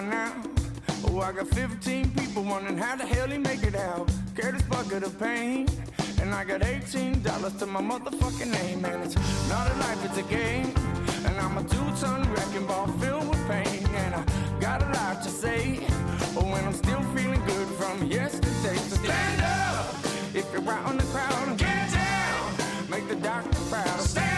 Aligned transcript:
by 0.00 0.06
now. 0.08 0.32
Oh, 1.06 1.20
I 1.20 1.32
got 1.32 1.48
15 1.48 2.10
people 2.10 2.42
wondering 2.42 2.78
how 2.78 2.96
the 2.96 3.06
hell 3.06 3.28
he 3.28 3.38
make 3.38 3.62
it 3.62 3.74
out. 3.74 4.10
Carry 4.36 4.52
this 4.52 4.62
bucket 4.62 5.02
of 5.02 5.18
pain. 5.18 5.68
And 6.20 6.34
I 6.34 6.44
got 6.44 6.60
$18 6.60 7.58
to 7.58 7.66
my 7.66 7.80
motherfucking 7.80 8.52
name. 8.52 8.84
And 8.84 9.04
it's 9.04 9.16
not 9.48 9.70
a 9.70 9.74
life, 9.78 10.04
it's 10.04 10.18
a 10.18 10.22
game. 10.22 10.72
And 11.26 11.36
I'm 11.38 11.58
a 11.58 11.62
two-ton 11.62 12.32
wrecking 12.32 12.66
ball 12.66 12.86
filled 12.98 13.28
with 13.28 13.42
pain. 13.48 13.86
And 14.02 14.14
I 14.14 14.24
got 14.60 14.82
a 14.82 14.86
lot 14.86 15.22
to 15.22 15.28
say. 15.28 15.86
Oh, 16.36 16.44
when 16.52 16.64
I'm 16.64 16.74
still 16.74 17.02
feeling 17.14 17.42
good 17.46 17.68
from 17.78 18.06
yesterday. 18.06 18.76
So 18.76 18.96
stand 18.96 19.42
up 19.42 19.94
if 20.34 20.46
you're 20.52 20.70
out 20.70 20.90
in 20.92 20.98
the 20.98 21.04
crowd 21.04 21.48
and 21.48 21.58
get 21.58 21.92
down. 21.92 22.90
Make 22.90 23.08
the 23.08 23.16
doctor 23.16 23.58
proud. 23.70 24.00
Stand 24.00 24.29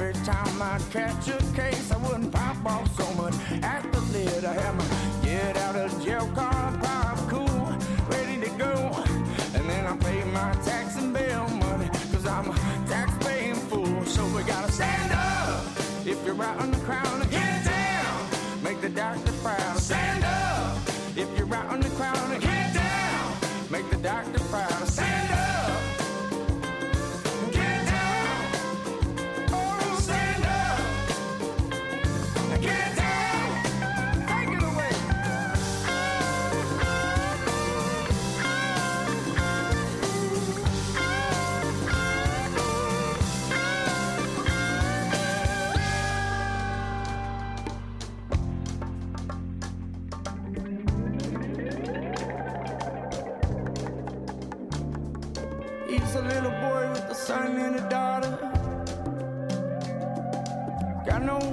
every 0.00 0.14
time 0.24 0.62
I 0.62 0.78
catch 0.90 1.28
a 1.28 1.38
case, 1.54 1.92
I 1.92 1.96
wouldn't 1.98 2.32
pop 2.32 2.64
off 2.64 2.96
so 2.96 3.06
much 3.14 3.34
at 3.62 3.82
the 3.92 4.00
lid. 4.12 4.44
I 4.44 4.54
have 4.54 4.74
my 4.74 5.22
get 5.22 5.56
out 5.58 5.76
of 5.76 6.02
jail 6.02 6.26
card, 6.34 6.82
pop 6.82 7.18
cool, 7.28 7.76
ready 8.08 8.40
to 8.40 8.50
go. 8.56 8.74
And 9.54 9.68
then 9.68 9.86
I 9.86 9.96
pay 9.98 10.24
my 10.32 10.52
tax 10.64 10.96
and 10.96 11.12
bail 11.12 11.46
money, 11.48 11.88
cause 12.12 12.26
I'm 12.26 12.48
a 12.48 12.54
tax 12.88 13.12
paying 13.26 13.54
fool. 13.54 14.04
So 14.06 14.24
we 14.34 14.42
gotta 14.44 14.72
stand 14.72 15.12
up 15.12 15.64
if 16.06 16.24
you're 16.24 16.42
out 16.42 16.69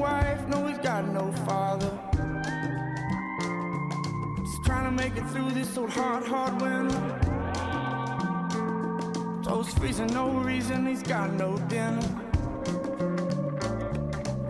wife, 0.07 0.47
no, 0.47 0.65
he's 0.67 0.77
got 0.77 1.03
no 1.19 1.31
father. 1.47 1.91
Just 4.45 4.63
trying 4.65 4.85
to 4.89 4.95
make 5.03 5.15
it 5.17 5.25
through 5.31 5.51
this 5.51 5.77
old 5.77 5.89
hard, 5.89 6.23
hard 6.25 6.53
winter. 6.61 7.03
Toes 9.43 9.69
freezing, 9.77 10.11
no 10.21 10.29
reason, 10.49 10.85
he's 10.85 11.03
got 11.03 11.33
no 11.33 11.57
dinner. 11.73 12.07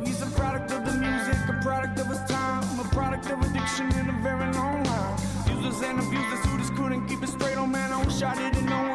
He's 0.03 0.21
a 0.21 0.29
product 0.39 0.71
of 0.71 0.81
the 0.87 0.95
music, 1.05 1.37
a 1.55 1.59
product 1.61 1.99
of 1.99 2.07
his 2.07 2.23
time, 2.35 2.79
a 2.79 2.87
product 2.99 3.25
of 3.33 3.37
addiction 3.47 3.87
in 3.99 4.09
a 4.09 4.17
very 4.27 4.49
long 4.53 4.83
line. 4.83 5.17
Users 5.55 5.81
and 5.87 5.99
abusers 5.99 6.41
who 6.45 6.57
just 6.57 6.75
couldn't 6.75 7.07
keep 7.07 7.21
it 7.23 7.29
straight. 7.29 7.57
Oh 7.57 7.67
man, 7.67 7.91
I 7.91 8.03
wish 8.03 8.21
I 8.21 8.33
didn't 8.35 8.65
know 8.65 8.86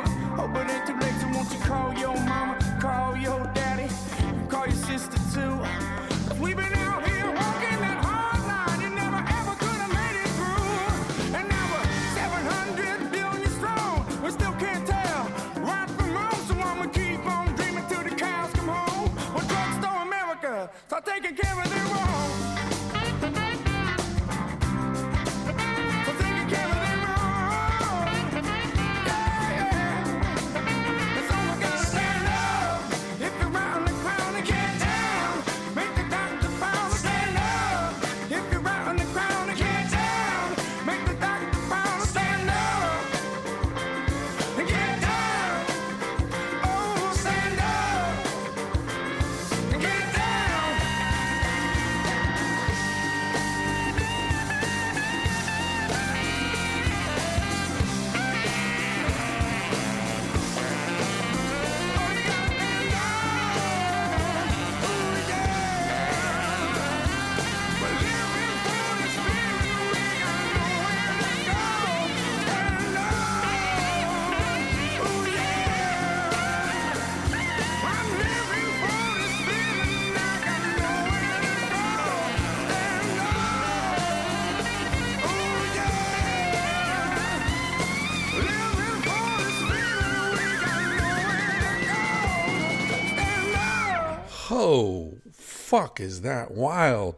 care 21.34 21.60
of 21.62 21.70
their 21.70 21.84
wrong. 21.94 22.12
Fuck, 95.72 96.00
is 96.00 96.21
that 96.21 96.50
wild? 96.50 97.15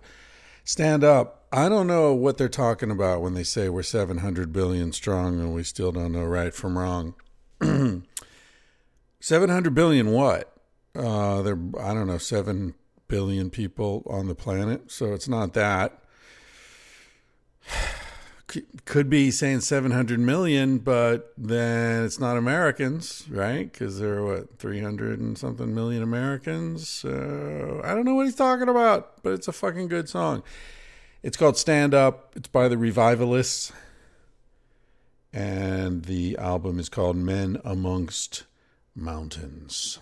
Stand 0.63 1.03
up. 1.03 1.49
I 1.51 1.69
don't 1.69 1.89
know 1.89 2.15
what 2.15 2.39
they're 2.39 2.49
talking 2.49 2.89
about 2.89 3.21
when 3.21 3.35
they 3.35 3.43
say 3.43 3.69
we're 3.69 3.83
700 3.83 4.53
billion 4.53 4.93
strong 4.93 5.41
and 5.41 5.53
we 5.53 5.65
still 5.65 5.91
don't 5.91 6.13
know 6.13 6.25
right 6.25 6.55
from 6.55 6.79
wrong. 6.79 7.15
700 9.21 9.75
billion 9.75 10.13
what? 10.13 10.57
Uh, 10.95 11.43
there, 11.43 11.59
I 11.81 11.95
don't 11.95 12.07
know, 12.07 12.19
7 12.19 12.75
billion 13.09 13.51
people 13.51 14.07
on 14.09 14.29
the 14.29 14.37
planet. 14.37 14.89
So 14.93 15.15
it's 15.15 15.27
not 15.27 15.55
that. 15.55 15.99
Could 18.85 19.09
be 19.09 19.31
saying 19.31 19.61
700 19.61 20.19
million, 20.19 20.79
but 20.79 21.33
then 21.37 22.05
it's 22.05 22.19
not 22.19 22.37
Americans, 22.37 23.25
right? 23.31 23.71
Because 23.71 23.99
there 23.99 24.19
are 24.19 24.25
what, 24.25 24.59
300 24.59 25.21
and 25.21 25.39
something 25.39 25.75
million 25.75 26.03
Americans? 26.03 26.89
So 26.89 27.81
I 27.85 27.95
don't 27.95 28.05
know 28.05 28.15
what 28.15 28.27
he's 28.27 28.35
talking 28.35 28.69
about, 28.69 29.23
but 29.23 29.33
it's 29.33 29.49
a 29.49 29.53
fucking 29.53 29.89
good 29.89 30.09
song. 30.09 30.43
It's 31.23 31.37
called 31.37 31.57
Stand 31.57 31.95
Up. 31.95 32.33
It's 32.37 32.49
by 32.49 32.69
the 32.69 32.77
Revivalists. 32.77 33.73
And 35.33 36.05
the 36.05 36.37
album 36.39 36.79
is 36.79 36.89
called 36.89 37.17
Men 37.17 37.61
Amongst 37.65 38.45
Mountains. 38.95 39.99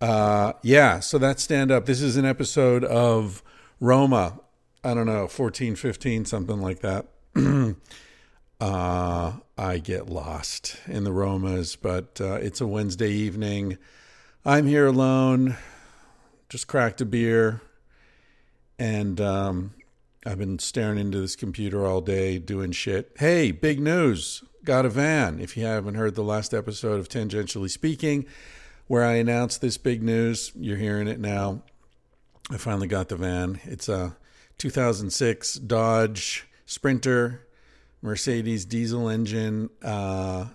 Uh, 0.00 0.52
yeah, 0.62 1.00
so 1.00 1.18
that's 1.18 1.42
Stand 1.42 1.70
Up. 1.70 1.86
This 1.86 2.00
is 2.00 2.16
an 2.16 2.24
episode 2.24 2.84
of 2.84 3.42
Roma. 3.80 4.40
I 4.82 4.94
don't 4.94 5.06
know, 5.06 5.26
14, 5.26 5.76
15, 5.76 6.24
something 6.24 6.60
like 6.60 6.80
that. 6.80 7.06
uh, 8.60 9.32
I 9.56 9.78
get 9.78 10.08
lost 10.08 10.76
in 10.86 11.04
the 11.04 11.10
Romas, 11.10 11.76
but 11.80 12.20
uh, 12.20 12.34
it's 12.34 12.60
a 12.60 12.66
Wednesday 12.66 13.12
evening. 13.12 13.78
I'm 14.44 14.66
here 14.66 14.86
alone, 14.86 15.56
just 16.48 16.66
cracked 16.66 17.00
a 17.00 17.04
beer, 17.04 17.60
and 18.78 19.20
um, 19.20 19.74
I've 20.26 20.38
been 20.38 20.58
staring 20.58 20.98
into 20.98 21.20
this 21.20 21.36
computer 21.36 21.86
all 21.86 22.00
day 22.00 22.38
doing 22.38 22.72
shit. 22.72 23.12
Hey, 23.18 23.52
big 23.52 23.78
news! 23.78 24.42
Got 24.64 24.86
a 24.86 24.90
van. 24.90 25.40
If 25.40 25.56
you 25.56 25.64
haven't 25.64 25.94
heard 25.94 26.16
the 26.16 26.24
last 26.24 26.52
episode 26.52 26.98
of 26.98 27.08
Tangentially 27.08 27.70
Speaking, 27.70 28.26
where 28.88 29.04
I 29.04 29.14
announced 29.14 29.60
this 29.60 29.78
big 29.78 30.02
news, 30.02 30.50
you're 30.56 30.76
hearing 30.76 31.06
it 31.06 31.20
now. 31.20 31.62
I 32.50 32.56
finally 32.56 32.88
got 32.88 33.08
the 33.08 33.16
van. 33.16 33.60
It's 33.64 33.88
a 33.88 34.16
2006 34.58 35.54
Dodge 35.54 36.46
Sprinter, 36.70 37.48
Mercedes 38.00 38.64
diesel 38.64 39.08
engine, 39.08 39.70
uh, 39.82 40.46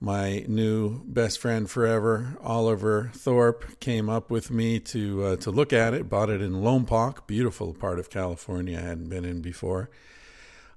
my 0.00 0.44
new 0.48 1.04
best 1.04 1.38
friend 1.38 1.70
forever, 1.70 2.36
Oliver 2.42 3.12
Thorpe, 3.14 3.78
came 3.78 4.10
up 4.10 4.32
with 4.32 4.50
me 4.50 4.80
to 4.80 5.22
uh, 5.22 5.36
to 5.36 5.52
look 5.52 5.72
at 5.72 5.94
it. 5.94 6.10
Bought 6.10 6.28
it 6.28 6.42
in 6.42 6.54
Lompoc, 6.54 7.28
beautiful 7.28 7.72
part 7.72 8.00
of 8.00 8.10
California 8.10 8.80
I 8.80 8.82
hadn't 8.82 9.08
been 9.08 9.24
in 9.24 9.42
before. 9.42 9.90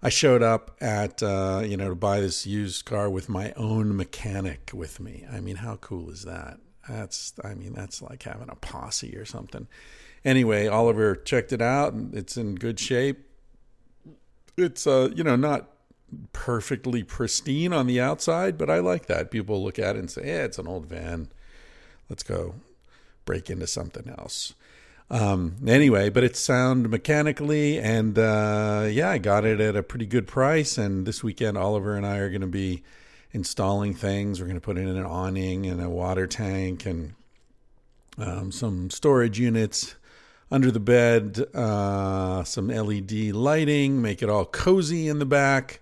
I 0.03 0.09
showed 0.09 0.43
up 0.43 0.77
at 0.79 1.23
uh, 1.23 1.63
you 1.65 1.75
know 1.75 1.89
to 1.89 1.95
buy 1.95 2.19
this 2.19 2.45
used 2.45 2.85
car 2.85 3.09
with 3.09 3.29
my 3.29 3.53
own 3.53 3.97
mechanic 3.97 4.69
with 4.75 4.99
me. 4.99 5.25
I 5.33 5.39
mean, 5.39 5.55
how 5.55 5.77
cool 5.77 6.11
is 6.11 6.21
that? 6.25 6.59
That's 6.87 7.33
I 7.43 7.55
mean 7.55 7.73
that's 7.73 7.99
like 8.03 8.21
having 8.21 8.49
a 8.49 8.55
posse 8.55 9.17
or 9.17 9.25
something. 9.25 9.67
Anyway, 10.23 10.67
Oliver 10.67 11.15
checked 11.15 11.51
it 11.51 11.63
out 11.63 11.95
it's 12.13 12.37
in 12.37 12.53
good 12.53 12.79
shape. 12.79 13.26
It's 14.57 14.87
uh 14.87 15.09
you 15.15 15.23
know 15.23 15.35
not 15.35 15.69
perfectly 16.33 17.03
pristine 17.03 17.73
on 17.73 17.85
the 17.85 18.01
outside, 18.01 18.57
but 18.57 18.69
I 18.69 18.79
like 18.79 19.05
that. 19.05 19.29
People 19.29 19.63
look 19.63 19.77
at 19.77 19.95
it 19.95 19.99
and 19.99 20.09
say, 20.09 20.27
"Yeah, 20.27 20.45
it's 20.45 20.57
an 20.57 20.67
old 20.67 20.87
van. 20.87 21.29
Let's 22.09 22.23
go 22.23 22.55
break 23.23 23.49
into 23.51 23.67
something 23.67 24.09
else." 24.17 24.55
Um, 25.09 25.57
anyway, 25.65 26.09
but 26.09 26.23
it's 26.23 26.39
sound 26.39 26.89
mechanically, 26.89 27.77
and 27.77 28.17
uh, 28.17 28.87
yeah, 28.89 29.11
I 29.11 29.19
got 29.19 29.45
it 29.45 29.61
at 29.61 29.75
a 29.75 29.83
pretty 29.83 30.07
good 30.07 30.27
price. 30.27 30.77
And 30.77 31.05
this 31.05 31.23
weekend, 31.23 31.57
Oliver 31.57 31.95
and 31.95 32.05
I 32.05 32.17
are 32.17 32.29
going 32.29 32.41
to 32.41 32.47
be 32.47 32.83
installing 33.31 33.93
things. 33.93 34.39
We're 34.39 34.47
going 34.47 34.59
to 34.59 34.61
put 34.61 34.77
in 34.77 34.87
an 34.87 35.05
awning 35.05 35.67
and 35.67 35.81
a 35.81 35.89
water 35.89 36.25
tank 36.25 36.85
and 36.85 37.13
um, 38.17 38.51
some 38.51 38.89
storage 38.89 39.39
units 39.39 39.95
under 40.49 40.71
the 40.71 40.79
bed, 40.79 41.43
uh, 41.53 42.43
some 42.43 42.67
LED 42.67 43.11
lighting, 43.33 44.01
make 44.01 44.21
it 44.21 44.29
all 44.29 44.45
cozy 44.45 45.07
in 45.07 45.19
the 45.19 45.25
back. 45.25 45.81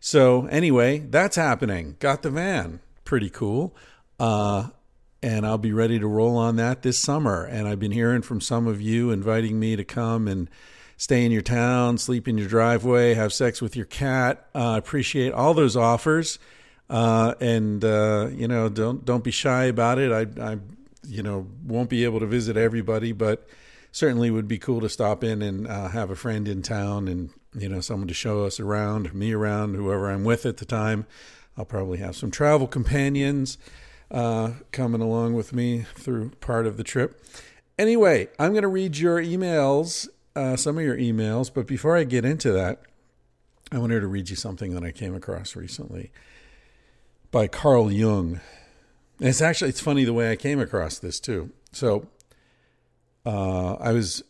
So 0.00 0.46
anyway, 0.46 0.98
that's 0.98 1.36
happening. 1.36 1.96
Got 1.98 2.22
the 2.22 2.30
van, 2.30 2.80
pretty 3.04 3.30
cool. 3.30 3.74
Uh, 4.18 4.68
and 5.22 5.46
I'll 5.46 5.58
be 5.58 5.72
ready 5.72 5.98
to 5.98 6.06
roll 6.06 6.36
on 6.36 6.56
that 6.56 6.82
this 6.82 6.98
summer. 6.98 7.44
And 7.44 7.68
I've 7.68 7.78
been 7.78 7.92
hearing 7.92 8.22
from 8.22 8.40
some 8.40 8.66
of 8.66 8.80
you 8.80 9.10
inviting 9.10 9.58
me 9.60 9.76
to 9.76 9.84
come 9.84 10.26
and 10.26 10.50
stay 10.96 11.24
in 11.24 11.32
your 11.32 11.42
town, 11.42 11.98
sleep 11.98 12.28
in 12.28 12.36
your 12.36 12.48
driveway, 12.48 13.14
have 13.14 13.32
sex 13.32 13.62
with 13.62 13.76
your 13.76 13.86
cat. 13.86 14.46
I 14.54 14.74
uh, 14.74 14.78
appreciate 14.78 15.32
all 15.32 15.54
those 15.54 15.76
offers, 15.76 16.38
uh, 16.90 17.34
and 17.40 17.84
uh, 17.84 18.28
you 18.32 18.48
know 18.48 18.68
don't 18.68 19.04
don't 19.04 19.24
be 19.24 19.30
shy 19.30 19.64
about 19.64 19.98
it. 19.98 20.12
I, 20.12 20.52
I 20.52 20.58
you 21.06 21.22
know 21.22 21.46
won't 21.64 21.88
be 21.88 22.04
able 22.04 22.20
to 22.20 22.26
visit 22.26 22.56
everybody, 22.56 23.12
but 23.12 23.48
certainly 23.92 24.30
would 24.30 24.48
be 24.48 24.58
cool 24.58 24.80
to 24.80 24.88
stop 24.88 25.22
in 25.22 25.42
and 25.42 25.68
uh, 25.68 25.88
have 25.88 26.10
a 26.10 26.16
friend 26.16 26.48
in 26.48 26.62
town 26.62 27.06
and 27.06 27.30
you 27.54 27.68
know 27.68 27.80
someone 27.80 28.08
to 28.08 28.14
show 28.14 28.44
us 28.44 28.58
around, 28.58 29.14
me 29.14 29.32
around, 29.32 29.74
whoever 29.74 30.10
I'm 30.10 30.24
with 30.24 30.46
at 30.46 30.56
the 30.56 30.64
time. 30.64 31.06
I'll 31.56 31.66
probably 31.66 31.98
have 31.98 32.16
some 32.16 32.30
travel 32.30 32.66
companions 32.66 33.58
uh, 34.10 34.52
coming 34.72 35.02
along 35.02 35.34
with 35.34 35.52
me 35.52 35.84
through 35.94 36.30
part 36.40 36.66
of 36.66 36.78
the 36.78 36.84
trip. 36.84 37.22
Anyway, 37.78 38.28
I'm 38.38 38.52
going 38.52 38.62
to 38.62 38.68
read 38.68 38.96
your 38.96 39.22
emails, 39.22 40.08
uh, 40.34 40.56
some 40.56 40.78
of 40.78 40.84
your 40.84 40.96
emails, 40.96 41.52
but 41.52 41.66
before 41.66 41.96
I 41.96 42.04
get 42.04 42.24
into 42.24 42.52
that, 42.52 42.80
I 43.70 43.78
wanted 43.78 44.00
to 44.00 44.06
read 44.06 44.30
you 44.30 44.36
something 44.36 44.74
that 44.74 44.84
I 44.84 44.92
came 44.92 45.14
across 45.14 45.56
recently 45.56 46.10
by 47.30 47.48
Carl 47.48 47.90
Jung. 47.90 48.40
And 49.18 49.28
it's 49.28 49.40
actually 49.40 49.70
it's 49.70 49.80
funny 49.80 50.04
the 50.04 50.12
way 50.12 50.30
I 50.30 50.36
came 50.36 50.60
across 50.60 50.98
this 50.98 51.20
too. 51.20 51.50
So 51.72 52.06
uh, 53.24 53.74
I 53.74 53.92
was 53.92 54.22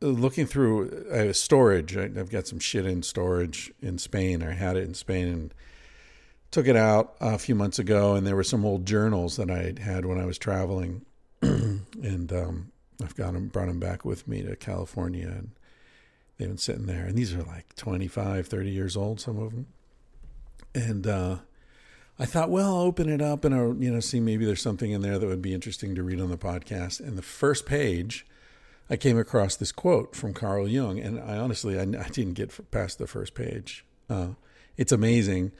looking 0.00 0.46
through 0.46 1.06
uh, 1.10 1.32
storage. 1.32 1.96
I, 1.96 2.08
have 2.08 2.30
got 2.30 2.46
some 2.46 2.58
shit 2.58 2.86
in 2.86 3.02
storage 3.02 3.72
in 3.80 3.98
Spain. 3.98 4.42
I 4.42 4.52
had 4.52 4.76
it 4.76 4.84
in 4.84 4.94
Spain 4.94 5.28
and 5.28 5.54
took 6.50 6.66
it 6.66 6.76
out 6.76 7.14
a 7.20 7.38
few 7.38 7.54
months 7.54 7.78
ago, 7.78 8.14
and 8.14 8.26
there 8.26 8.36
were 8.36 8.44
some 8.44 8.64
old 8.64 8.86
journals 8.86 9.36
that 9.36 9.50
I 9.50 9.74
had 9.80 10.04
when 10.04 10.18
I 10.18 10.26
was 10.26 10.38
traveling, 10.38 11.04
and 11.42 12.32
um, 12.32 12.72
I've 13.02 13.16
got 13.16 13.32
them, 13.32 13.48
brought 13.48 13.68
them 13.68 13.80
back 13.80 14.04
with 14.04 14.28
me 14.28 14.42
to 14.42 14.56
California, 14.56 15.28
and 15.28 15.52
they've 16.36 16.48
been 16.48 16.58
sitting 16.58 16.86
there. 16.86 17.04
And 17.04 17.16
these 17.16 17.34
are 17.34 17.42
like 17.42 17.74
25, 17.76 18.46
30 18.46 18.70
years 18.70 18.96
old, 18.96 19.20
some 19.20 19.38
of 19.38 19.50
them. 19.50 19.66
And 20.74 21.06
uh, 21.06 21.36
I 22.18 22.26
thought, 22.26 22.50
well, 22.50 22.76
I'll 22.76 22.82
open 22.82 23.08
it 23.08 23.20
up 23.20 23.44
and 23.44 23.54
I'll, 23.54 23.74
you 23.74 23.90
know, 23.90 24.00
see 24.00 24.20
maybe 24.20 24.44
there's 24.44 24.62
something 24.62 24.90
in 24.90 25.02
there 25.02 25.18
that 25.18 25.26
would 25.26 25.42
be 25.42 25.54
interesting 25.54 25.94
to 25.94 26.02
read 26.02 26.20
on 26.20 26.30
the 26.30 26.38
podcast. 26.38 27.00
And 27.00 27.16
the 27.16 27.22
first 27.22 27.66
page, 27.66 28.26
I 28.90 28.96
came 28.96 29.18
across 29.18 29.56
this 29.56 29.72
quote 29.72 30.14
from 30.14 30.34
Carl 30.34 30.68
Jung, 30.68 30.98
and 30.98 31.18
I 31.20 31.36
honestly, 31.36 31.78
I, 31.78 31.82
I 31.82 32.08
didn't 32.08 32.34
get 32.34 32.70
past 32.70 32.98
the 32.98 33.06
first 33.06 33.34
page. 33.34 33.84
Uh, 34.10 34.28
it's 34.76 34.92
amazing 34.92 35.52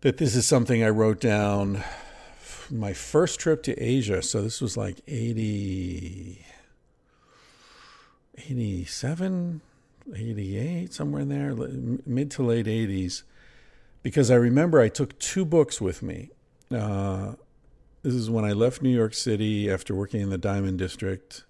that 0.00 0.16
this 0.16 0.34
is 0.34 0.46
something 0.46 0.82
I 0.82 0.88
wrote 0.88 1.20
down 1.20 1.82
my 2.70 2.92
first 2.92 3.40
trip 3.40 3.62
to 3.64 3.76
Asia. 3.82 4.22
So 4.22 4.42
this 4.42 4.60
was 4.60 4.76
like 4.76 5.00
80, 5.06 6.44
87, 8.38 9.60
88, 10.14 10.92
somewhere 10.94 11.22
in 11.22 11.28
there, 11.28 11.54
mid 12.06 12.30
to 12.32 12.42
late 12.42 12.66
80s. 12.66 13.22
Because 14.02 14.30
I 14.30 14.36
remember 14.36 14.80
I 14.80 14.88
took 14.88 15.18
two 15.18 15.44
books 15.44 15.80
with 15.80 16.02
me. 16.02 16.30
Uh, 16.70 17.34
this 18.02 18.14
is 18.14 18.30
when 18.30 18.44
I 18.44 18.52
left 18.52 18.80
New 18.80 18.94
York 18.94 19.12
City 19.12 19.70
after 19.70 19.94
working 19.94 20.22
in 20.22 20.30
the 20.30 20.38
Diamond 20.38 20.78
District, 20.78 21.44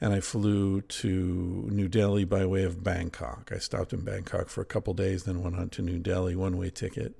and 0.00 0.12
I 0.12 0.20
flew 0.20 0.80
to 0.80 1.68
New 1.70 1.88
Delhi 1.88 2.24
by 2.24 2.44
way 2.46 2.64
of 2.64 2.84
Bangkok. 2.84 3.50
I 3.54 3.58
stopped 3.58 3.92
in 3.92 4.00
Bangkok 4.00 4.48
for 4.48 4.60
a 4.60 4.66
couple 4.66 4.94
days, 4.94 5.24
then 5.24 5.42
went 5.42 5.56
on 5.56 5.70
to 5.70 5.82
New 5.82 5.98
Delhi, 5.98 6.36
one 6.36 6.56
way 6.56 6.70
ticket 6.70 7.16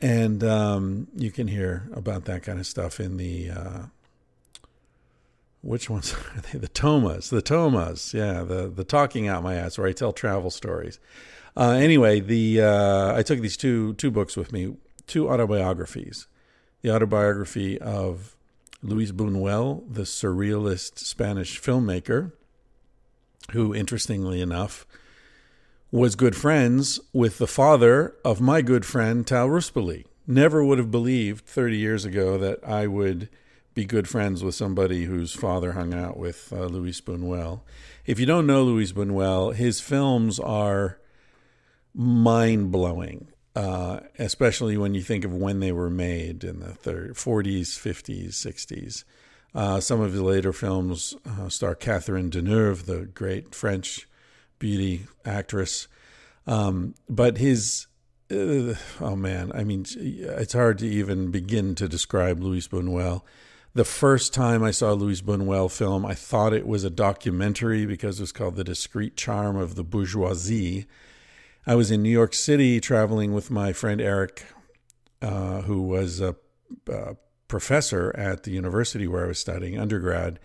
and 0.00 0.44
um, 0.44 1.08
you 1.14 1.30
can 1.30 1.48
hear 1.48 1.88
about 1.92 2.24
that 2.26 2.42
kind 2.42 2.58
of 2.58 2.66
stuff 2.66 3.00
in 3.00 3.16
the 3.16 3.50
uh, 3.50 3.82
which 5.60 5.90
ones 5.90 6.14
are 6.36 6.40
they? 6.40 6.58
The 6.58 6.68
Tomas, 6.68 7.30
the 7.30 7.42
Tomas, 7.42 8.14
yeah, 8.14 8.42
the 8.42 8.68
the 8.68 8.84
talking 8.84 9.28
out 9.28 9.42
my 9.42 9.54
ass 9.54 9.78
where 9.78 9.86
I 9.86 9.92
tell 9.92 10.12
travel 10.12 10.50
stories. 10.50 11.00
Uh, 11.56 11.72
anyway, 11.72 12.20
the 12.20 12.62
uh, 12.62 13.16
I 13.16 13.22
took 13.22 13.40
these 13.40 13.56
two 13.56 13.94
two 13.94 14.10
books 14.10 14.36
with 14.36 14.52
me, 14.52 14.76
two 15.06 15.28
autobiographies. 15.28 16.26
The 16.82 16.94
autobiography 16.94 17.80
of 17.80 18.36
Luis 18.82 19.10
Buñuel, 19.10 19.82
the 19.92 20.02
surrealist 20.02 20.98
Spanish 20.98 21.60
filmmaker, 21.60 22.32
who, 23.52 23.74
interestingly 23.74 24.40
enough, 24.40 24.86
was 25.90 26.14
good 26.14 26.36
friends 26.36 27.00
with 27.12 27.38
the 27.38 27.46
father 27.46 28.14
of 28.24 28.40
my 28.40 28.62
good 28.62 28.84
friend 28.84 29.26
Tal 29.26 29.48
Ruspoli. 29.48 30.04
Never 30.26 30.62
would 30.62 30.78
have 30.78 30.90
believed 30.90 31.46
30 31.46 31.76
years 31.76 32.04
ago 32.04 32.36
that 32.38 32.60
I 32.62 32.86
would 32.86 33.28
be 33.74 33.84
good 33.84 34.08
friends 34.08 34.44
with 34.44 34.54
somebody 34.54 35.04
whose 35.04 35.32
father 35.32 35.72
hung 35.72 35.94
out 35.94 36.16
with 36.16 36.52
uh, 36.52 36.66
Luis 36.66 37.00
Buñuel. 37.00 37.62
If 38.06 38.20
you 38.20 38.26
don't 38.26 38.46
know 38.46 38.62
Luis 38.62 38.92
Buñuel, 38.92 39.54
his 39.54 39.80
films 39.80 40.38
are 40.38 40.98
mind 41.94 42.70
blowing, 42.70 43.28
uh, 43.58 43.98
especially 44.20 44.76
when 44.76 44.94
you 44.94 45.02
think 45.02 45.24
of 45.24 45.34
when 45.34 45.58
they 45.58 45.72
were 45.72 45.90
made 45.90 46.44
in 46.44 46.60
the 46.60 46.72
30, 46.74 47.14
40s, 47.14 47.76
50s, 47.76 48.28
60s. 48.28 49.02
Uh, 49.52 49.80
some 49.80 50.00
of 50.00 50.12
his 50.12 50.20
later 50.20 50.52
films 50.52 51.16
uh, 51.26 51.48
star 51.48 51.74
Catherine 51.74 52.30
Deneuve, 52.30 52.84
the 52.84 53.06
great 53.06 53.56
French 53.56 54.06
beauty 54.60 55.06
actress. 55.24 55.88
Um, 56.46 56.94
but 57.08 57.38
his, 57.38 57.88
uh, 58.30 58.74
oh 59.00 59.16
man, 59.16 59.50
I 59.52 59.64
mean, 59.64 59.86
it's 59.96 60.52
hard 60.52 60.78
to 60.78 60.86
even 60.86 61.32
begin 61.32 61.74
to 61.76 61.88
describe 61.88 62.40
Luis 62.40 62.68
Buñuel. 62.68 63.22
The 63.74 63.84
first 63.84 64.32
time 64.32 64.62
I 64.62 64.70
saw 64.70 64.92
Luis 64.92 65.20
Buñuel 65.20 65.68
film, 65.68 66.06
I 66.06 66.14
thought 66.14 66.52
it 66.52 66.66
was 66.66 66.84
a 66.84 66.90
documentary 66.90 67.86
because 67.86 68.20
it 68.20 68.22
was 68.22 68.32
called 68.32 68.54
The 68.54 68.62
Discreet 68.62 69.16
Charm 69.16 69.56
of 69.56 69.74
the 69.74 69.84
Bourgeoisie. 69.84 70.86
I 71.66 71.74
was 71.74 71.90
in 71.90 72.02
New 72.02 72.10
York 72.10 72.34
City 72.34 72.80
traveling 72.80 73.34
with 73.34 73.50
my 73.50 73.72
friend 73.72 74.00
Eric, 74.00 74.44
uh, 75.20 75.62
who 75.62 75.82
was 75.82 76.20
a, 76.20 76.36
a 76.88 77.16
professor 77.46 78.14
at 78.16 78.44
the 78.44 78.50
university 78.50 79.06
where 79.06 79.24
I 79.24 79.28
was 79.28 79.38
studying 79.38 79.78
undergrad. 79.78 80.38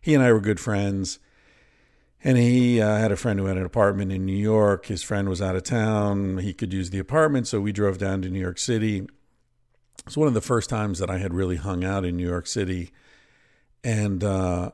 He 0.00 0.14
and 0.14 0.22
I 0.22 0.32
were 0.32 0.40
good 0.40 0.60
friends 0.60 1.18
and 2.22 2.36
he 2.36 2.80
uh, 2.80 2.96
had 2.96 3.12
a 3.12 3.16
friend 3.16 3.38
who 3.38 3.46
had 3.46 3.56
an 3.56 3.64
apartment 3.64 4.10
in 4.10 4.26
New 4.26 4.36
York. 4.36 4.86
His 4.86 5.02
friend 5.02 5.28
was 5.28 5.40
out 5.40 5.54
of 5.54 5.62
town. 5.62 6.38
He 6.38 6.52
could 6.52 6.72
use 6.72 6.90
the 6.90 6.98
apartment, 6.98 7.46
so 7.46 7.60
we 7.60 7.72
drove 7.72 7.98
down 7.98 8.22
to 8.22 8.28
New 8.28 8.40
York 8.40 8.58
City. 8.58 9.06
It's 10.06 10.16
one 10.16 10.26
of 10.26 10.34
the 10.34 10.40
first 10.40 10.68
times 10.68 10.98
that 10.98 11.10
I 11.10 11.18
had 11.18 11.32
really 11.32 11.56
hung 11.56 11.84
out 11.84 12.04
in 12.04 12.16
New 12.16 12.26
York 12.26 12.46
City. 12.46 12.90
And 13.84 14.24
uh, 14.24 14.72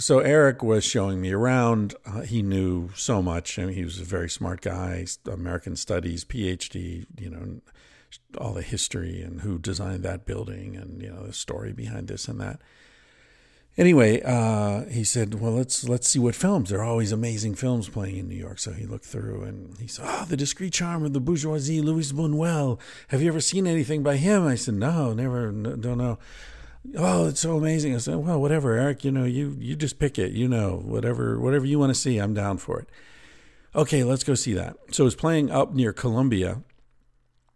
so 0.00 0.20
Eric 0.20 0.62
was 0.62 0.82
showing 0.82 1.20
me 1.20 1.30
around. 1.30 1.94
Uh, 2.06 2.22
he 2.22 2.42
knew 2.42 2.90
so 2.94 3.20
much. 3.22 3.58
I 3.58 3.66
mean, 3.66 3.74
he 3.74 3.84
was 3.84 4.00
a 4.00 4.04
very 4.04 4.30
smart 4.30 4.62
guy, 4.62 5.06
American 5.30 5.76
Studies, 5.76 6.24
PhD, 6.24 7.06
you 7.18 7.30
know, 7.30 7.60
all 8.38 8.54
the 8.54 8.62
history 8.62 9.20
and 9.20 9.42
who 9.42 9.58
designed 9.58 10.02
that 10.04 10.24
building 10.24 10.74
and, 10.74 11.02
you 11.02 11.10
know, 11.10 11.26
the 11.26 11.32
story 11.34 11.72
behind 11.72 12.08
this 12.08 12.28
and 12.28 12.40
that. 12.40 12.60
anyway, 13.76 14.20
uh, 14.22 14.84
he 14.86 15.04
said, 15.04 15.40
"Well, 15.40 15.52
let's 15.52 15.88
let's 15.88 16.08
see 16.08 16.18
what 16.18 16.34
films. 16.34 16.70
There 16.70 16.80
are 16.80 16.84
always 16.84 17.12
amazing 17.12 17.54
films 17.54 17.88
playing 17.88 18.16
in 18.16 18.28
New 18.28 18.34
York." 18.36 18.58
So 18.58 18.72
he 18.72 18.84
looked 18.86 19.04
through 19.04 19.42
and 19.44 19.78
he 19.78 19.86
said, 19.86 20.06
"Oh, 20.08 20.24
the 20.28 20.36
discreet 20.36 20.72
charm 20.72 21.04
of 21.04 21.12
the 21.12 21.20
bourgeoisie, 21.20 21.80
Louis 21.80 22.12
Buñuel. 22.12 22.80
Have 23.08 23.22
you 23.22 23.28
ever 23.28 23.40
seen 23.40 23.66
anything 23.66 24.02
by 24.02 24.16
him?" 24.16 24.46
I 24.46 24.56
said, 24.56 24.74
"No, 24.74 25.12
never. 25.12 25.52
No, 25.52 25.76
don't 25.76 25.98
know." 25.98 26.18
Oh, 26.96 27.28
it's 27.28 27.40
so 27.40 27.56
amazing. 27.56 27.94
I 27.94 27.98
said, 27.98 28.16
"Well, 28.16 28.40
whatever, 28.40 28.72
Eric. 28.72 29.04
You 29.04 29.10
know, 29.10 29.24
you 29.24 29.56
you 29.58 29.76
just 29.76 29.98
pick 29.98 30.18
it. 30.18 30.32
You 30.32 30.48
know, 30.48 30.82
whatever 30.84 31.38
whatever 31.38 31.66
you 31.66 31.78
want 31.78 31.90
to 31.90 32.00
see, 32.00 32.18
I'm 32.18 32.34
down 32.34 32.58
for 32.58 32.80
it." 32.80 32.88
Okay, 33.74 34.02
let's 34.02 34.24
go 34.24 34.34
see 34.34 34.54
that. 34.54 34.76
So 34.90 35.04
it 35.04 35.06
was 35.06 35.14
playing 35.14 35.50
up 35.50 35.74
near 35.74 35.92
Columbia, 35.92 36.62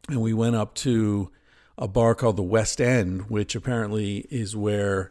and 0.08 0.20
we 0.20 0.32
went 0.32 0.56
up 0.56 0.74
to 0.76 1.30
a 1.76 1.88
bar 1.88 2.14
called 2.14 2.36
the 2.36 2.42
West 2.42 2.80
End, 2.80 3.30
which 3.30 3.54
apparently 3.54 4.26
is 4.30 4.54
where 4.54 5.10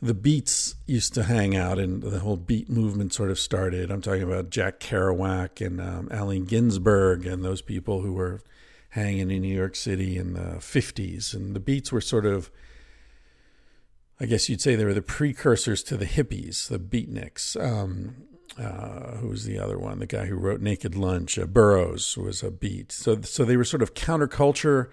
the 0.00 0.14
Beats 0.14 0.74
used 0.86 1.14
to 1.14 1.24
hang 1.24 1.56
out 1.56 1.78
and 1.78 2.02
the 2.02 2.18
whole 2.20 2.36
beat 2.36 2.68
movement 2.68 3.12
sort 3.12 3.30
of 3.30 3.38
started. 3.38 3.90
I'm 3.90 4.02
talking 4.02 4.22
about 4.22 4.50
Jack 4.50 4.80
Kerouac 4.80 5.64
and 5.64 5.80
um, 5.80 6.08
Allen 6.10 6.44
Ginsberg 6.44 7.26
and 7.26 7.44
those 7.44 7.62
people 7.62 8.02
who 8.02 8.12
were 8.12 8.40
hanging 8.90 9.30
in 9.30 9.42
New 9.42 9.54
York 9.54 9.74
City 9.74 10.16
in 10.18 10.34
the 10.34 10.56
50s. 10.58 11.34
And 11.34 11.56
the 11.56 11.60
Beats 11.60 11.90
were 11.90 12.02
sort 12.02 12.26
of, 12.26 12.50
I 14.20 14.26
guess 14.26 14.48
you'd 14.48 14.60
say 14.60 14.76
they 14.76 14.84
were 14.84 14.94
the 14.94 15.02
precursors 15.02 15.82
to 15.84 15.96
the 15.96 16.06
hippies, 16.06 16.68
the 16.68 16.78
beatniks. 16.78 17.60
Um, 17.60 18.16
uh, 18.58 19.16
who 19.16 19.28
was 19.28 19.44
the 19.44 19.58
other 19.58 19.78
one? 19.78 19.98
The 19.98 20.06
guy 20.06 20.26
who 20.26 20.36
wrote 20.36 20.60
Naked 20.60 20.94
Lunch, 20.94 21.38
uh, 21.38 21.46
Burroughs 21.46 22.16
was 22.16 22.42
a 22.42 22.50
beat. 22.50 22.92
So, 22.92 23.20
so 23.22 23.44
they 23.44 23.56
were 23.56 23.64
sort 23.64 23.82
of 23.82 23.94
counterculture 23.94 24.90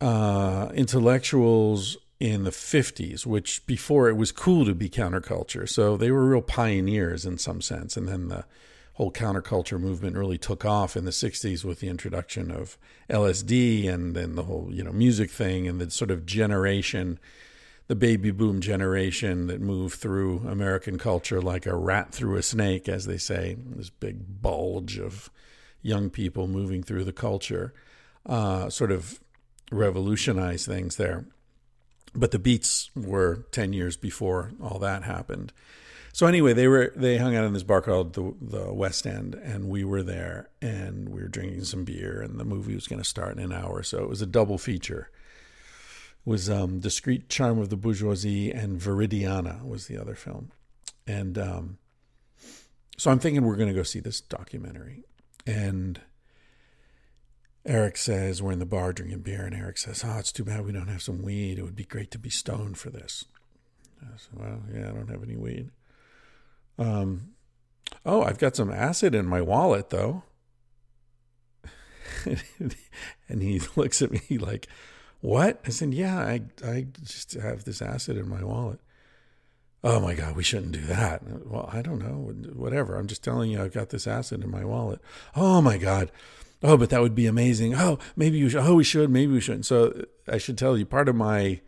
uh, 0.00 0.70
intellectuals 0.74 1.96
in 2.18 2.44
the 2.44 2.50
50s, 2.50 3.26
which 3.26 3.64
before 3.66 4.08
it 4.08 4.16
was 4.16 4.32
cool 4.32 4.64
to 4.64 4.74
be 4.74 4.88
counterculture. 4.88 5.68
So 5.68 5.96
they 5.96 6.10
were 6.10 6.26
real 6.26 6.42
pioneers 6.42 7.24
in 7.24 7.38
some 7.38 7.60
sense. 7.60 7.96
And 7.96 8.08
then 8.08 8.28
the 8.28 8.44
whole 8.94 9.12
counterculture 9.12 9.78
movement 9.78 10.16
really 10.16 10.38
took 10.38 10.64
off 10.64 10.96
in 10.96 11.04
the 11.04 11.10
60s 11.10 11.64
with 11.64 11.80
the 11.80 11.88
introduction 11.88 12.50
of 12.50 12.78
LSD 13.10 13.88
and 13.88 14.16
then 14.16 14.34
the 14.34 14.44
whole, 14.44 14.68
you 14.70 14.82
know, 14.82 14.92
music 14.92 15.30
thing 15.30 15.68
and 15.68 15.78
the 15.78 15.90
sort 15.90 16.10
of 16.10 16.24
generation, 16.24 17.18
the 17.88 17.94
baby 17.94 18.30
boom 18.30 18.60
generation 18.60 19.46
that 19.46 19.60
moved 19.60 19.98
through 19.98 20.38
American 20.48 20.98
culture 20.98 21.40
like 21.40 21.66
a 21.66 21.76
rat 21.76 22.12
through 22.12 22.36
a 22.36 22.42
snake, 22.42 22.88
as 22.88 23.06
they 23.06 23.18
say, 23.18 23.56
this 23.58 23.90
big 23.90 24.42
bulge 24.42 24.98
of 24.98 25.30
young 25.82 26.10
people 26.10 26.48
moving 26.48 26.82
through 26.82 27.04
the 27.04 27.12
culture, 27.12 27.72
uh, 28.26 28.68
sort 28.68 28.90
of 28.90 29.20
revolutionized 29.70 30.66
things 30.66 30.96
there 30.96 31.26
but 32.16 32.30
the 32.30 32.38
Beats 32.38 32.90
were 32.96 33.46
10 33.52 33.72
years 33.72 33.96
before 33.96 34.52
all 34.62 34.78
that 34.78 35.04
happened. 35.04 35.52
So 36.12 36.26
anyway, 36.26 36.54
they 36.54 36.66
were 36.66 36.92
they 36.96 37.18
hung 37.18 37.36
out 37.36 37.44
in 37.44 37.52
this 37.52 37.62
bar 37.62 37.82
called 37.82 38.14
the 38.14 38.34
the 38.40 38.72
West 38.72 39.06
End, 39.06 39.34
and 39.34 39.68
we 39.68 39.84
were 39.84 40.02
there, 40.02 40.48
and 40.62 41.10
we 41.10 41.20
were 41.20 41.28
drinking 41.28 41.64
some 41.64 41.84
beer, 41.84 42.22
and 42.22 42.40
the 42.40 42.44
movie 42.44 42.74
was 42.74 42.88
going 42.88 43.02
to 43.02 43.08
start 43.08 43.36
in 43.36 43.42
an 43.42 43.52
hour, 43.52 43.82
so 43.82 44.02
it 44.02 44.08
was 44.08 44.22
a 44.22 44.26
double 44.26 44.56
feature. 44.56 45.10
Was 46.26 46.50
um, 46.50 46.80
Discreet 46.80 47.30
Charm 47.30 47.58
of 47.58 47.70
the 47.70 47.76
Bourgeoisie 47.76 48.50
and 48.50 48.78
Viridiana 48.78 49.64
was 49.64 49.86
the 49.86 49.96
other 49.96 50.14
film, 50.14 50.50
and 51.06 51.38
um, 51.38 51.78
so 52.98 53.10
I'm 53.10 53.18
thinking 53.18 53.44
we're 53.44 53.56
going 53.56 53.68
to 53.68 53.74
go 53.74 53.82
see 53.82 54.00
this 54.00 54.20
documentary, 54.20 55.04
and 55.46 56.00
Eric 57.66 57.96
says, 57.96 58.40
we're 58.40 58.52
in 58.52 58.60
the 58.60 58.66
bar 58.66 58.92
drinking 58.92 59.20
beer, 59.20 59.44
and 59.44 59.54
Eric 59.54 59.78
says, 59.78 60.04
Oh, 60.06 60.18
it's 60.18 60.30
too 60.30 60.44
bad 60.44 60.64
we 60.64 60.72
don't 60.72 60.86
have 60.86 61.02
some 61.02 61.22
weed. 61.22 61.58
It 61.58 61.62
would 61.62 61.74
be 61.74 61.84
great 61.84 62.12
to 62.12 62.18
be 62.18 62.30
stoned 62.30 62.78
for 62.78 62.90
this. 62.90 63.24
I 64.00 64.16
said, 64.16 64.38
Well, 64.38 64.60
yeah, 64.72 64.88
I 64.88 64.92
don't 64.92 65.10
have 65.10 65.22
any 65.22 65.36
weed. 65.36 65.70
Um, 66.78 67.34
oh, 68.04 68.22
I've 68.22 68.38
got 68.38 68.54
some 68.54 68.70
acid 68.70 69.14
in 69.16 69.26
my 69.26 69.40
wallet, 69.40 69.90
though. 69.90 70.22
and 73.28 73.42
he 73.42 73.60
looks 73.74 74.00
at 74.00 74.12
me 74.12 74.38
like, 74.38 74.68
What? 75.20 75.60
I 75.66 75.70
said, 75.70 75.94
Yeah, 75.94 76.18
I, 76.18 76.42
I 76.64 76.86
just 77.02 77.34
have 77.34 77.64
this 77.64 77.82
acid 77.82 78.16
in 78.16 78.28
my 78.28 78.42
wallet. 78.42 78.80
Oh 79.84 80.00
my 80.00 80.14
God, 80.14 80.34
we 80.36 80.42
shouldn't 80.42 80.72
do 80.72 80.84
that. 80.86 81.22
Well, 81.46 81.70
I 81.72 81.80
don't 81.82 82.00
know. 82.00 82.32
Whatever. 82.54 82.96
I'm 82.96 83.06
just 83.06 83.22
telling 83.22 83.50
you, 83.50 83.62
I've 83.62 83.74
got 83.74 83.90
this 83.90 84.06
acid 84.06 84.42
in 84.42 84.50
my 84.50 84.64
wallet. 84.64 85.00
Oh 85.36 85.60
my 85.60 85.78
God 85.78 86.10
oh, 86.62 86.76
but 86.76 86.90
that 86.90 87.00
would 87.00 87.14
be 87.14 87.26
amazing. 87.26 87.74
Oh, 87.74 87.98
maybe 88.14 88.38
you 88.38 88.48
should. 88.48 88.62
Oh, 88.62 88.74
we 88.74 88.84
should. 88.84 89.10
Maybe 89.10 89.32
we 89.32 89.40
shouldn't. 89.40 89.66
So 89.66 90.04
I 90.28 90.38
should 90.38 90.58
tell 90.58 90.76
you, 90.76 90.86
part 90.86 91.08
of 91.08 91.14
my 91.14 91.60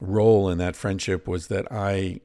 role 0.00 0.48
in 0.48 0.58
that 0.58 0.76
friendship 0.76 1.28
was 1.28 1.48
that 1.48 1.70
I 1.70 2.20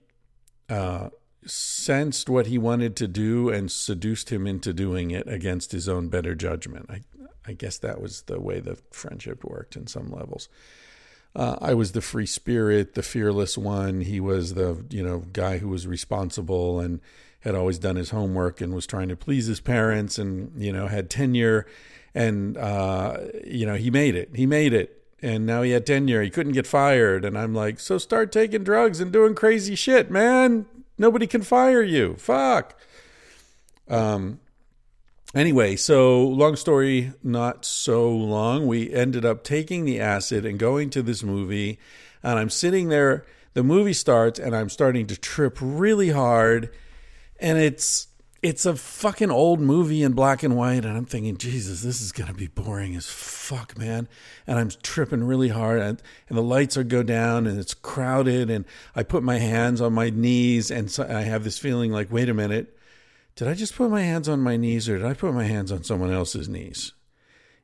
uh, 0.69 1.09
sensed 1.45 2.29
what 2.29 2.47
he 2.47 2.57
wanted 2.57 2.95
to 2.97 3.07
do 3.07 3.49
and 3.49 3.71
seduced 3.71 4.31
him 4.31 4.47
into 4.47 4.73
doing 4.73 5.11
it 5.11 5.27
against 5.27 5.71
his 5.71 5.87
own 5.87 6.09
better 6.09 6.35
judgment. 6.35 6.87
I, 6.89 7.01
I 7.47 7.53
guess 7.53 7.77
that 7.79 8.01
was 8.01 8.23
the 8.23 8.39
way 8.39 8.59
the 8.59 8.77
friendship 8.91 9.43
worked 9.43 9.75
in 9.75 9.87
some 9.87 10.09
levels. 10.11 10.49
Uh, 11.35 11.57
I 11.61 11.73
was 11.73 11.91
the 11.91 12.01
free 12.01 12.25
spirit, 12.25 12.93
the 12.93 13.03
fearless 13.03 13.57
one. 13.57 14.01
He 14.01 14.19
was 14.19 14.53
the 14.53 14.85
you 14.89 15.03
know 15.03 15.23
guy 15.33 15.57
who 15.57 15.67
was 15.67 15.85
responsible 15.85 16.79
and 16.79 17.01
had 17.41 17.55
always 17.55 17.77
done 17.77 17.97
his 17.97 18.11
homework 18.11 18.61
and 18.61 18.73
was 18.73 18.87
trying 18.87 19.09
to 19.09 19.15
please 19.15 19.45
his 19.47 19.59
parents 19.59 20.17
and 20.17 20.51
you 20.61 20.71
know 20.71 20.87
had 20.87 21.09
tenure. 21.09 21.67
And 22.13 22.57
uh, 22.57 23.17
you 23.45 23.65
know 23.65 23.75
he 23.75 23.91
made 23.91 24.15
it. 24.15 24.29
He 24.33 24.45
made 24.45 24.73
it. 24.73 25.03
And 25.21 25.45
now 25.45 25.61
he 25.61 25.71
had 25.71 25.85
tenure. 25.85 26.21
He 26.21 26.29
couldn't 26.29 26.53
get 26.53 26.67
fired. 26.67 27.25
And 27.25 27.37
i'm 27.37 27.53
like 27.53 27.79
so 27.79 27.97
start 27.97 28.31
taking 28.31 28.63
drugs 28.63 29.01
and 29.01 29.11
doing 29.11 29.35
crazy 29.35 29.75
shit 29.75 30.09
man. 30.09 30.65
Nobody 30.97 31.27
can 31.27 31.41
fire 31.41 31.83
you. 31.83 32.15
Fuck. 32.15 32.79
Um 33.89 34.39
anyway 35.35 35.75
so 35.75 36.23
long 36.23 36.55
story 36.55 37.11
not 37.21 37.65
so 37.65 38.09
long. 38.09 38.65
We 38.65 38.91
ended 38.93 39.25
up 39.25 39.43
taking 39.43 39.83
the 39.83 39.99
acid 39.99 40.45
and 40.45 40.57
going 40.57 40.89
to 40.91 41.03
this 41.03 41.21
movie 41.21 41.77
and 42.23 42.39
i'm 42.39 42.49
sitting 42.49 42.89
there. 42.89 43.25
The 43.53 43.63
movie 43.63 43.93
starts 43.93 44.39
and 44.39 44.55
i'm 44.55 44.69
starting 44.69 45.07
to 45.07 45.17
trip 45.17 45.57
really 45.61 46.09
hard 46.09 46.71
and 47.39 47.57
it's 47.57 48.07
it's 48.41 48.65
a 48.65 48.75
fucking 48.75 49.31
old 49.31 49.59
movie 49.59 50.03
in 50.03 50.13
black 50.13 50.43
and 50.43 50.55
white 50.55 50.85
and 50.85 50.95
i'm 50.95 51.05
thinking 51.05 51.35
jesus 51.35 51.81
this 51.81 51.99
is 51.99 52.11
to 52.11 52.33
be 52.33 52.47
boring 52.47 52.95
as 52.95 53.07
fuck 53.07 53.77
man. 53.77 54.07
And 54.47 54.57
i'm 54.57 54.69
tripping 54.83 55.23
really 55.23 55.49
hard 55.49 55.81
and, 55.81 56.01
and 56.29 56.37
the 56.37 56.43
lights 56.43 56.77
are 56.77 56.83
go 56.83 57.03
down 57.03 57.45
and 57.45 57.59
it's 57.59 57.73
crowded 57.73 58.49
and 58.49 58.63
i 58.95 59.03
put 59.03 59.23
my 59.23 59.39
hands 59.39 59.81
on 59.81 59.93
my 59.93 60.09
knees 60.09 60.71
and 60.71 60.89
so 60.89 61.05
i 61.09 61.21
have 61.21 61.43
this 61.43 61.57
feeling 61.57 61.91
like 61.91 62.11
wait 62.11 62.29
a 62.29 62.33
minute 62.33 62.75
did 63.35 63.47
i 63.47 63.53
just 63.53 63.75
put 63.75 63.89
my 63.89 64.01
hands 64.01 64.27
on 64.27 64.39
my 64.39 64.57
knees 64.57 64.89
or 64.89 64.97
did 64.97 65.05
i 65.05 65.13
put 65.13 65.33
my 65.33 65.45
hands 65.45 65.71
on 65.71 65.83
someone 65.83 66.11
else's 66.11 66.49
knees 66.49 66.93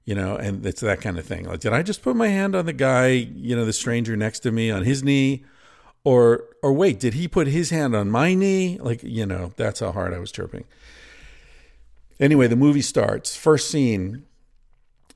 you 0.06 0.16
know 0.16 0.36
and 0.36 0.66
it's 0.66 0.82
that 0.82 1.02
kind 1.02 1.18
of 1.18 1.26
thing 1.26 1.46
like 1.46 1.60
did 1.60 1.74
i 1.74 1.82
just 1.82 2.02
put 2.02 2.16
my 2.16 2.28
hand 2.28 2.56
on 2.56 2.66
the 2.66 2.74
guy 2.74 3.08
you 3.08 3.56
know 3.56 3.66
the 3.66 3.74
stranger 3.74 4.16
next 4.16 4.40
to 4.40 4.52
me 4.52 4.72
on 4.72 4.84
his 4.84 5.04
knee 5.04 5.44
or 6.04 6.46
or 6.64 6.74
wait, 6.74 7.00
did 7.00 7.14
he 7.14 7.28
put 7.28 7.48
his 7.48 7.70
hand 7.70 7.96
on 7.96 8.10
my 8.10 8.34
knee? 8.34 8.78
Like, 8.80 9.04
you 9.04 9.26
know, 9.26 9.52
that's 9.56 9.80
how 9.80 9.92
hard 9.92 10.14
I 10.14 10.20
was 10.20 10.32
chirping. 10.32 10.66
Anyway, 12.20 12.48
the 12.48 12.56
movie 12.56 12.82
starts. 12.82 13.36
First 13.36 13.70
scene 13.70 14.26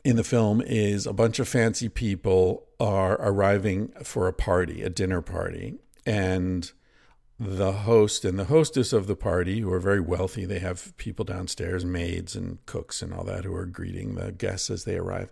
in 0.04 0.16
the 0.16 0.24
film 0.24 0.62
is 0.62 1.06
a 1.06 1.14
bunch 1.14 1.40
of 1.40 1.48
fancy 1.48 1.90
people 1.90 2.64
are 2.80 3.14
arriving 3.14 3.90
for 4.04 4.28
a 4.28 4.34
party, 4.34 4.82
a 4.82 4.90
dinner 4.90 5.22
party, 5.22 5.76
and 6.06 6.72
the 7.40 7.72
host 7.72 8.24
and 8.24 8.40
the 8.40 8.46
hostess 8.46 8.94
of 8.94 9.08
the 9.08 9.16
party, 9.16 9.60
who 9.60 9.72
are 9.72 9.80
very 9.80 10.00
wealthy, 10.00 10.46
they 10.46 10.60
have 10.60 10.96
people 10.98 11.26
downstairs, 11.26 11.84
maids 11.84 12.36
and 12.36 12.66
cooks 12.66 13.02
and 13.02 13.14
all 13.14 13.24
that, 13.26 13.44
who 13.44 13.54
are 13.54 13.66
greeting 13.66 14.16
the 14.16 14.32
guests 14.32 14.70
as 14.70 14.86
they 14.86 14.96
arrive. 14.96 15.32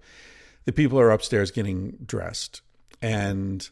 The 0.66 0.74
people 0.74 1.00
are 1.00 1.12
upstairs 1.12 1.52
getting 1.52 1.98
dressed, 2.06 2.62
and 3.02 3.70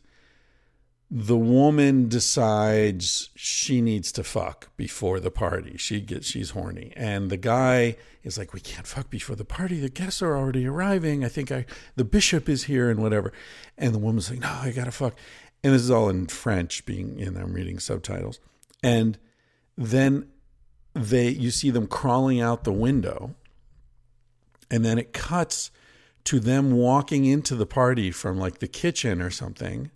the 1.13 1.37
woman 1.37 2.07
decides 2.07 3.31
she 3.35 3.81
needs 3.81 4.13
to 4.13 4.23
fuck 4.23 4.69
before 4.77 5.19
the 5.19 5.29
party. 5.29 5.75
She 5.75 5.99
gets 5.99 6.27
she's 6.27 6.51
horny. 6.51 6.93
And 6.95 7.29
the 7.29 7.35
guy 7.35 7.97
is 8.23 8.37
like, 8.37 8.53
We 8.53 8.61
can't 8.61 8.87
fuck 8.87 9.09
before 9.09 9.35
the 9.35 9.43
party. 9.43 9.81
The 9.81 9.89
guests 9.89 10.21
are 10.21 10.37
already 10.37 10.65
arriving. 10.65 11.25
I 11.25 11.27
think 11.27 11.51
I 11.51 11.65
the 11.97 12.05
bishop 12.05 12.47
is 12.47 12.63
here 12.63 12.89
and 12.89 13.01
whatever. 13.01 13.33
And 13.77 13.93
the 13.93 13.99
woman's 13.99 14.29
like, 14.29 14.39
No, 14.39 14.47
I 14.47 14.71
gotta 14.71 14.91
fuck. 14.91 15.15
And 15.63 15.73
this 15.73 15.81
is 15.81 15.91
all 15.91 16.09
in 16.09 16.27
French, 16.27 16.85
being 16.85 17.21
and 17.21 17.37
I'm 17.37 17.53
reading 17.53 17.79
subtitles. 17.79 18.39
And 18.81 19.17
then 19.77 20.27
they 20.93 21.29
you 21.29 21.51
see 21.51 21.69
them 21.69 21.87
crawling 21.87 22.41
out 22.41 22.63
the 22.63 22.71
window, 22.73 23.35
and 24.69 24.83
then 24.83 24.97
it 24.97 25.13
cuts 25.13 25.71
to 26.23 26.39
them 26.39 26.71
walking 26.71 27.25
into 27.25 27.55
the 27.55 27.65
party 27.65 28.11
from 28.11 28.37
like 28.37 28.59
the 28.59 28.67
kitchen 28.67 29.21
or 29.21 29.29
something 29.29 29.91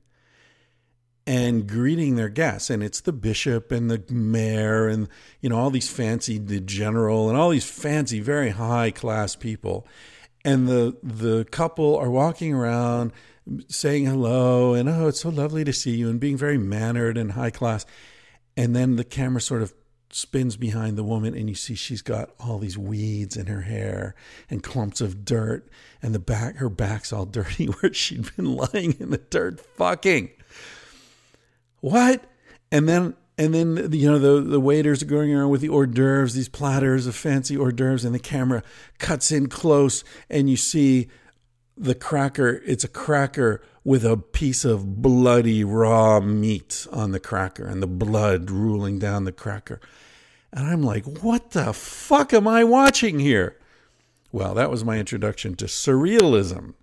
and 1.27 1.67
greeting 1.67 2.15
their 2.15 2.29
guests. 2.29 2.69
And 2.69 2.84
it's 2.84 3.01
the 3.01 3.12
bishop 3.12 3.72
and 3.72 3.89
the 3.89 4.03
mayor 4.12 4.88
and, 4.88 5.07
you 5.41 5.50
know, 5.50 5.57
all 5.57 5.72
these 5.72 5.89
fancy, 5.89 6.38
the 6.38 6.60
general 6.60 7.29
and 7.29 7.38
all 7.38 7.50
these 7.50 7.69
fancy, 7.69 8.19
very 8.19 8.51
high 8.51 8.91
class 8.91 9.36
people. 9.36 9.88
and 10.45 10.69
the 10.69 10.95
the 11.03 11.43
couple 11.45 11.98
are 11.98 12.10
walking 12.10 12.53
around 12.53 13.12
saying 13.67 14.05
hello 14.05 14.73
and 14.73 14.89
oh 14.89 15.07
it's 15.07 15.21
so 15.21 15.29
lovely 15.29 15.63
to 15.63 15.73
see 15.73 15.95
you 15.95 16.09
and 16.09 16.19
being 16.19 16.37
very 16.37 16.57
mannered 16.57 17.17
and 17.17 17.33
high 17.33 17.49
class. 17.49 17.85
And 18.57 18.75
then 18.75 18.95
the 18.95 19.03
camera 19.03 19.41
sort 19.41 19.61
of 19.61 19.73
spins 20.09 20.55
behind 20.55 20.97
the 20.97 21.03
woman 21.03 21.35
and 21.35 21.49
you 21.49 21.55
see 21.55 21.75
she's 21.75 22.01
got 22.01 22.29
all 22.39 22.57
these 22.57 22.77
weeds 22.77 23.35
in 23.35 23.47
her 23.47 23.61
hair 23.61 24.15
and 24.49 24.63
clumps 24.63 25.01
of 25.01 25.25
dirt. 25.25 25.67
And 26.01 26.15
the 26.15 26.19
back 26.19 26.57
her 26.57 26.69
back's 26.69 27.13
all 27.13 27.25
dirty 27.25 27.67
where 27.67 27.93
she'd 27.93 28.35
been 28.35 28.55
lying 28.55 28.93
in 28.99 29.11
the 29.11 29.17
dirt 29.29 29.59
fucking. 29.59 30.31
What? 31.81 32.23
And 32.71 32.89
then 32.89 33.15
and 33.37 33.53
then 33.53 33.91
you 33.91 34.09
know 34.09 34.19
the 34.19 34.41
the 34.41 34.59
waiters 34.59 35.03
are 35.03 35.07
going 35.07 35.33
around 35.33 35.49
with 35.49 35.61
the 35.61 35.69
hors 35.69 35.87
d'oeuvres 35.87 36.33
these 36.33 36.49
platters 36.49 37.05
of 37.05 37.15
fancy 37.15 37.57
hors 37.57 37.73
d'oeuvres 37.73 38.05
and 38.05 38.15
the 38.15 38.19
camera 38.19 38.63
cuts 38.97 39.31
in 39.31 39.47
close 39.47 40.03
and 40.29 40.49
you 40.49 40.55
see 40.55 41.09
the 41.77 41.96
cracker 41.96 42.62
it's 42.65 42.84
a 42.84 42.89
cracker 42.89 43.62
with 43.84 44.03
a 44.05 44.17
piece 44.17 44.65
of 44.65 45.01
bloody 45.01 45.63
raw 45.63 46.20
meat 46.20 46.88
on 46.91 47.12
the 47.12 47.20
cracker 47.20 47.67
and 47.67 47.82
the 47.84 47.88
blood 47.88 48.50
ruling 48.50 48.98
down 48.98 49.25
the 49.25 49.32
cracker. 49.32 49.79
And 50.51 50.67
I'm 50.67 50.82
like, 50.82 51.05
what 51.22 51.51
the 51.51 51.74
fuck 51.74 52.34
am 52.34 52.48
I 52.48 52.63
watching 52.63 53.20
here? 53.20 53.58
Well, 54.32 54.53
that 54.55 54.72
was 54.72 54.84
my 54.84 54.98
introduction 54.98 55.55
to 55.55 55.65
surrealism. 55.65 56.74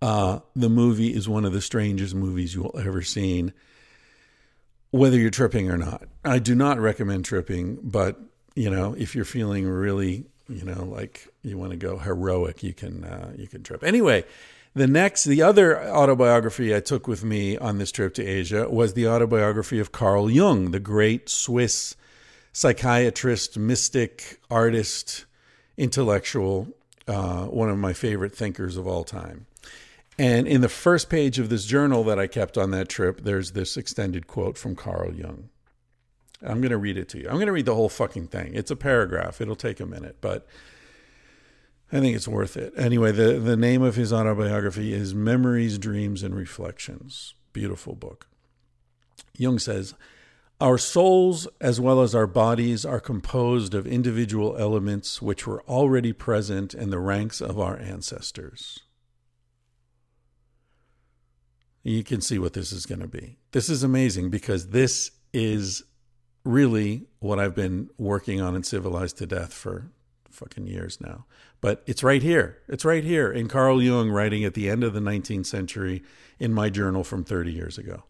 Uh, 0.00 0.40
the 0.54 0.68
movie 0.68 1.14
is 1.14 1.28
one 1.28 1.44
of 1.44 1.52
the 1.52 1.60
strangest 1.60 2.14
movies 2.14 2.54
you'll 2.54 2.78
ever 2.78 3.02
seen, 3.02 3.52
whether 4.90 5.18
you're 5.18 5.30
tripping 5.30 5.70
or 5.70 5.78
not. 5.78 6.04
I 6.24 6.38
do 6.38 6.54
not 6.54 6.78
recommend 6.78 7.24
tripping, 7.24 7.78
but 7.82 8.20
you 8.54 8.70
know, 8.70 8.94
if 8.96 9.16
you're 9.16 9.24
feeling 9.24 9.66
really, 9.66 10.26
you 10.48 10.64
know, 10.64 10.84
like 10.84 11.28
you 11.44 11.58
want 11.58 11.70
to 11.70 11.76
go 11.76 11.98
heroic, 11.98 12.62
you 12.62 12.72
can 12.72 13.04
uh, 13.04 13.32
you 13.36 13.46
can 13.46 13.62
trip. 13.62 13.84
Anyway, 13.84 14.24
the 14.74 14.86
next, 14.88 15.24
the 15.24 15.42
other 15.42 15.80
autobiography 15.84 16.74
I 16.74 16.80
took 16.80 17.06
with 17.06 17.22
me 17.22 17.56
on 17.56 17.78
this 17.78 17.92
trip 17.92 18.14
to 18.14 18.24
Asia 18.24 18.68
was 18.68 18.94
the 18.94 19.06
autobiography 19.06 19.78
of 19.78 19.92
Carl 19.92 20.28
Jung, 20.28 20.72
the 20.72 20.80
great 20.80 21.28
Swiss 21.28 21.94
psychiatrist, 22.52 23.58
mystic, 23.58 24.40
artist, 24.50 25.26
intellectual, 25.76 26.68
uh, 27.06 27.44
one 27.46 27.68
of 27.68 27.78
my 27.78 27.92
favorite 27.92 28.34
thinkers 28.34 28.76
of 28.76 28.86
all 28.86 29.04
time. 29.04 29.46
And 30.18 30.46
in 30.46 30.60
the 30.60 30.68
first 30.68 31.10
page 31.10 31.38
of 31.38 31.48
this 31.48 31.66
journal 31.66 32.04
that 32.04 32.18
I 32.18 32.28
kept 32.28 32.56
on 32.56 32.70
that 32.70 32.88
trip, 32.88 33.22
there's 33.22 33.52
this 33.52 33.76
extended 33.76 34.26
quote 34.26 34.56
from 34.56 34.76
Carl 34.76 35.12
Jung. 35.12 35.48
I'm 36.42 36.60
going 36.60 36.70
to 36.70 36.78
read 36.78 36.96
it 36.96 37.08
to 37.10 37.18
you. 37.18 37.26
I'm 37.28 37.34
going 37.34 37.46
to 37.46 37.52
read 37.52 37.66
the 37.66 37.74
whole 37.74 37.88
fucking 37.88 38.28
thing. 38.28 38.54
It's 38.54 38.70
a 38.70 38.76
paragraph. 38.76 39.40
It'll 39.40 39.56
take 39.56 39.80
a 39.80 39.86
minute, 39.86 40.18
but 40.20 40.46
I 41.94 42.00
think 42.00 42.16
it's 42.16 42.26
worth 42.26 42.56
it. 42.56 42.72
Anyway, 42.76 43.12
the, 43.12 43.38
the 43.38 43.56
name 43.56 43.80
of 43.80 43.94
his 43.94 44.12
autobiography 44.12 44.92
is 44.92 45.14
Memories, 45.14 45.78
Dreams, 45.78 46.24
and 46.24 46.34
Reflections. 46.34 47.34
Beautiful 47.52 47.94
book. 47.94 48.26
Jung 49.38 49.60
says, 49.60 49.94
Our 50.60 50.76
souls, 50.76 51.46
as 51.60 51.80
well 51.80 52.00
as 52.00 52.12
our 52.12 52.26
bodies, 52.26 52.84
are 52.84 52.98
composed 52.98 53.74
of 53.74 53.86
individual 53.86 54.56
elements 54.58 55.22
which 55.22 55.46
were 55.46 55.62
already 55.68 56.12
present 56.12 56.74
in 56.74 56.90
the 56.90 56.98
ranks 56.98 57.40
of 57.40 57.60
our 57.60 57.78
ancestors. 57.78 58.80
You 61.84 62.02
can 62.02 62.20
see 62.20 62.40
what 62.40 62.54
this 62.54 62.72
is 62.72 62.86
going 62.86 63.02
to 63.02 63.06
be. 63.06 63.36
This 63.52 63.68
is 63.68 63.84
amazing 63.84 64.30
because 64.30 64.70
this 64.70 65.12
is 65.32 65.84
really 66.44 67.06
what 67.20 67.38
I've 67.38 67.54
been 67.54 67.88
working 67.98 68.40
on 68.40 68.56
in 68.56 68.64
Civilized 68.64 69.18
to 69.18 69.26
Death 69.26 69.52
for 69.52 69.92
fucking 70.34 70.66
years 70.66 71.00
now. 71.00 71.26
But 71.60 71.82
it's 71.86 72.02
right 72.02 72.22
here. 72.22 72.58
It's 72.68 72.84
right 72.84 73.04
here 73.04 73.32
in 73.32 73.48
Carl 73.48 73.82
Jung 73.82 74.10
writing 74.10 74.44
at 74.44 74.54
the 74.54 74.68
end 74.68 74.84
of 74.84 74.92
the 74.92 75.00
19th 75.00 75.46
century 75.46 76.02
in 76.38 76.52
my 76.52 76.68
journal 76.68 77.04
from 77.04 77.24
30 77.24 77.52
years 77.52 77.78
ago. 77.78 78.04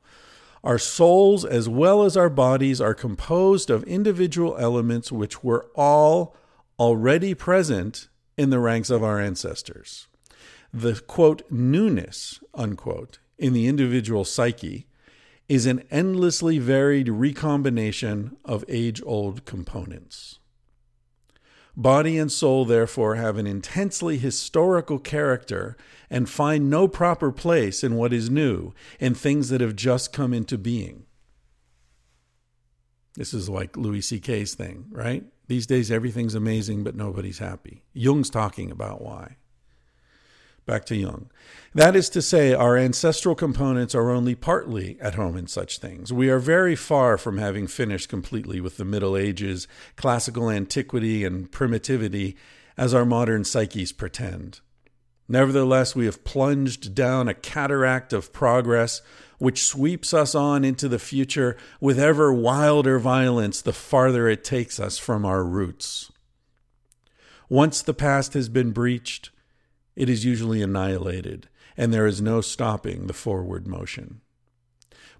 Our 0.65 0.79
souls, 0.79 1.45
as 1.45 1.69
well 1.69 2.05
as 2.05 2.17
our 2.17 2.31
bodies, 2.31 2.81
are 2.81 2.95
composed 2.95 3.69
of 3.69 3.85
individual 3.85 4.57
elements 4.59 5.13
which 5.13 5.45
were 5.45 5.67
all 5.75 6.35
already 6.79 7.35
present 7.35 8.09
in 8.37 8.51
the 8.51 8.59
ranks 8.59 8.91
of 8.91 9.05
our 9.05 9.21
ancestors. 9.21 10.09
The 10.73 11.01
quote, 11.07 11.43
newness, 11.51 12.41
unquote, 12.55 13.19
in 13.39 13.53
the 13.53 13.69
individual 13.69 14.25
psyche 14.25 14.87
is 15.49 15.67
an 15.67 15.85
endlessly 15.91 16.59
varied 16.59 17.09
recombination 17.09 18.37
of 18.45 18.65
age 18.67 19.03
old 19.05 19.45
components. 19.45 20.39
Body 21.77 22.19
and 22.19 22.31
soul, 22.31 22.65
therefore, 22.65 23.17
have 23.17 23.37
an 23.37 23.47
intensely 23.47 24.17
historical 24.19 24.99
character 24.99 25.77
and 26.09 26.31
find 26.31 26.71
no 26.71 26.87
proper 26.87 27.33
place 27.33 27.83
in 27.83 27.97
what 27.97 28.13
is 28.13 28.31
new, 28.31 28.73
in 29.01 29.15
things 29.15 29.49
that 29.49 29.61
have 29.61 29.75
just 29.75 30.13
come 30.13 30.33
into 30.33 30.57
being. 30.57 31.07
This 33.17 33.35
is 33.35 33.49
like 33.49 33.77
Louis 33.77 34.01
C.K.'s 34.01 34.55
thing, 34.55 34.87
right? 34.91 35.25
These 35.47 35.67
days, 35.67 35.91
everything's 35.91 36.35
amazing, 36.35 36.85
but 36.85 36.97
nobody's 36.97 37.39
happy. 37.39 37.85
Jung's 37.93 38.31
talking 38.31 38.71
about 38.71 39.03
why. 39.03 39.37
Back 40.67 40.87
to 40.87 40.97
Jung. 40.97 41.31
That 41.75 41.95
is 41.95 42.09
to 42.11 42.23
say, 42.23 42.55
our 42.55 42.77
ancestral 42.77 43.35
components 43.35 43.95
are 43.95 44.11
only 44.11 44.35
partly 44.35 44.99
at 45.01 45.15
home 45.15 45.37
in 45.37 45.47
such 45.47 45.79
things. 45.79 46.13
We 46.13 46.31
are 46.31 46.39
very 46.39 46.75
far 46.75 47.19
from 47.19 47.37
having 47.37 47.67
finished 47.67 48.09
completely 48.09 48.61
with 48.61 48.79
the 48.79 48.85
Middle 48.85 49.17
Ages, 49.17 49.69
classical 49.97 50.49
antiquity, 50.49 51.23
and 51.25 51.53
primitivity 51.53 52.37
as 52.79 52.95
our 52.95 53.05
modern 53.05 53.45
psyches 53.45 53.93
pretend. 53.93 54.61
Nevertheless, 55.29 55.95
we 55.95 56.07
have 56.07 56.25
plunged 56.25 56.95
down 56.95 57.29
a 57.29 57.35
cataract 57.35 58.13
of 58.13 58.33
progress 58.33 59.03
which 59.39 59.65
sweeps 59.65 60.15
us 60.15 60.35
on 60.35 60.65
into 60.65 60.89
the 60.89 60.99
future 60.99 61.57
with 61.81 61.99
ever 61.99 62.33
wilder 62.33 62.99
violence 62.99 63.61
the 63.61 63.73
farther 63.73 64.29
it 64.29 64.45
takes 64.45 64.79
us 64.79 64.97
from 64.97 65.25
our 65.25 65.45
roots. 65.45 66.11
Once 67.49 67.83
the 67.83 67.95
past 67.95 68.35
has 68.35 68.49
been 68.49 68.71
breached, 68.71 69.31
it 69.97 70.09
is 70.09 70.25
usually 70.25 70.63
annihilated, 70.63 71.49
and 71.77 71.93
there 71.93 72.07
is 72.07 72.21
no 72.21 72.41
stopping 72.41 73.07
the 73.07 73.13
forward 73.13 73.67
motion. 73.67 74.21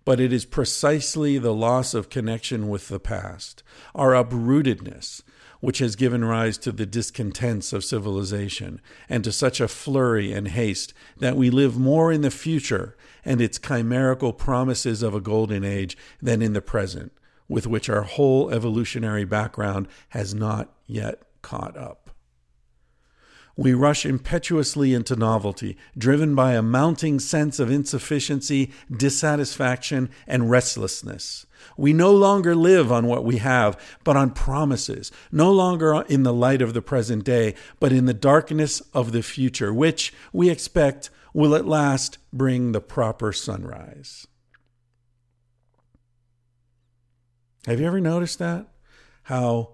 But 0.05 0.21
it 0.21 0.33
is 0.33 0.45
precisely 0.45 1.39
the 1.39 1.55
loss 1.55 1.95
of 1.95 2.11
connection 2.11 2.69
with 2.69 2.89
the 2.89 3.01
past, 3.01 3.63
our 3.95 4.13
uprootedness, 4.13 5.23
which 5.61 5.79
has 5.79 5.97
given 5.97 6.23
rise 6.23 6.59
to 6.59 6.73
the 6.73 6.85
discontents 6.85 7.73
of 7.73 7.85
civilization 7.85 8.83
and 9.09 9.25
to 9.25 9.33
such 9.33 9.61
a 9.61 9.69
flurry 9.69 10.31
and 10.31 10.49
haste 10.49 10.93
that 11.17 11.37
we 11.37 11.49
live 11.49 11.79
more 11.79 12.13
in 12.13 12.21
the 12.21 12.31
future 12.31 12.95
and 13.25 13.41
its 13.41 13.59
chimerical 13.59 14.35
promises 14.35 15.03
of 15.03 15.15
a 15.15 15.23
golden 15.23 15.65
age 15.65 15.97
than 16.21 16.43
in 16.43 16.53
the 16.53 16.61
present, 16.61 17.13
with 17.49 17.67
which 17.67 17.89
our 17.89 18.03
whole 18.03 18.51
evolutionary 18.51 19.25
background 19.25 19.89
has 20.11 20.35
not 20.35 20.71
yet 20.87 21.23
caught 21.41 21.79
up. 21.79 22.04
We 23.57 23.73
rush 23.73 24.05
impetuously 24.05 24.95
into 24.95 25.15
novelty, 25.15 25.77
driven 25.97 26.35
by 26.35 26.55
a 26.55 26.63
mounting 26.63 27.21
sense 27.21 27.61
of 27.61 27.71
insufficiency, 27.71 28.73
dissatisfaction, 28.91 30.11
and 30.27 30.51
restlessness. 30.51 31.47
We 31.77 31.93
no 31.93 32.13
longer 32.13 32.57
live 32.57 32.91
on 32.91 33.07
what 33.07 33.25
we 33.25 33.39
have, 33.39 33.81
but 34.03 34.17
on 34.17 34.33
promises, 34.33 35.13
no 35.31 35.53
longer 35.53 36.03
in 36.09 36.25
the 36.25 36.33
light 36.33 36.63
of 36.63 36.75
the 36.75 36.83
present 36.83 37.25
day, 37.25 37.55
but 37.79 37.93
in 37.93 38.07
the 38.07 38.15
darkness 38.15 38.81
of 38.93 39.13
the 39.13 39.23
future, 39.23 39.73
which 39.73 40.13
we 40.33 40.51
expect 40.51 41.11
will 41.33 41.55
at 41.55 41.67
last 41.67 42.19
bring 42.33 42.73
the 42.73 42.81
proper 42.81 43.33
sunrise. 43.33 44.27
Have 47.67 47.81
you 47.81 47.87
ever 47.87 48.01
noticed 48.01 48.41
that? 48.41 48.67
How 49.25 49.71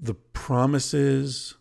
the 0.00 0.14
promises 0.14 1.54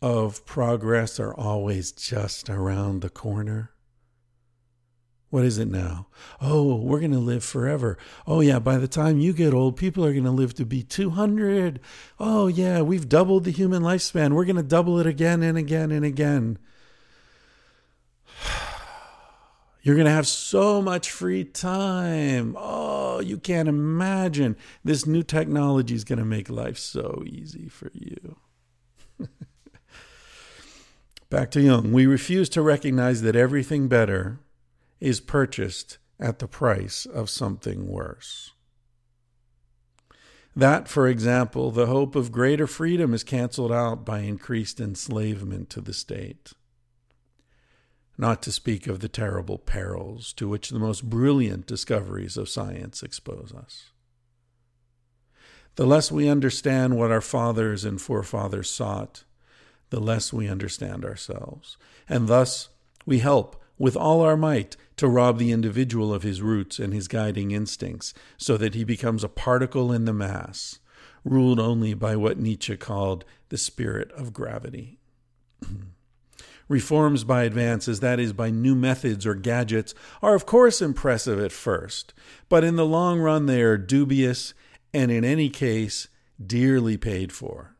of 0.00 0.46
progress 0.46 1.18
are 1.18 1.34
always 1.34 1.92
just 1.92 2.48
around 2.48 3.02
the 3.02 3.10
corner. 3.10 3.72
What 5.30 5.44
is 5.44 5.58
it 5.58 5.68
now? 5.68 6.06
Oh, 6.40 6.76
we're 6.76 7.00
going 7.00 7.12
to 7.12 7.18
live 7.18 7.44
forever. 7.44 7.98
Oh, 8.26 8.40
yeah, 8.40 8.58
by 8.58 8.78
the 8.78 8.88
time 8.88 9.18
you 9.18 9.34
get 9.34 9.52
old, 9.52 9.76
people 9.76 10.02
are 10.04 10.12
going 10.12 10.24
to 10.24 10.30
live 10.30 10.54
to 10.54 10.64
be 10.64 10.82
200. 10.82 11.80
Oh, 12.18 12.46
yeah, 12.46 12.80
we've 12.80 13.08
doubled 13.08 13.44
the 13.44 13.50
human 13.50 13.82
lifespan. 13.82 14.32
We're 14.32 14.46
going 14.46 14.56
to 14.56 14.62
double 14.62 14.98
it 14.98 15.06
again 15.06 15.42
and 15.42 15.58
again 15.58 15.90
and 15.90 16.04
again. 16.04 16.58
You're 19.82 19.96
going 19.96 20.06
to 20.06 20.12
have 20.12 20.26
so 20.26 20.80
much 20.80 21.10
free 21.10 21.44
time. 21.44 22.56
Oh, 22.58 23.20
you 23.20 23.36
can't 23.36 23.68
imagine. 23.68 24.56
This 24.82 25.06
new 25.06 25.22
technology 25.22 25.94
is 25.94 26.04
going 26.04 26.18
to 26.18 26.24
make 26.24 26.48
life 26.48 26.78
so 26.78 27.22
easy 27.26 27.68
for 27.68 27.90
you. 27.92 28.36
Back 31.30 31.50
to 31.50 31.60
Jung. 31.60 31.92
We 31.92 32.06
refuse 32.06 32.48
to 32.50 32.62
recognize 32.62 33.20
that 33.20 33.36
everything 33.36 33.86
better 33.86 34.40
is 34.98 35.20
purchased 35.20 35.98
at 36.18 36.38
the 36.38 36.48
price 36.48 37.04
of 37.04 37.28
something 37.28 37.86
worse. 37.86 38.52
That, 40.56 40.88
for 40.88 41.06
example, 41.06 41.70
the 41.70 41.86
hope 41.86 42.16
of 42.16 42.32
greater 42.32 42.66
freedom 42.66 43.12
is 43.12 43.24
canceled 43.24 43.70
out 43.70 44.06
by 44.06 44.20
increased 44.20 44.80
enslavement 44.80 45.68
to 45.70 45.82
the 45.82 45.92
state. 45.92 46.54
Not 48.16 48.42
to 48.42 48.50
speak 48.50 48.86
of 48.86 49.00
the 49.00 49.08
terrible 49.08 49.58
perils 49.58 50.32
to 50.32 50.48
which 50.48 50.70
the 50.70 50.78
most 50.78 51.08
brilliant 51.08 51.66
discoveries 51.66 52.38
of 52.38 52.48
science 52.48 53.02
expose 53.02 53.52
us. 53.54 53.90
The 55.76 55.86
less 55.86 56.10
we 56.10 56.28
understand 56.28 56.96
what 56.96 57.12
our 57.12 57.20
fathers 57.20 57.84
and 57.84 58.00
forefathers 58.00 58.68
sought, 58.68 59.22
the 59.90 60.00
less 60.00 60.32
we 60.32 60.48
understand 60.48 61.04
ourselves. 61.04 61.76
And 62.08 62.28
thus, 62.28 62.68
we 63.06 63.18
help 63.18 63.62
with 63.78 63.96
all 63.96 64.20
our 64.20 64.36
might 64.36 64.76
to 64.96 65.08
rob 65.08 65.38
the 65.38 65.52
individual 65.52 66.12
of 66.12 66.22
his 66.22 66.42
roots 66.42 66.78
and 66.78 66.92
his 66.92 67.08
guiding 67.08 67.52
instincts, 67.52 68.12
so 68.36 68.56
that 68.56 68.74
he 68.74 68.84
becomes 68.84 69.22
a 69.22 69.28
particle 69.28 69.92
in 69.92 70.04
the 70.04 70.12
mass, 70.12 70.80
ruled 71.24 71.60
only 71.60 71.94
by 71.94 72.16
what 72.16 72.38
Nietzsche 72.38 72.76
called 72.76 73.24
the 73.48 73.58
spirit 73.58 74.10
of 74.12 74.32
gravity. 74.32 74.98
Reforms 76.68 77.24
by 77.24 77.44
advances, 77.44 78.00
that 78.00 78.20
is, 78.20 78.32
by 78.32 78.50
new 78.50 78.74
methods 78.74 79.24
or 79.24 79.34
gadgets, 79.34 79.94
are 80.20 80.34
of 80.34 80.44
course 80.44 80.82
impressive 80.82 81.40
at 81.40 81.52
first, 81.52 82.12
but 82.48 82.64
in 82.64 82.76
the 82.76 82.84
long 82.84 83.20
run 83.20 83.46
they 83.46 83.62
are 83.62 83.78
dubious 83.78 84.52
and, 84.92 85.10
in 85.10 85.24
any 85.24 85.48
case, 85.48 86.08
dearly 86.44 86.96
paid 86.96 87.32
for. 87.32 87.74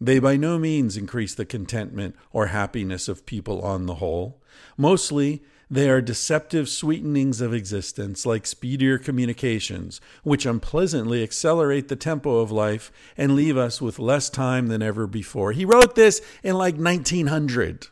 They 0.00 0.18
by 0.18 0.36
no 0.36 0.58
means 0.58 0.96
increase 0.96 1.34
the 1.34 1.44
contentment 1.44 2.16
or 2.32 2.46
happiness 2.46 3.06
of 3.06 3.26
people 3.26 3.60
on 3.60 3.86
the 3.86 3.96
whole. 3.96 4.40
Mostly, 4.78 5.42
they 5.70 5.88
are 5.88 6.00
deceptive 6.00 6.68
sweetenings 6.68 7.40
of 7.40 7.54
existence, 7.54 8.26
like 8.26 8.46
speedier 8.46 8.98
communications, 8.98 10.00
which 10.24 10.46
unpleasantly 10.46 11.22
accelerate 11.22 11.88
the 11.88 11.96
tempo 11.96 12.38
of 12.38 12.50
life 12.50 12.90
and 13.16 13.36
leave 13.36 13.56
us 13.56 13.80
with 13.80 14.00
less 14.00 14.28
time 14.30 14.66
than 14.66 14.82
ever 14.82 15.06
before. 15.06 15.52
He 15.52 15.64
wrote 15.64 15.94
this 15.94 16.20
in 16.42 16.56
like 16.56 16.76
1900. 16.76 17.86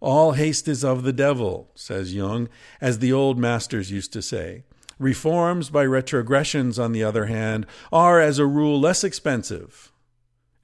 All 0.00 0.32
haste 0.32 0.68
is 0.68 0.84
of 0.84 1.02
the 1.02 1.12
devil, 1.12 1.70
says 1.74 2.14
Jung, 2.14 2.48
as 2.80 3.00
the 3.00 3.12
old 3.12 3.38
masters 3.38 3.90
used 3.90 4.12
to 4.14 4.22
say. 4.22 4.64
Reforms 4.98 5.70
by 5.70 5.84
retrogressions, 5.84 6.78
on 6.78 6.92
the 6.92 7.04
other 7.04 7.26
hand, 7.26 7.66
are 7.92 8.20
as 8.20 8.38
a 8.38 8.46
rule 8.46 8.80
less 8.80 9.04
expensive 9.04 9.92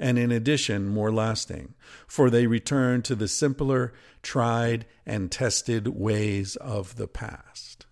and 0.00 0.18
in 0.18 0.32
addition 0.32 0.88
more 0.88 1.12
lasting, 1.12 1.74
for 2.06 2.30
they 2.30 2.46
return 2.46 3.02
to 3.02 3.14
the 3.14 3.28
simpler, 3.28 3.92
tried, 4.22 4.86
and 5.04 5.30
tested 5.30 5.86
ways 5.88 6.56
of 6.56 6.96
the 6.96 7.06
past. 7.06 7.84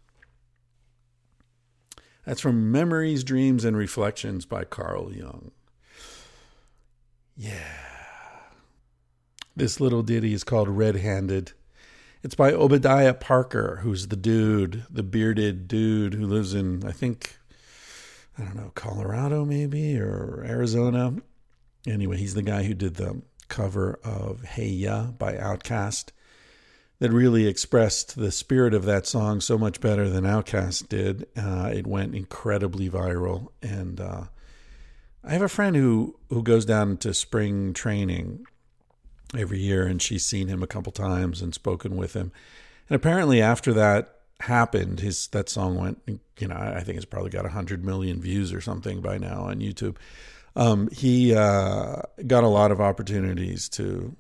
That's 2.25 2.41
from 2.41 2.73
Memories, 2.73 3.25
Dreams, 3.25 3.65
and 3.65 3.77
Reflections 3.77 4.47
by 4.47 4.65
Carl 4.65 5.13
Jung. 5.13 5.53
Yeah. 7.37 7.77
This 9.55 9.79
little 9.79 10.03
ditty 10.03 10.33
is 10.33 10.45
called 10.45 10.69
Red 10.69 10.97
Handed. 10.97 11.53
It's 12.29 12.35
by 12.35 12.53
Obadiah 12.53 13.15
Parker, 13.15 13.79
who's 13.81 14.09
the 14.09 14.15
dude, 14.15 14.85
the 14.91 15.03
bearded 15.03 15.67
dude 15.67 16.13
who 16.13 16.27
lives 16.27 16.53
in, 16.53 16.87
I 16.87 16.93
think, 16.93 17.39
I 18.37 18.43
don't 18.43 18.55
know, 18.55 18.71
Colorado 18.75 19.47
maybe 19.47 19.99
or 19.99 20.45
Arizona. 20.47 21.15
Anyway, 21.87 22.19
he's 22.19 22.35
the 22.35 22.43
guy 22.43 22.65
who 22.65 22.75
did 22.75 22.97
the 22.97 23.23
cover 23.49 23.99
of 24.05 24.45
Hey 24.45 24.69
Ya 24.69 25.05
by 25.07 25.37
OutKast 25.37 26.11
that 26.99 27.13
really 27.13 27.47
expressed 27.47 28.15
the 28.15 28.31
spirit 28.31 28.75
of 28.75 28.85
that 28.85 29.07
song 29.07 29.41
so 29.41 29.57
much 29.57 29.81
better 29.81 30.11
than 30.11 30.25
OutKast 30.25 30.87
did. 30.91 31.27
Uh, 31.35 31.71
it 31.73 31.87
went 31.87 32.15
incredibly 32.15 32.91
viral. 32.91 33.49
And 33.63 34.03
uh, 34.03 34.25
I 35.25 35.33
have 35.33 35.41
a 35.41 35.49
friend 35.49 35.75
who, 35.75 36.19
who 36.29 36.43
goes 36.43 36.67
down 36.67 36.99
to 36.99 37.15
spring 37.15 37.73
training 37.73 38.45
every 39.37 39.59
year, 39.59 39.87
and 39.87 40.01
she's 40.01 40.25
seen 40.25 40.49
him 40.49 40.63
a 40.63 40.67
couple 40.67 40.93
times 40.93 41.43
and 41.43 41.55
spoken 41.55 41.97
with 41.97 42.15
him. 42.15 42.33
And 42.89 42.97
apparently, 42.97 43.43
after 43.43 43.73
that 43.75 44.15
happened, 44.41 45.01
his 45.01 45.29
that 45.29 45.49
song 45.49 45.77
went. 45.77 46.01
You 46.39 46.49
know, 46.49 46.57
I 46.57 46.81
think 46.81 46.97
it's 46.97 47.05
probably 47.05 47.31
got 47.31 47.47
hundred 47.47 47.85
million 47.85 48.21
views 48.21 48.53
or 48.53 48.61
something 48.61 49.01
by 49.01 49.19
now 49.19 49.43
on 49.43 49.61
YouTube. 49.61 49.97
Um, 50.57 50.89
he 50.91 51.35
uh, 51.35 52.03
got 52.27 52.45
a 52.45 52.49
lot 52.49 52.73
of 52.73 52.81
opportunities 52.81 53.69
to, 53.71 54.17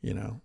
you 0.00 0.14
know, 0.14 0.40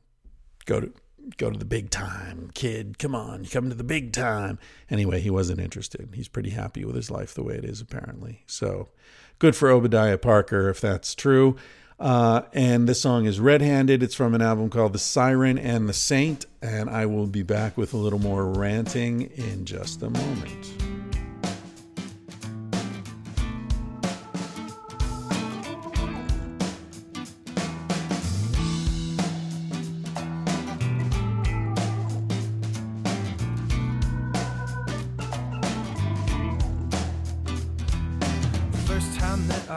go 0.66 0.82
to 0.82 0.92
go 1.38 1.50
to 1.52 1.60
the 1.60 1.66
big 1.66 1.90
time, 1.90 2.50
kid. 2.54 2.98
Come 2.98 3.16
on, 3.16 3.44
you 3.44 3.50
come 3.50 3.70
to 3.70 3.76
the 3.76 3.84
big 3.84 4.14
time. 4.14 4.58
Anyway, 4.90 5.20
he 5.20 5.30
wasn't 5.30 5.60
interested. 5.60 6.10
He's 6.14 6.28
pretty 6.28 6.52
happy 6.52 6.86
with 6.86 6.96
his 6.96 7.12
life 7.12 7.34
the 7.34 7.44
way 7.44 7.56
it 7.56 7.66
is, 7.66 7.82
apparently. 7.82 8.44
So, 8.48 8.90
good 9.38 9.56
for 9.56 9.70
Obadiah 9.70 10.18
Parker 10.18 10.70
if 10.70 10.82
that's 10.82 11.14
true. 11.14 11.56
Uh, 12.00 12.44
and 12.54 12.88
this 12.88 13.02
song 13.02 13.26
is 13.26 13.40
Red 13.40 13.62
Handed. 13.62 14.02
It's 14.02 14.16
from 14.16 14.34
an 14.34 14.42
album 14.42 14.70
called 14.70 14.94
The 14.94 15.00
Siren 15.00 15.58
and 15.58 15.90
the 15.90 15.94
Saint. 15.94 16.46
And 16.62 16.90
I 16.90 17.06
will 17.06 17.28
be 17.28 17.44
back 17.44 17.78
with 17.78 17.94
a 17.94 17.98
little 17.98 18.20
more 18.20 18.46
ranting 18.46 19.24
in 19.24 19.66
just 19.66 20.02
a 20.02 20.10
moment. 20.10 20.74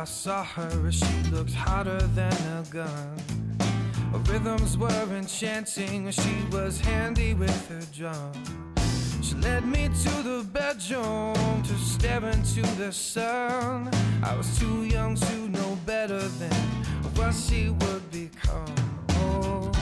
Saw 0.05 0.45
her, 0.45 0.93
she 0.93 1.05
looked 1.43 1.55
hotter 1.55 1.99
than 2.15 2.33
a 2.33 2.63
gun. 2.71 3.17
Her 4.13 4.19
rhythms 4.31 4.79
were 4.79 5.09
enchanting, 5.13 6.09
she 6.13 6.37
was 6.53 6.81
handy 6.81 7.35
with 7.35 7.69
her 7.69 7.81
drum. 7.93 8.33
She 9.21 9.35
led 9.35 9.67
me 9.67 9.89
to 9.89 10.23
the 10.23 10.47
bedroom 10.53 11.63
to 11.65 11.75
stare 11.79 12.25
into 12.27 12.63
the 12.77 12.93
sun. 12.93 13.91
I 14.23 14.37
was 14.37 14.57
too 14.57 14.85
young 14.85 15.17
to 15.17 15.49
know 15.49 15.77
better 15.85 16.21
than 16.21 16.63
what 17.17 17.35
she 17.35 17.71
would 17.71 18.09
become. 18.13 18.75
Oh. 19.11 19.82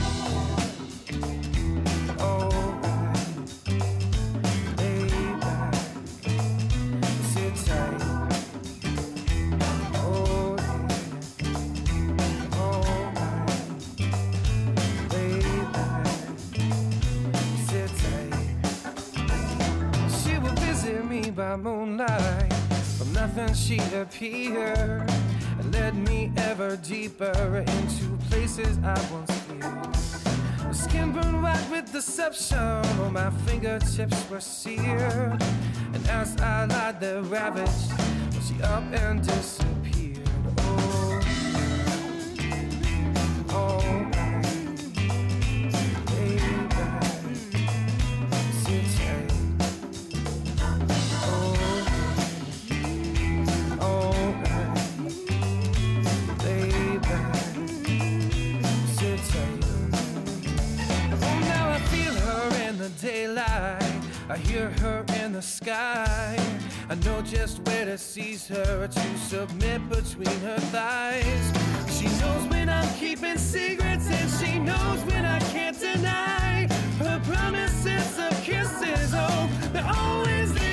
By 21.41 21.55
moonlight. 21.55 22.53
From 22.99 23.11
nothing 23.13 23.51
she 23.55 23.79
appeared 23.95 25.09
and 25.57 25.73
led 25.73 25.95
me 25.95 26.31
ever 26.37 26.77
deeper 26.77 27.65
into 27.65 28.05
places 28.29 28.77
I 28.83 28.95
once 29.11 29.31
feared. 29.47 29.63
My 30.63 30.71
skin 30.71 31.11
burned 31.11 31.41
white 31.41 31.67
with 31.71 31.91
deception, 31.91 32.59
all 32.99 33.09
my 33.09 33.31
fingertips 33.47 34.29
were 34.29 34.39
seared. 34.39 35.41
And 35.95 36.07
as 36.09 36.37
I 36.37 36.65
lied 36.65 36.99
there 36.99 37.23
ravaged, 37.23 37.89
she 38.45 38.61
up 38.61 38.83
and 38.93 39.23
disappeared. 39.23 39.80
I 62.83 64.37
hear 64.37 64.71
her 64.81 65.05
in 65.23 65.33
the 65.33 65.41
sky. 65.41 66.35
I 66.89 66.95
know 67.05 67.21
just 67.21 67.59
where 67.67 67.85
to 67.85 67.95
seize 67.95 68.47
her 68.47 68.87
to 68.87 69.17
submit 69.17 69.87
between 69.87 70.39
her 70.39 70.57
thighs. 70.71 71.51
She 71.95 72.07
knows 72.19 72.47
when 72.49 72.69
I'm 72.69 72.91
keeping 72.95 73.37
secrets, 73.37 74.09
and 74.09 74.29
she 74.39 74.57
knows 74.57 74.99
when 75.05 75.25
I 75.25 75.39
can't 75.51 75.79
deny 75.79 76.67
her 76.99 77.21
promises 77.31 78.17
of 78.17 78.33
kisses. 78.41 79.13
Oh, 79.13 79.49
they're 79.73 79.85
always 79.85 80.51
leave 80.53 80.70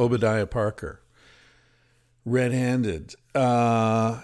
Obadiah 0.00 0.46
Parker. 0.46 1.02
Red 2.24 2.52
handed. 2.52 3.14
Uh, 3.34 4.22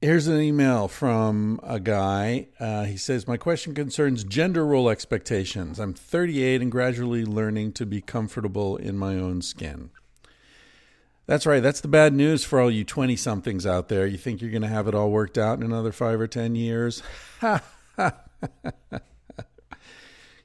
here's 0.00 0.26
an 0.26 0.40
email 0.40 0.88
from 0.88 1.60
a 1.62 1.78
guy. 1.78 2.48
Uh, 2.58 2.84
he 2.84 2.96
says, 2.96 3.28
My 3.28 3.36
question 3.36 3.74
concerns 3.74 4.24
gender 4.24 4.66
role 4.66 4.88
expectations. 4.88 5.78
I'm 5.78 5.94
38 5.94 6.62
and 6.62 6.72
gradually 6.72 7.24
learning 7.24 7.72
to 7.74 7.86
be 7.86 8.00
comfortable 8.00 8.76
in 8.76 8.98
my 8.98 9.14
own 9.14 9.40
skin. 9.40 9.90
That's 11.26 11.46
right. 11.46 11.62
That's 11.62 11.80
the 11.80 11.88
bad 11.88 12.12
news 12.12 12.44
for 12.44 12.60
all 12.60 12.70
you 12.70 12.84
20 12.84 13.14
somethings 13.16 13.64
out 13.64 13.88
there. 13.88 14.06
You 14.06 14.18
think 14.18 14.42
you're 14.42 14.50
going 14.50 14.62
to 14.62 14.68
have 14.68 14.88
it 14.88 14.94
all 14.94 15.10
worked 15.10 15.38
out 15.38 15.58
in 15.58 15.64
another 15.64 15.92
five 15.92 16.20
or 16.20 16.26
10 16.26 16.56
years? 16.56 17.02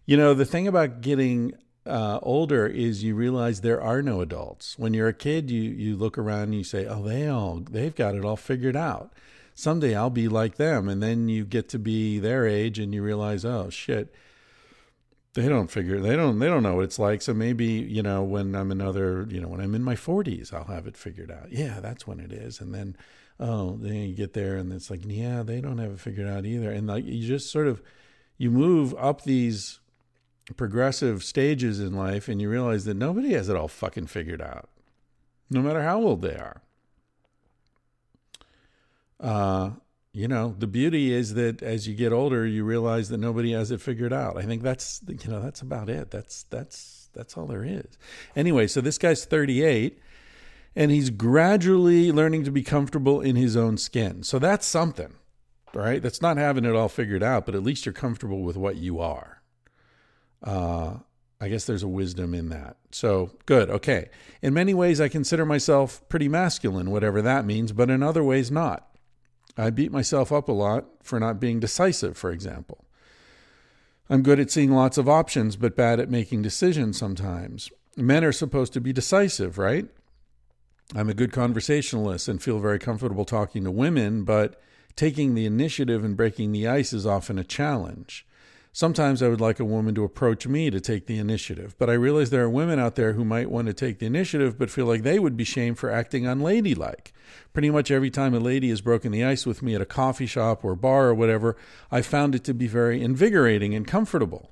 you 0.05 0.15
know, 0.15 0.33
the 0.35 0.45
thing 0.45 0.67
about 0.67 1.01
getting 1.01 1.53
uh, 1.89 2.19
older 2.21 2.67
is 2.67 3.03
you 3.03 3.15
realize 3.15 3.61
there 3.61 3.81
are 3.81 4.01
no 4.01 4.21
adults. 4.21 4.77
When 4.77 4.93
you're 4.93 5.07
a 5.07 5.13
kid, 5.13 5.49
you 5.49 5.61
you 5.61 5.95
look 5.95 6.17
around 6.17 6.43
and 6.43 6.55
you 6.55 6.63
say, 6.63 6.85
"Oh, 6.85 7.03
they 7.03 7.27
all 7.27 7.61
they've 7.69 7.95
got 7.95 8.15
it 8.15 8.25
all 8.25 8.35
figured 8.35 8.75
out." 8.75 9.11
Someday 9.55 9.95
I'll 9.95 10.09
be 10.09 10.29
like 10.29 10.55
them, 10.55 10.87
and 10.87 11.03
then 11.03 11.27
you 11.27 11.45
get 11.45 11.67
to 11.69 11.79
be 11.79 12.19
their 12.19 12.47
age, 12.47 12.79
and 12.79 12.93
you 12.93 13.03
realize, 13.03 13.43
"Oh 13.45 13.69
shit." 13.69 14.13
They 15.35 15.47
don't 15.47 15.69
figure 15.69 15.99
they 16.01 16.15
don't 16.15 16.39
they 16.39 16.47
don't 16.47 16.63
know 16.63 16.75
what 16.75 16.85
it's 16.85 16.97
like. 16.99 17.21
So 17.21 17.33
maybe, 17.33 17.65
you 17.65 18.01
know, 18.01 18.23
when 18.23 18.55
I'm 18.55 18.71
another 18.71 19.27
you 19.29 19.39
know, 19.39 19.47
when 19.47 19.61
I'm 19.61 19.75
in 19.75 19.83
my 19.83 19.95
forties, 19.95 20.51
I'll 20.51 20.65
have 20.65 20.87
it 20.87 20.97
figured 20.97 21.31
out. 21.31 21.51
Yeah, 21.51 21.79
that's 21.81 22.07
when 22.07 22.19
it 22.19 22.31
is. 22.33 22.59
And 22.59 22.73
then 22.73 22.97
oh, 23.39 23.77
then 23.79 23.93
you 23.93 24.15
get 24.15 24.33
there 24.33 24.55
and 24.57 24.73
it's 24.73 24.89
like, 24.89 25.01
yeah, 25.05 25.43
they 25.43 25.61
don't 25.61 25.77
have 25.77 25.91
it 25.91 25.99
figured 25.99 26.27
out 26.27 26.45
either. 26.45 26.71
And 26.71 26.87
like 26.87 27.05
you 27.05 27.25
just 27.27 27.51
sort 27.51 27.67
of 27.67 27.81
you 28.37 28.49
move 28.49 28.95
up 28.97 29.21
these 29.21 29.79
progressive 30.55 31.23
stages 31.23 31.79
in 31.79 31.93
life 31.93 32.27
and 32.27 32.41
you 32.41 32.49
realize 32.49 32.85
that 32.85 32.95
nobody 32.95 33.33
has 33.33 33.49
it 33.49 33.55
all 33.55 33.67
fucking 33.67 34.07
figured 34.07 34.41
out, 34.41 34.69
no 35.49 35.61
matter 35.61 35.83
how 35.83 36.01
old 36.01 36.21
they 36.21 36.35
are. 36.35 36.61
Uh, 39.19 39.71
you 40.11 40.27
know, 40.27 40.55
the 40.57 40.67
beauty 40.67 41.13
is 41.13 41.35
that 41.35 41.61
as 41.61 41.87
you 41.87 41.95
get 41.95 42.11
older, 42.11 42.45
you 42.45 42.63
realize 42.63 43.09
that 43.09 43.19
nobody 43.19 43.51
has 43.51 43.69
it 43.71 43.81
figured 43.81 44.13
out. 44.13 44.37
I 44.37 44.43
think 44.43 44.63
that's 44.63 45.01
you 45.07 45.29
know 45.29 45.41
that's 45.41 45.61
about 45.61 45.89
it. 45.89 46.09
That's 46.09 46.43
that's 46.43 47.09
that's 47.13 47.37
all 47.37 47.45
there 47.45 47.63
is. 47.63 47.97
Anyway, 48.35 48.67
so 48.67 48.81
this 48.81 48.97
guy's 48.97 49.25
38 49.25 49.99
and 50.75 50.91
he's 50.91 51.09
gradually 51.09 52.11
learning 52.11 52.43
to 52.45 52.51
be 52.51 52.63
comfortable 52.63 53.21
in 53.21 53.35
his 53.35 53.57
own 53.57 53.77
skin. 53.77 54.23
So 54.23 54.39
that's 54.39 54.65
something, 54.65 55.13
right? 55.73 56.01
That's 56.01 56.21
not 56.21 56.37
having 56.37 56.65
it 56.65 56.75
all 56.75 56.89
figured 56.89 57.23
out, 57.23 57.45
but 57.45 57.55
at 57.55 57.63
least 57.63 57.85
you're 57.85 57.93
comfortable 57.93 58.41
with 58.41 58.57
what 58.57 58.77
you 58.77 58.99
are. 58.99 59.38
Uh, 60.43 60.97
I 61.41 61.47
guess 61.47 61.65
there's 61.65 61.83
a 61.83 61.87
wisdom 61.87 62.33
in 62.33 62.49
that. 62.49 62.77
So 62.91 63.31
good. 63.45 63.69
Okay. 63.69 64.09
In 64.41 64.53
many 64.53 64.73
ways, 64.73 64.99
I 64.99 65.07
consider 65.07 65.45
myself 65.45 66.07
pretty 66.09 66.27
masculine, 66.27 66.91
whatever 66.91 67.21
that 67.21 67.45
means, 67.45 67.71
but 67.71 67.89
in 67.89 68.03
other 68.03 68.23
ways, 68.23 68.51
not. 68.51 68.87
I 69.57 69.69
beat 69.69 69.91
myself 69.91 70.31
up 70.31 70.47
a 70.49 70.53
lot 70.53 70.85
for 71.01 71.19
not 71.19 71.39
being 71.39 71.59
decisive, 71.59 72.17
for 72.17 72.31
example. 72.31 72.85
I'm 74.09 74.23
good 74.23 74.39
at 74.39 74.51
seeing 74.51 74.71
lots 74.71 74.97
of 74.97 75.07
options, 75.07 75.55
but 75.55 75.75
bad 75.75 75.99
at 75.99 76.09
making 76.09 76.41
decisions 76.41 76.97
sometimes. 76.97 77.69
Men 77.95 78.23
are 78.23 78.31
supposed 78.31 78.73
to 78.73 78.81
be 78.81 78.91
decisive, 78.91 79.57
right? 79.57 79.87
I'm 80.95 81.09
a 81.09 81.13
good 81.13 81.31
conversationalist 81.31 82.27
and 82.27 82.41
feel 82.41 82.59
very 82.59 82.79
comfortable 82.79 83.25
talking 83.25 83.63
to 83.63 83.71
women, 83.71 84.23
but 84.23 84.59
taking 84.95 85.35
the 85.35 85.45
initiative 85.45 86.03
and 86.03 86.17
breaking 86.17 86.51
the 86.51 86.67
ice 86.67 86.91
is 86.91 87.05
often 87.05 87.37
a 87.37 87.43
challenge. 87.43 88.25
Sometimes 88.71 89.23
I 89.23 89.27
would 89.29 89.41
like 89.41 89.59
a 89.59 89.65
woman 89.65 89.95
to 89.95 90.03
approach 90.03 90.45
me 90.47 90.69
to 90.69 90.79
take 90.79 91.07
the 91.07 91.17
initiative, 91.17 91.75
but 91.79 91.89
I 91.89 91.93
realize 91.93 92.29
there 92.29 92.43
are 92.43 92.49
women 92.49 92.77
out 92.77 92.95
there 92.95 93.13
who 93.13 93.25
might 93.25 93.49
want 93.49 93.67
to 93.67 93.73
take 93.73 93.97
the 93.97 94.05
initiative 94.05 94.59
but 94.59 94.69
feel 94.69 94.85
like 94.85 95.01
they 95.01 95.17
would 95.17 95.35
be 95.35 95.43
shamed 95.43 95.79
for 95.79 95.89
acting 95.89 96.27
unladylike. 96.27 97.11
Pretty 97.51 97.71
much 97.71 97.89
every 97.89 98.11
time 98.11 98.35
a 98.35 98.39
lady 98.39 98.69
has 98.69 98.81
broken 98.81 99.11
the 99.11 99.23
ice 99.23 99.45
with 99.45 99.63
me 99.63 99.73
at 99.73 99.81
a 99.81 99.85
coffee 99.85 100.27
shop 100.27 100.63
or 100.63 100.75
bar 100.75 101.07
or 101.07 101.15
whatever, 101.15 101.57
I 101.91 102.03
found 102.03 102.35
it 102.35 102.43
to 102.43 102.53
be 102.53 102.67
very 102.67 103.01
invigorating 103.01 103.73
and 103.73 103.87
comfortable. 103.87 104.51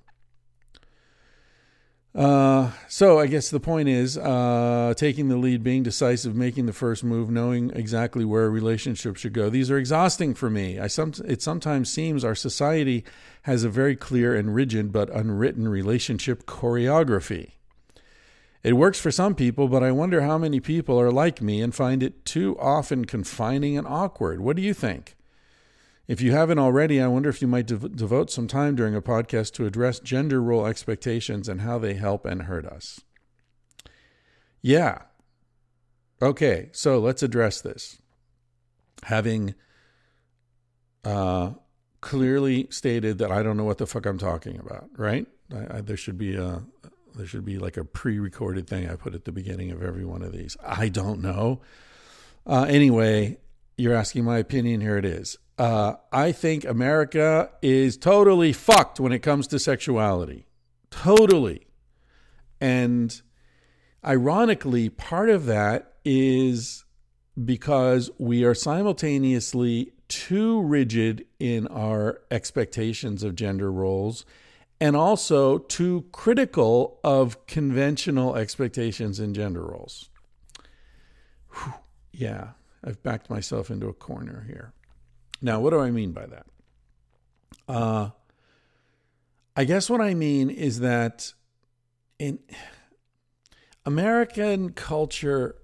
Uh, 2.17 2.71
so 2.87 3.19
I 3.19 3.27
guess 3.27 3.51
the 3.51 3.59
point 3.59 3.87
is 3.87 4.17
uh, 4.17 4.95
taking 4.97 5.29
the 5.29 5.37
lead, 5.37 5.61
being 5.63 5.83
decisive, 5.83 6.35
making 6.35 6.65
the 6.65 6.73
first 6.73 7.03
move, 7.03 7.29
knowing 7.29 7.69
exactly 7.75 8.25
where 8.25 8.45
a 8.45 8.49
relationship 8.49 9.17
should 9.17 9.33
go. 9.33 9.51
These 9.51 9.69
are 9.69 9.77
exhausting 9.77 10.33
for 10.33 10.49
me. 10.49 10.79
I 10.79 10.87
some, 10.87 11.13
it 11.25 11.43
sometimes 11.43 11.91
seems 11.91 12.25
our 12.25 12.33
society 12.33 13.05
has 13.43 13.63
a 13.63 13.69
very 13.69 13.95
clear 13.95 14.35
and 14.35 14.55
rigid 14.55 14.91
but 14.91 15.11
unwritten 15.11 15.67
relationship 15.67 16.47
choreography. 16.47 17.51
It 18.63 18.73
works 18.73 18.99
for 18.99 19.11
some 19.11 19.35
people, 19.35 19.67
but 19.67 19.83
I 19.83 19.91
wonder 19.91 20.21
how 20.21 20.39
many 20.39 20.59
people 20.59 20.99
are 20.99 21.11
like 21.11 21.39
me 21.39 21.61
and 21.61 21.73
find 21.73 22.01
it 22.01 22.25
too 22.25 22.57
often 22.59 23.05
confining 23.05 23.77
and 23.77 23.85
awkward. 23.85 24.41
What 24.41 24.55
do 24.55 24.63
you 24.63 24.73
think? 24.73 25.16
If 26.07 26.21
you 26.21 26.31
haven't 26.31 26.59
already, 26.59 27.01
I 27.01 27.07
wonder 27.07 27.29
if 27.29 27.41
you 27.41 27.47
might 27.47 27.67
dev- 27.67 27.95
devote 27.95 28.31
some 28.31 28.47
time 28.47 28.75
during 28.75 28.95
a 28.95 29.01
podcast 29.01 29.53
to 29.53 29.65
address 29.65 29.99
gender 29.99 30.41
role 30.41 30.65
expectations 30.65 31.49
and 31.49 31.61
how 31.61 31.77
they 31.77 31.95
help 31.95 32.25
and 32.25 32.43
hurt 32.43 32.65
us. 32.65 33.01
Yeah. 34.61 34.99
Okay, 36.21 36.69
so 36.71 36.99
let's 36.99 37.23
address 37.23 37.61
this. 37.61 37.99
Having 39.03 39.53
uh, 41.03 41.51
clearly 42.01 42.67
stated 42.69 43.17
that 43.17 43.31
I 43.31 43.43
don't 43.43 43.57
know 43.57 43.65
what 43.65 43.77
the 43.77 43.85
fuck 43.85 44.05
I'm 44.05 44.17
talking 44.17 44.59
about, 44.59 44.89
right? 44.97 45.27
I, 45.53 45.77
I, 45.77 45.81
there 45.81 45.97
should 45.97 46.17
be 46.17 46.35
a 46.35 46.63
there 47.15 47.25
should 47.25 47.45
be 47.45 47.57
like 47.57 47.77
a 47.77 47.83
pre-recorded 47.83 48.67
thing 48.67 48.89
I 48.89 48.95
put 48.95 49.15
at 49.15 49.25
the 49.25 49.31
beginning 49.31 49.71
of 49.71 49.81
every 49.81 50.05
one 50.05 50.21
of 50.21 50.31
these. 50.31 50.55
I 50.63 50.87
don't 50.89 51.19
know. 51.21 51.61
Uh, 52.45 52.65
anyway, 52.69 53.39
you're 53.75 53.95
asking 53.95 54.23
my 54.23 54.37
opinion. 54.37 54.81
Here 54.81 54.97
it 54.97 55.05
is. 55.05 55.37
Uh, 55.57 55.95
I 56.11 56.31
think 56.31 56.65
America 56.65 57.49
is 57.61 57.97
totally 57.97 58.53
fucked 58.53 58.99
when 58.99 59.11
it 59.11 59.19
comes 59.19 59.47
to 59.47 59.59
sexuality. 59.59 60.45
Totally. 60.91 61.67
And 62.61 63.19
ironically, 64.05 64.89
part 64.89 65.29
of 65.29 65.45
that 65.45 65.93
is 66.05 66.85
because 67.43 68.09
we 68.17 68.43
are 68.43 68.53
simultaneously 68.53 69.93
too 70.07 70.61
rigid 70.61 71.25
in 71.39 71.67
our 71.67 72.21
expectations 72.31 73.23
of 73.23 73.35
gender 73.35 73.71
roles 73.71 74.25
and 74.79 74.95
also 74.95 75.57
too 75.57 76.05
critical 76.11 76.99
of 77.03 77.45
conventional 77.47 78.35
expectations 78.35 79.19
in 79.19 79.33
gender 79.33 79.63
roles. 79.63 80.09
Whew. 81.51 81.73
Yeah, 82.11 82.49
I've 82.83 83.01
backed 83.03 83.29
myself 83.29 83.69
into 83.69 83.87
a 83.87 83.93
corner 83.93 84.45
here. 84.47 84.73
Now, 85.41 85.59
what 85.59 85.71
do 85.71 85.79
I 85.79 85.91
mean 85.91 86.11
by 86.11 86.25
that? 86.25 86.45
Uh, 87.67 88.09
I 89.55 89.63
guess 89.65 89.89
what 89.89 90.01
I 90.01 90.13
mean 90.13 90.49
is 90.49 90.79
that 90.79 91.33
in 92.19 92.39
American 93.85 94.71
culture 94.71 95.55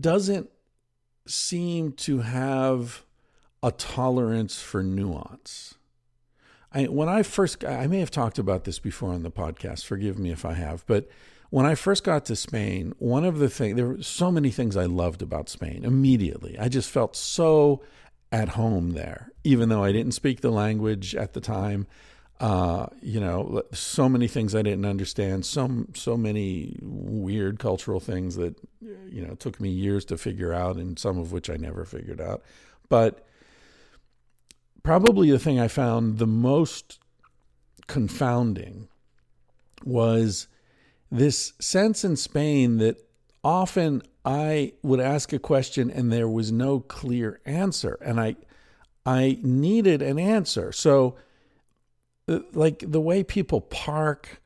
doesn't 0.00 0.50
seem 1.26 1.92
to 1.92 2.20
have 2.20 3.04
a 3.62 3.72
tolerance 3.72 4.60
for 4.60 4.82
nuance. 4.82 5.74
I, 6.72 6.84
when 6.84 7.08
I 7.08 7.22
first, 7.22 7.64
I 7.64 7.86
may 7.86 8.00
have 8.00 8.10
talked 8.10 8.38
about 8.38 8.64
this 8.64 8.78
before 8.78 9.12
on 9.12 9.22
the 9.22 9.30
podcast. 9.30 9.84
Forgive 9.84 10.18
me 10.18 10.30
if 10.30 10.44
I 10.44 10.52
have, 10.52 10.84
but 10.86 11.08
when 11.50 11.64
I 11.64 11.74
first 11.74 12.04
got 12.04 12.24
to 12.26 12.36
Spain, 12.36 12.94
one 12.98 13.24
of 13.24 13.38
the 13.38 13.48
things, 13.48 13.76
there 13.76 13.86
were 13.86 14.02
so 14.02 14.30
many 14.30 14.50
things 14.50 14.76
I 14.76 14.84
loved 14.84 15.22
about 15.22 15.48
Spain 15.48 15.84
immediately. 15.84 16.58
I 16.58 16.68
just 16.68 16.90
felt 16.90 17.16
so 17.16 17.82
at 18.30 18.50
home 18.50 18.90
there, 18.90 19.32
even 19.44 19.68
though 19.68 19.82
I 19.82 19.92
didn't 19.92 20.12
speak 20.12 20.40
the 20.40 20.50
language 20.50 21.14
at 21.14 21.32
the 21.32 21.40
time. 21.40 21.86
Uh, 22.40 22.86
you 23.02 23.18
know, 23.18 23.62
so 23.72 24.08
many 24.08 24.28
things 24.28 24.54
I 24.54 24.62
didn't 24.62 24.84
understand, 24.84 25.44
so, 25.44 25.86
so 25.94 26.16
many 26.16 26.78
weird 26.82 27.58
cultural 27.58 27.98
things 27.98 28.36
that, 28.36 28.54
you 28.80 29.26
know, 29.26 29.34
took 29.34 29.58
me 29.60 29.70
years 29.70 30.04
to 30.04 30.16
figure 30.16 30.52
out, 30.52 30.76
and 30.76 30.98
some 30.98 31.18
of 31.18 31.32
which 31.32 31.50
I 31.50 31.56
never 31.56 31.84
figured 31.84 32.20
out. 32.20 32.42
But 32.88 33.26
probably 34.84 35.32
the 35.32 35.38
thing 35.38 35.58
I 35.58 35.66
found 35.66 36.18
the 36.18 36.28
most 36.28 37.00
confounding 37.88 38.86
was 39.84 40.46
this 41.10 41.54
sense 41.58 42.04
in 42.04 42.16
Spain 42.16 42.78
that 42.78 43.02
often 43.42 44.02
I 44.24 44.74
would 44.82 45.00
ask 45.00 45.32
a 45.32 45.38
question 45.38 45.90
and 45.90 46.12
there 46.12 46.28
was 46.28 46.52
no 46.52 46.80
clear 46.80 47.40
answer, 47.46 47.98
and 48.02 48.20
I 48.20 48.36
I 49.06 49.38
needed 49.42 50.02
an 50.02 50.18
answer. 50.18 50.70
So, 50.70 51.16
uh, 52.28 52.40
like 52.52 52.84
the 52.86 53.00
way 53.00 53.24
people 53.24 53.62
park, 53.62 54.42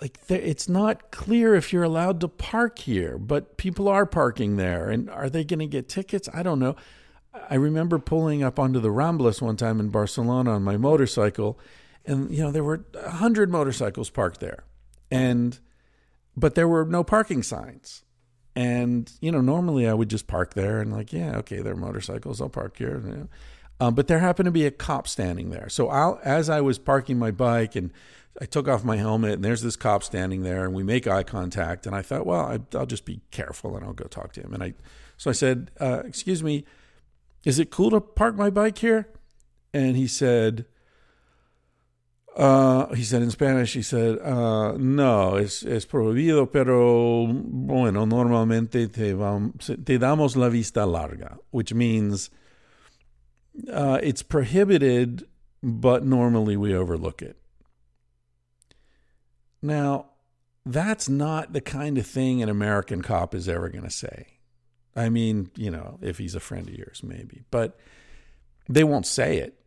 like 0.00 0.18
it's 0.28 0.66
not 0.68 1.10
clear 1.10 1.54
if 1.54 1.72
you're 1.72 1.82
allowed 1.82 2.20
to 2.22 2.28
park 2.28 2.78
here, 2.78 3.18
but 3.18 3.58
people 3.58 3.86
are 3.86 4.06
parking 4.06 4.56
there, 4.56 4.88
and 4.88 5.10
are 5.10 5.28
they 5.28 5.44
going 5.44 5.58
to 5.58 5.66
get 5.66 5.90
tickets? 5.90 6.28
I 6.32 6.42
don't 6.42 6.58
know. 6.58 6.74
I 7.50 7.56
remember 7.56 7.98
pulling 7.98 8.42
up 8.42 8.58
onto 8.58 8.80
the 8.80 8.88
Ramblas 8.88 9.42
one 9.42 9.56
time 9.56 9.78
in 9.78 9.90
Barcelona 9.90 10.52
on 10.52 10.62
my 10.62 10.78
motorcycle, 10.78 11.58
and 12.06 12.30
you 12.30 12.42
know 12.42 12.50
there 12.50 12.64
were 12.64 12.86
a 12.94 13.10
hundred 13.10 13.50
motorcycles 13.50 14.08
parked 14.08 14.40
there, 14.40 14.64
and 15.10 15.58
but 16.38 16.54
there 16.54 16.68
were 16.68 16.84
no 16.84 17.04
parking 17.04 17.42
signs. 17.42 18.04
And, 18.54 19.10
you 19.20 19.30
know, 19.30 19.40
normally 19.40 19.86
I 19.86 19.94
would 19.94 20.10
just 20.10 20.26
park 20.26 20.54
there 20.54 20.80
and, 20.80 20.92
like, 20.92 21.12
yeah, 21.12 21.36
okay, 21.38 21.60
there 21.60 21.74
are 21.74 21.76
motorcycles. 21.76 22.40
I'll 22.40 22.48
park 22.48 22.76
here. 22.76 23.28
Um, 23.80 23.94
but 23.94 24.08
there 24.08 24.18
happened 24.18 24.46
to 24.46 24.50
be 24.50 24.66
a 24.66 24.70
cop 24.72 25.06
standing 25.06 25.50
there. 25.50 25.68
So 25.68 25.88
I'll, 25.88 26.20
as 26.24 26.50
I 26.50 26.60
was 26.60 26.78
parking 26.78 27.18
my 27.18 27.30
bike 27.30 27.76
and 27.76 27.92
I 28.40 28.46
took 28.46 28.68
off 28.68 28.84
my 28.84 28.96
helmet, 28.96 29.34
and 29.34 29.44
there's 29.44 29.62
this 29.62 29.76
cop 29.76 30.02
standing 30.02 30.42
there, 30.42 30.64
and 30.64 30.74
we 30.74 30.82
make 30.82 31.06
eye 31.06 31.22
contact. 31.22 31.86
And 31.86 31.94
I 31.94 32.02
thought, 32.02 32.26
well, 32.26 32.40
I, 32.46 32.76
will 32.76 32.86
just 32.86 33.04
be 33.04 33.20
careful 33.30 33.76
and 33.76 33.84
I'll 33.84 33.92
go 33.92 34.06
talk 34.06 34.32
to 34.32 34.40
him. 34.40 34.54
And 34.54 34.62
I, 34.62 34.74
so 35.16 35.30
I 35.30 35.32
said, 35.32 35.70
uh, 35.80 36.02
excuse 36.04 36.42
me, 36.42 36.64
is 37.44 37.58
it 37.58 37.70
cool 37.70 37.90
to 37.90 38.00
park 38.00 38.36
my 38.36 38.50
bike 38.50 38.78
here? 38.78 39.08
And 39.72 39.96
he 39.96 40.06
said, 40.06 40.66
uh, 42.38 42.94
he 42.94 43.02
said 43.02 43.20
in 43.20 43.32
Spanish, 43.32 43.72
he 43.72 43.82
said, 43.82 44.16
uh, 44.20 44.72
no, 44.78 45.34
es, 45.34 45.64
es 45.64 45.84
prohibido, 45.84 46.50
pero 46.50 47.26
bueno, 47.26 48.04
normalmente 48.04 48.86
te, 48.86 49.12
vamos, 49.12 49.66
te 49.66 49.98
damos 49.98 50.36
la 50.36 50.48
vista 50.48 50.86
larga, 50.86 51.36
which 51.50 51.74
means 51.74 52.30
uh, 53.72 53.98
it's 54.04 54.22
prohibited, 54.22 55.26
but 55.64 56.04
normally 56.04 56.56
we 56.56 56.72
overlook 56.72 57.22
it. 57.22 57.36
Now, 59.60 60.10
that's 60.64 61.08
not 61.08 61.52
the 61.52 61.60
kind 61.60 61.98
of 61.98 62.06
thing 62.06 62.40
an 62.40 62.48
American 62.48 63.02
cop 63.02 63.34
is 63.34 63.48
ever 63.48 63.68
going 63.68 63.82
to 63.82 63.90
say. 63.90 64.38
I 64.94 65.08
mean, 65.08 65.50
you 65.56 65.72
know, 65.72 65.98
if 66.00 66.18
he's 66.18 66.36
a 66.36 66.40
friend 66.40 66.68
of 66.68 66.74
yours, 66.74 67.02
maybe, 67.02 67.42
but 67.50 67.76
they 68.68 68.84
won't 68.84 69.06
say 69.06 69.38
it 69.38 69.57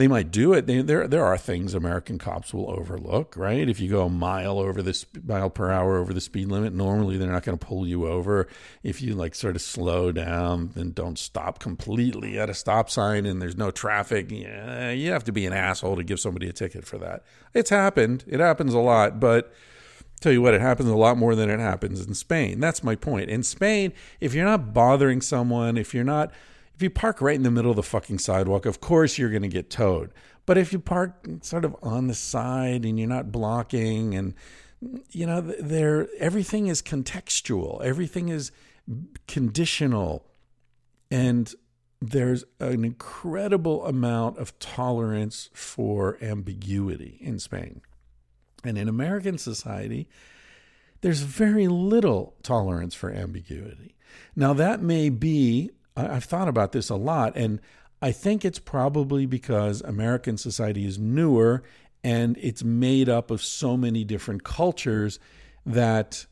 they 0.00 0.08
might 0.08 0.30
do 0.30 0.54
it. 0.54 0.66
They, 0.66 0.80
there, 0.80 1.06
there 1.06 1.24
are 1.24 1.36
things 1.36 1.74
American 1.74 2.18
cops 2.18 2.54
will 2.54 2.70
overlook, 2.70 3.36
right? 3.36 3.68
If 3.68 3.80
you 3.80 3.90
go 3.90 4.06
a 4.06 4.08
mile 4.08 4.58
over 4.58 4.80
the 4.80 5.04
mile 5.24 5.50
per 5.50 5.70
hour 5.70 5.98
over 5.98 6.14
the 6.14 6.22
speed 6.22 6.48
limit, 6.48 6.72
normally 6.72 7.18
they're 7.18 7.30
not 7.30 7.42
going 7.42 7.58
to 7.58 7.64
pull 7.64 7.86
you 7.86 8.06
over. 8.06 8.48
If 8.82 9.02
you 9.02 9.14
like 9.14 9.34
sort 9.34 9.56
of 9.56 9.62
slow 9.62 10.10
down 10.10 10.72
and 10.74 10.94
don't 10.94 11.18
stop 11.18 11.58
completely 11.58 12.38
at 12.38 12.48
a 12.48 12.54
stop 12.54 12.88
sign 12.88 13.26
and 13.26 13.42
there's 13.42 13.58
no 13.58 13.70
traffic, 13.70 14.30
yeah, 14.30 14.90
you 14.90 15.12
have 15.12 15.24
to 15.24 15.32
be 15.32 15.44
an 15.44 15.52
asshole 15.52 15.96
to 15.96 16.02
give 16.02 16.18
somebody 16.18 16.48
a 16.48 16.52
ticket 16.52 16.86
for 16.86 16.96
that. 16.96 17.22
It's 17.52 17.70
happened. 17.70 18.24
It 18.26 18.40
happens 18.40 18.72
a 18.72 18.78
lot, 18.78 19.20
but 19.20 19.52
tell 20.20 20.32
you 20.32 20.40
what, 20.40 20.54
it 20.54 20.62
happens 20.62 20.88
a 20.88 20.96
lot 20.96 21.18
more 21.18 21.34
than 21.34 21.50
it 21.50 21.60
happens 21.60 22.06
in 22.06 22.14
Spain. 22.14 22.58
That's 22.58 22.82
my 22.82 22.94
point. 22.94 23.28
In 23.28 23.42
Spain, 23.42 23.92
if 24.18 24.32
you're 24.32 24.46
not 24.46 24.72
bothering 24.72 25.20
someone, 25.20 25.76
if 25.76 25.92
you're 25.94 26.04
not 26.04 26.32
if 26.80 26.84
you 26.84 26.88
park 26.88 27.20
right 27.20 27.36
in 27.36 27.42
the 27.42 27.50
middle 27.50 27.70
of 27.70 27.76
the 27.76 27.82
fucking 27.82 28.18
sidewalk, 28.18 28.64
of 28.64 28.80
course 28.80 29.18
you're 29.18 29.28
going 29.28 29.42
to 29.42 29.48
get 29.48 29.68
towed. 29.68 30.14
But 30.46 30.56
if 30.56 30.72
you 30.72 30.78
park 30.78 31.28
sort 31.42 31.66
of 31.66 31.76
on 31.82 32.06
the 32.06 32.14
side 32.14 32.86
and 32.86 32.98
you're 32.98 33.06
not 33.06 33.30
blocking 33.30 34.14
and 34.14 34.32
you 35.10 35.26
know 35.26 35.42
there 35.42 36.08
everything 36.18 36.68
is 36.68 36.80
contextual, 36.80 37.84
everything 37.84 38.30
is 38.30 38.50
conditional 39.28 40.24
and 41.10 41.54
there's 42.00 42.44
an 42.60 42.82
incredible 42.82 43.84
amount 43.84 44.38
of 44.38 44.58
tolerance 44.58 45.50
for 45.52 46.16
ambiguity 46.22 47.18
in 47.20 47.38
Spain. 47.38 47.82
And 48.64 48.78
in 48.78 48.88
American 48.88 49.36
society, 49.36 50.08
there's 51.02 51.20
very 51.20 51.68
little 51.68 52.36
tolerance 52.42 52.94
for 52.94 53.10
ambiguity. 53.10 53.96
Now, 54.34 54.54
that 54.54 54.80
may 54.80 55.10
be 55.10 55.72
I've 56.06 56.24
thought 56.24 56.48
about 56.48 56.72
this 56.72 56.90
a 56.90 56.96
lot, 56.96 57.36
and 57.36 57.60
I 58.02 58.12
think 58.12 58.44
it's 58.44 58.58
probably 58.58 59.26
because 59.26 59.82
American 59.82 60.36
society 60.36 60.86
is 60.86 60.98
newer 60.98 61.62
and 62.02 62.38
it's 62.40 62.64
made 62.64 63.08
up 63.08 63.30
of 63.30 63.42
so 63.42 63.76
many 63.76 64.04
different 64.04 64.42
cultures 64.42 65.18
that 65.66 66.26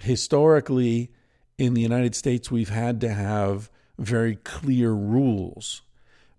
historically 0.00 1.12
in 1.56 1.74
the 1.74 1.80
United 1.80 2.14
States 2.14 2.50
we've 2.50 2.68
had 2.68 3.00
to 3.00 3.10
have 3.10 3.70
very 3.98 4.36
clear 4.36 4.92
rules. 4.92 5.82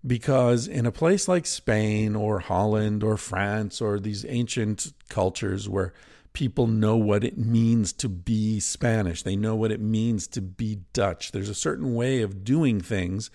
Because 0.06 0.66
in 0.66 0.86
a 0.86 0.92
place 0.92 1.28
like 1.28 1.44
Spain 1.44 2.16
or 2.16 2.38
Holland 2.40 3.02
or 3.02 3.18
France 3.18 3.82
or 3.82 4.00
these 4.00 4.24
ancient 4.26 4.94
cultures 5.10 5.68
where 5.68 5.92
people 6.32 6.66
know 6.66 6.96
what 6.96 7.24
it 7.24 7.38
means 7.38 7.92
to 7.94 8.08
be 8.08 8.60
Spanish. 8.60 9.22
They 9.22 9.36
know 9.36 9.56
what 9.56 9.72
it 9.72 9.80
means 9.80 10.26
to 10.28 10.40
be 10.40 10.80
Dutch. 10.92 11.32
There's 11.32 11.48
a 11.48 11.54
certain 11.54 11.94
way 11.94 12.22
of 12.22 12.44
doing 12.44 12.80
things 12.80 13.30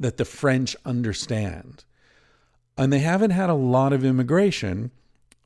that 0.00 0.16
the 0.16 0.24
French 0.24 0.76
understand. 0.84 1.84
And 2.76 2.92
they 2.92 3.00
haven't 3.00 3.30
had 3.30 3.50
a 3.50 3.54
lot 3.54 3.92
of 3.92 4.04
immigration. 4.04 4.92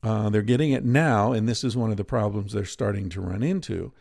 Uh, 0.01 0.29
they're 0.29 0.41
getting 0.41 0.71
it 0.71 0.85
now, 0.85 1.31
and 1.31 1.47
this 1.47 1.63
is 1.63 1.75
one 1.75 1.91
of 1.91 1.97
the 1.97 2.03
problems 2.03 2.53
they're 2.53 2.65
starting 2.65 3.09
to 3.09 3.21
run 3.21 3.41
into. 3.43 3.91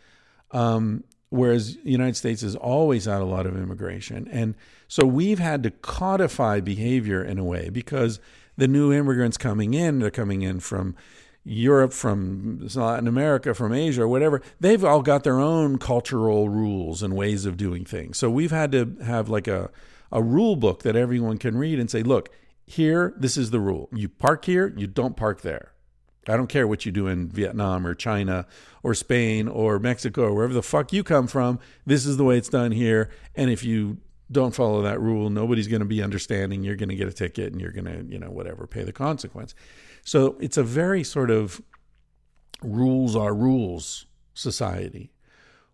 Um, 0.50 1.04
whereas 1.30 1.76
the 1.76 1.90
United 1.90 2.16
States 2.16 2.42
has 2.42 2.54
always 2.54 3.06
had 3.06 3.22
a 3.22 3.24
lot 3.24 3.46
of 3.46 3.56
immigration. 3.56 4.28
And 4.30 4.54
so 4.86 5.06
we've 5.06 5.38
had 5.38 5.62
to 5.62 5.70
codify 5.70 6.60
behavior 6.60 7.24
in 7.24 7.38
a 7.38 7.44
way 7.44 7.70
because 7.70 8.20
the 8.58 8.68
new 8.68 8.92
immigrants 8.92 9.38
coming 9.38 9.72
in, 9.72 9.98
they're 9.98 10.10
coming 10.10 10.42
in 10.42 10.60
from 10.60 10.94
Europe, 11.44 11.92
from 11.92 12.68
Latin 12.74 13.08
America, 13.08 13.52
from 13.54 13.72
Asia, 13.72 14.06
whatever, 14.06 14.40
they've 14.60 14.84
all 14.84 15.02
got 15.02 15.24
their 15.24 15.40
own 15.40 15.78
cultural 15.78 16.48
rules 16.48 17.02
and 17.02 17.16
ways 17.16 17.46
of 17.46 17.56
doing 17.56 17.84
things. 17.84 18.18
So 18.18 18.30
we've 18.30 18.52
had 18.52 18.70
to 18.72 18.96
have 19.04 19.28
like 19.28 19.48
a, 19.48 19.70
a 20.12 20.22
rule 20.22 20.54
book 20.56 20.82
that 20.82 20.94
everyone 20.94 21.38
can 21.38 21.56
read 21.56 21.80
and 21.80 21.90
say, 21.90 22.02
look, 22.02 22.28
here, 22.64 23.12
this 23.16 23.36
is 23.36 23.50
the 23.50 23.60
rule. 23.60 23.88
You 23.92 24.08
park 24.08 24.44
here, 24.44 24.72
you 24.76 24.86
don't 24.86 25.16
park 25.16 25.40
there. 25.40 25.72
I 26.28 26.36
don't 26.36 26.46
care 26.46 26.68
what 26.68 26.86
you 26.86 26.92
do 26.92 27.08
in 27.08 27.28
Vietnam 27.28 27.84
or 27.84 27.94
China 27.94 28.46
or 28.84 28.94
Spain 28.94 29.48
or 29.48 29.80
Mexico 29.80 30.22
or 30.22 30.34
wherever 30.34 30.54
the 30.54 30.62
fuck 30.62 30.92
you 30.92 31.02
come 31.02 31.26
from. 31.26 31.58
This 31.84 32.06
is 32.06 32.16
the 32.16 32.24
way 32.24 32.38
it's 32.38 32.48
done 32.48 32.70
here. 32.70 33.10
And 33.34 33.50
if 33.50 33.64
you 33.64 33.98
don't 34.30 34.54
follow 34.54 34.82
that 34.82 35.00
rule, 35.00 35.30
nobody's 35.30 35.66
going 35.66 35.80
to 35.80 35.86
be 35.86 36.02
understanding. 36.02 36.62
You're 36.62 36.76
going 36.76 36.88
to 36.90 36.94
get 36.94 37.08
a 37.08 37.12
ticket 37.12 37.52
and 37.52 37.60
you're 37.60 37.72
going 37.72 37.86
to, 37.86 38.04
you 38.04 38.18
know, 38.18 38.30
whatever, 38.30 38.68
pay 38.68 38.84
the 38.84 38.92
consequence. 38.92 39.54
So 40.04 40.36
it's 40.40 40.56
a 40.56 40.62
very 40.62 41.04
sort 41.04 41.30
of 41.30 41.62
rules 42.62 43.16
are 43.16 43.34
rules 43.34 44.06
society. 44.34 45.10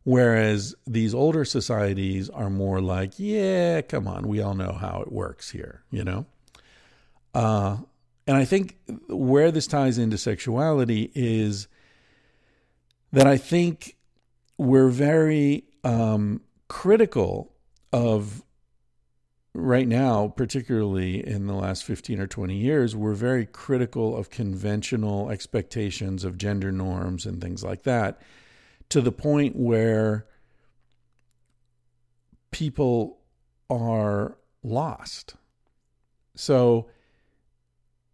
Whereas 0.04 0.74
these 0.86 1.14
older 1.14 1.44
societies 1.44 2.30
are 2.30 2.48
more 2.48 2.80
like, 2.80 3.12
yeah, 3.18 3.82
come 3.82 4.08
on, 4.08 4.26
we 4.26 4.40
all 4.40 4.54
know 4.54 4.72
how 4.72 5.02
it 5.02 5.12
works 5.12 5.50
here, 5.50 5.82
you 5.90 6.02
know? 6.02 6.24
Uh, 7.34 7.78
and 8.26 8.36
I 8.36 8.44
think 8.44 8.78
where 9.08 9.50
this 9.50 9.66
ties 9.66 9.98
into 9.98 10.16
sexuality 10.16 11.10
is 11.14 11.68
that 13.12 13.26
I 13.26 13.36
think 13.36 13.96
we're 14.56 14.88
very 14.88 15.64
um, 15.84 16.40
critical 16.68 17.52
of 17.92 18.42
right 19.58 19.88
now, 19.88 20.28
particularly 20.28 21.26
in 21.26 21.46
the 21.46 21.54
last 21.54 21.84
15 21.84 22.20
or 22.20 22.26
20 22.26 22.56
years, 22.56 22.94
we're 22.94 23.14
very 23.14 23.44
critical 23.44 24.16
of 24.16 24.30
conventional 24.30 25.30
expectations 25.30 26.24
of 26.24 26.38
gender 26.38 26.70
norms 26.72 27.26
and 27.26 27.40
things 27.40 27.64
like 27.64 27.82
that 27.82 28.20
to 28.88 29.00
the 29.00 29.12
point 29.12 29.56
where 29.56 30.26
people 32.50 33.18
are 33.68 34.38
lost. 34.62 35.34
So 36.34 36.88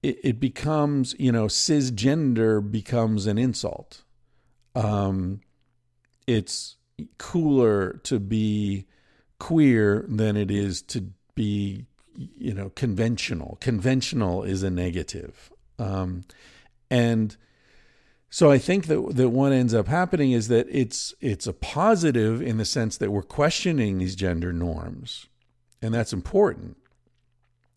it, 0.03 0.18
it 0.24 0.40
becomes, 0.40 1.14
you 1.18 1.30
know, 1.30 1.47
cisgender 1.47 2.68
becomes 2.68 3.26
an 3.26 3.38
insult. 3.38 4.03
Um, 4.74 5.40
it's 6.26 6.76
cooler 7.18 8.01
to 8.05 8.18
be 8.18 8.86
queer 9.38 10.05
than 10.09 10.36
it 10.36 10.51
is 10.51 10.80
to 10.80 11.11
be 11.35 11.87
you 12.16 12.55
know 12.55 12.70
conventional. 12.70 13.59
Conventional 13.61 14.43
is 14.43 14.62
a 14.62 14.70
negative. 14.70 15.51
Um, 15.78 16.24
and 16.91 17.37
so 18.30 18.51
i 18.51 18.59
think 18.59 18.87
that 18.87 19.16
that 19.16 19.30
what 19.30 19.53
ends 19.53 19.74
up 19.74 19.89
happening 19.89 20.32
is 20.32 20.49
that 20.49 20.66
it's 20.68 21.14
it's 21.20 21.47
a 21.47 21.53
positive 21.53 22.43
in 22.43 22.59
the 22.59 22.64
sense 22.64 22.97
that 22.97 23.11
we're 23.11 23.22
questioning 23.22 23.99
these 23.99 24.14
gender 24.14 24.53
norms. 24.53 25.26
And 25.82 25.93
that's 25.93 26.12
important 26.12 26.76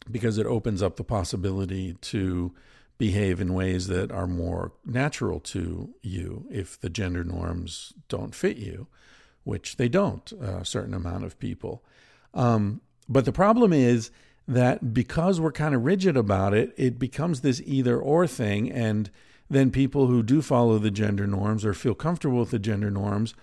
because 0.09 0.37
it 0.37 0.45
opens 0.45 0.81
up 0.81 0.95
the 0.95 1.03
possibility 1.03 1.93
to 1.93 2.53
behave 2.97 3.41
in 3.41 3.53
ways 3.53 3.87
that 3.87 4.11
are 4.11 4.27
more 4.27 4.71
natural 4.85 5.39
to 5.39 5.93
you 6.01 6.45
if 6.49 6.79
the 6.79 6.89
gender 6.89 7.23
norms 7.23 7.93
don't 8.07 8.33
fit 8.33 8.57
you 8.57 8.87
which 9.47 9.77
they 9.77 9.87
don't 9.87 10.33
a 10.33 10.65
certain 10.65 10.93
amount 10.93 11.23
of 11.23 11.39
people. 11.39 11.81
Um, 12.33 12.81
but 13.07 13.25
the 13.25 13.31
problem 13.31 13.73
is 13.73 14.11
that 14.47 14.93
because 14.93 15.39
we're 15.39 15.51
kind 15.51 15.75
of 15.75 15.83
rigid 15.85 16.15
about 16.15 16.53
it, 16.53 16.73
it 16.77 16.97
becomes 16.97 17.41
this 17.41 17.61
either 17.65 17.99
or 17.99 18.25
thing. 18.27 18.71
And 18.71 19.09
then 19.49 19.71
people 19.71 20.07
who 20.07 20.23
do 20.23 20.41
follow 20.41 20.77
the 20.77 20.91
gender 20.91 21.27
norms 21.27 21.65
or 21.65 21.73
feel 21.73 21.95
comfortable 21.95 22.39
with 22.39 22.51
the 22.51 22.59
gender 22.59 22.89
norms 22.89 23.33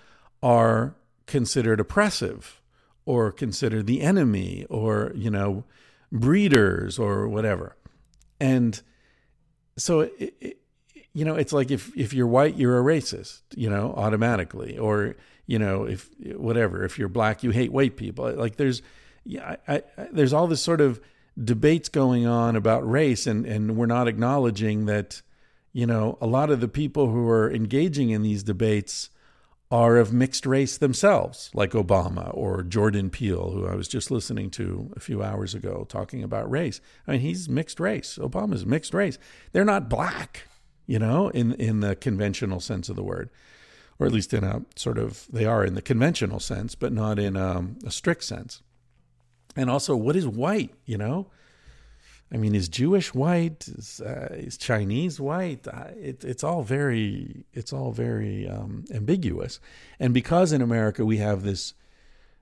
are 0.42 0.94
considered 1.26 1.80
oppressive 1.80 2.60
or 3.06 3.30
considered 3.30 3.86
the 3.86 4.00
enemy 4.00 4.66
or, 4.70 5.12
you 5.14 5.30
know, 5.30 5.64
breeders 6.10 6.98
or 6.98 7.28
whatever. 7.28 7.76
And 8.40 8.80
so, 9.76 10.00
it, 10.00 10.34
it, 10.40 10.58
you 11.14 11.24
know, 11.24 11.36
it's 11.36 11.52
like 11.52 11.70
if 11.70 11.96
if 11.96 12.12
you're 12.12 12.26
white, 12.26 12.56
you're 12.56 12.78
a 12.78 12.82
racist, 12.82 13.42
you 13.54 13.70
know, 13.70 13.94
automatically, 13.96 14.76
or 14.76 15.14
you 15.46 15.58
know, 15.58 15.84
if 15.84 16.10
whatever, 16.34 16.84
if 16.84 16.98
you're 16.98 17.08
black, 17.08 17.42
you 17.42 17.50
hate 17.50 17.72
white 17.72 17.96
people. 17.96 18.32
Like 18.32 18.56
there's, 18.56 18.82
yeah, 19.24 19.56
I, 19.66 19.76
I, 19.76 19.82
there's 20.12 20.32
all 20.32 20.46
this 20.46 20.62
sort 20.62 20.80
of 20.80 21.00
debates 21.42 21.88
going 21.88 22.26
on 22.26 22.56
about 22.56 22.88
race, 22.88 23.26
and 23.26 23.46
and 23.46 23.76
we're 23.76 23.86
not 23.86 24.08
acknowledging 24.08 24.86
that, 24.86 25.22
you 25.72 25.86
know, 25.86 26.18
a 26.20 26.26
lot 26.26 26.50
of 26.50 26.60
the 26.60 26.68
people 26.68 27.10
who 27.10 27.28
are 27.28 27.50
engaging 27.50 28.10
in 28.10 28.22
these 28.22 28.42
debates 28.42 29.10
are 29.70 29.96
of 29.96 30.12
mixed 30.12 30.46
race 30.46 30.78
themselves, 30.78 31.50
like 31.54 31.72
Obama 31.72 32.30
or 32.32 32.62
Jordan 32.62 33.10
Peele, 33.10 33.50
who 33.50 33.66
I 33.66 33.74
was 33.74 33.88
just 33.88 34.10
listening 34.10 34.50
to 34.50 34.92
a 34.94 35.00
few 35.00 35.22
hours 35.22 35.54
ago 35.54 35.84
talking 35.88 36.22
about 36.22 36.50
race. 36.50 36.80
I 37.08 37.12
mean, 37.12 37.20
he's 37.20 37.48
mixed 37.48 37.80
race. 37.80 38.18
Obama's 38.20 38.64
mixed 38.64 38.94
race. 38.94 39.18
They're 39.52 39.64
not 39.64 39.88
black, 39.88 40.46
you 40.86 40.98
know, 40.98 41.28
in 41.30 41.54
in 41.54 41.80
the 41.80 41.96
conventional 41.96 42.60
sense 42.60 42.88
of 42.88 42.96
the 42.96 43.02
word, 43.02 43.30
or 43.98 44.06
at 44.06 44.12
least 44.12 44.34
in 44.34 44.44
a 44.44 44.62
sort 44.76 44.98
of 44.98 45.26
they 45.32 45.46
are 45.46 45.64
in 45.64 45.74
the 45.74 45.82
conventional 45.82 46.40
sense, 46.40 46.74
but 46.74 46.92
not 46.92 47.18
in 47.18 47.36
um, 47.36 47.78
a 47.84 47.90
strict 47.90 48.22
sense. 48.22 48.62
And 49.56 49.70
also, 49.70 49.96
what 49.96 50.16
is 50.16 50.26
white? 50.26 50.74
You 50.84 50.98
know, 50.98 51.26
I 52.32 52.36
mean, 52.36 52.54
is 52.54 52.68
Jewish 52.68 53.14
white? 53.14 53.68
Is, 53.68 54.00
uh, 54.00 54.28
is 54.32 54.56
Chinese 54.56 55.20
white? 55.20 55.68
Uh, 55.68 55.88
it, 55.96 56.24
it's 56.24 56.42
all 56.42 56.62
very, 56.62 57.44
it's 57.52 57.72
all 57.72 57.92
very 57.92 58.48
um, 58.48 58.84
ambiguous. 58.92 59.60
And 60.00 60.12
because 60.12 60.52
in 60.52 60.60
America 60.60 61.04
we 61.04 61.18
have 61.18 61.42
this 61.42 61.74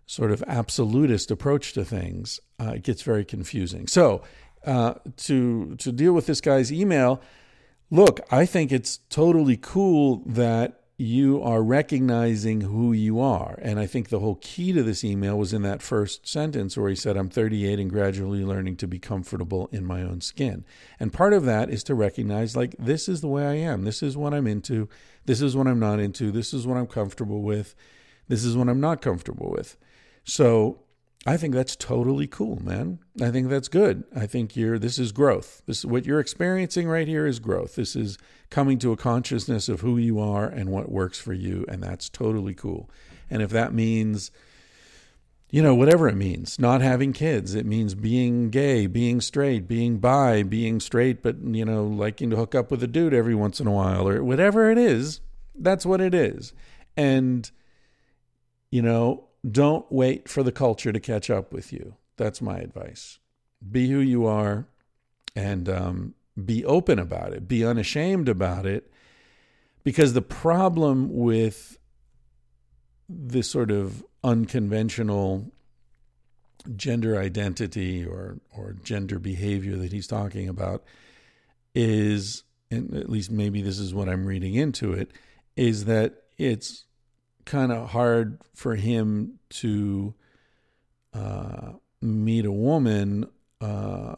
sort 0.07 0.31
of 0.31 0.43
absolutist 0.47 1.31
approach 1.31 1.75
to 1.75 1.85
things, 1.85 2.41
uh, 2.59 2.73
it 2.77 2.83
gets 2.83 3.03
very 3.03 3.25
confusing. 3.25 3.87
So, 3.87 4.23
uh, 4.65 4.95
to 5.17 5.75
to 5.77 5.93
deal 5.93 6.13
with 6.13 6.27
this 6.27 6.41
guy's 6.41 6.73
email, 6.73 7.21
look, 7.91 8.21
I 8.31 8.47
think 8.47 8.71
it's 8.73 8.99
totally 9.11 9.57
cool 9.57 10.23
that 10.25 10.82
you 11.03 11.42
are 11.42 11.62
recognizing 11.62 12.61
who 12.62 12.92
you 12.92 13.20
are. 13.20 13.59
And 13.61 13.80
I 13.80 13.86
think 13.86 14.09
the 14.09 14.20
whole 14.20 14.36
key 14.36 14.72
to 14.72 14.82
this 14.82 15.03
email 15.03 15.36
was 15.36 15.53
in 15.53 15.62
that 15.62 15.82
first 15.82 16.26
sentence 16.28 16.76
where 16.76 16.88
he 16.88 16.94
said, 16.94 17.16
I'm 17.16 17.28
38 17.28 17.80
and 17.80 17.90
gradually 17.90 18.44
learning 18.44 18.76
to 18.76 18.86
be 18.86 18.98
comfortable 18.98 19.68
in 19.72 19.84
my 19.84 20.03
own 20.03 20.20
skin. 20.20 20.64
And 21.00 21.12
part 21.12 21.32
of 21.32 21.44
that 21.44 21.70
is 21.70 21.82
to 21.84 21.94
recognize, 21.94 22.57
like, 22.57 22.76
this 22.78 23.09
is 23.09 23.20
the 23.20 23.28
way 23.28 23.46
I 23.46 23.55
am. 23.55 23.82
This 23.84 24.03
is 24.03 24.16
what 24.16 24.32
I'm 24.32 24.46
into. 24.46 24.88
This 25.26 25.42
is 25.42 25.57
what 25.57 25.66
I'm 25.66 25.80
not 25.80 25.98
into. 25.98 26.30
This 26.30 26.55
is 26.55 26.66
what 26.66 26.76
I'm 26.76 26.86
comfortable 26.86 27.42
with. 27.42 27.74
This 28.28 28.44
is 28.44 28.57
what 28.57 28.68
I'm 28.68 28.80
not 28.80 29.03
comfortable 29.03 29.50
with. 29.50 29.76
So 30.24 30.78
I 31.25 31.37
think 31.37 31.55
that's 31.55 31.77
totally 31.77 32.27
cool, 32.27 32.61
man. 32.62 32.99
I 33.20 33.31
think 33.31 33.49
that's 33.49 33.68
good. 33.68 34.03
I 34.14 34.27
think 34.27 34.57
you're 34.57 34.79
this 34.79 34.99
is 34.99 35.12
growth. 35.12 35.62
This 35.66 35.79
is 35.79 35.87
what 35.87 36.05
you're 36.05 36.18
experiencing 36.18 36.89
right 36.89 37.07
here 37.07 37.27
is 37.27 37.39
growth. 37.39 37.77
This 37.77 37.95
is 37.95 38.18
coming 38.51 38.79
to 38.81 38.93
a 38.93 38.97
consciousness 38.97 39.68
of 39.68 39.83
who 39.83 39.99
you 39.99 40.18
are 40.18 40.47
and 40.47 40.70
what 40.70 40.91
works 40.91 41.20
for 41.20 41.33
you 41.33 41.64
and 41.68 41.83
that's 41.83 42.09
totally 42.09 42.55
cool. 42.55 42.91
And 43.31 43.41
if 43.41 43.51
that 43.51 43.73
means 43.73 44.31
you 45.51 45.62
know, 45.62 45.75
whatever 45.75 46.09
it 46.09 46.16
means, 46.16 46.59
not 46.59 46.81
having 46.81 47.12
kids, 47.12 47.55
it 47.55 47.66
means 47.66 47.95
being 47.95 48.49
gay, 48.49 48.87
being 48.87 49.20
straight, 49.20 49.68
being 49.68 49.99
bi, 49.99 50.43
being 50.43 50.81
straight 50.81 51.23
but, 51.23 51.37
you 51.43 51.64
know, 51.64 51.85
liking 51.85 52.31
to 52.31 52.37
hook 52.37 52.55
up 52.55 52.70
with 52.70 52.83
a 52.83 52.87
dude 52.87 53.12
every 53.12 53.35
once 53.35 53.61
in 53.61 53.66
a 53.66 53.70
while 53.70 54.09
or 54.09 54.25
whatever 54.25 54.70
it 54.70 54.79
is, 54.79 55.20
that's 55.55 55.85
what 55.85 56.01
it 56.01 56.14
is. 56.14 56.55
And 56.97 57.49
you 58.73 58.81
know, 58.81 59.29
don't 59.49 59.90
wait 59.90 60.28
for 60.28 60.43
the 60.43 60.53
culture 60.53 60.93
to 60.93 61.01
catch 61.01 61.30
up 61.30 61.53
with 61.53 61.72
you. 61.72 61.97
That's 62.16 62.40
my 62.40 62.59
advice. 62.59 63.18
Be 63.70 63.88
who 63.88 63.99
you 63.99 64.26
are 64.26 64.66
and 65.34 65.68
um, 65.68 66.14
be 66.43 66.64
open 66.64 66.99
about 66.99 67.32
it, 67.32 67.49
be 67.49 67.64
unashamed 67.64 68.28
about 68.28 68.66
it. 68.66 68.90
Because 69.84 70.12
the 70.12 70.22
problem 70.22 71.09
with 71.12 71.78
this 73.09 73.51
sort 73.51 73.70
of 73.70 74.05
unconventional 74.22 75.53
gender 76.76 77.18
identity 77.18 78.05
or, 78.05 78.38
or 78.57 78.76
gender 78.84 79.18
behavior 79.18 79.76
that 79.76 79.93
he's 79.93 80.07
talking 80.07 80.49
about 80.49 80.84
is, 81.74 82.45
and 82.70 82.95
at 82.95 83.11
least 83.11 83.30
maybe 83.30 83.61
this 83.61 83.80
is 83.80 83.93
what 83.93 84.09
I'm 84.09 84.24
reading 84.24 84.55
into 84.55 84.93
it, 84.93 85.11
is 85.57 85.86
that 85.86 86.22
it's 86.38 86.84
kind 87.45 87.72
of 87.72 87.90
hard 87.90 88.38
for 88.55 88.76
him 88.76 89.38
to 89.51 90.14
uh, 91.14 91.72
meet 92.01 92.45
a 92.45 92.53
woman 92.53 93.26
uh, 93.61 94.14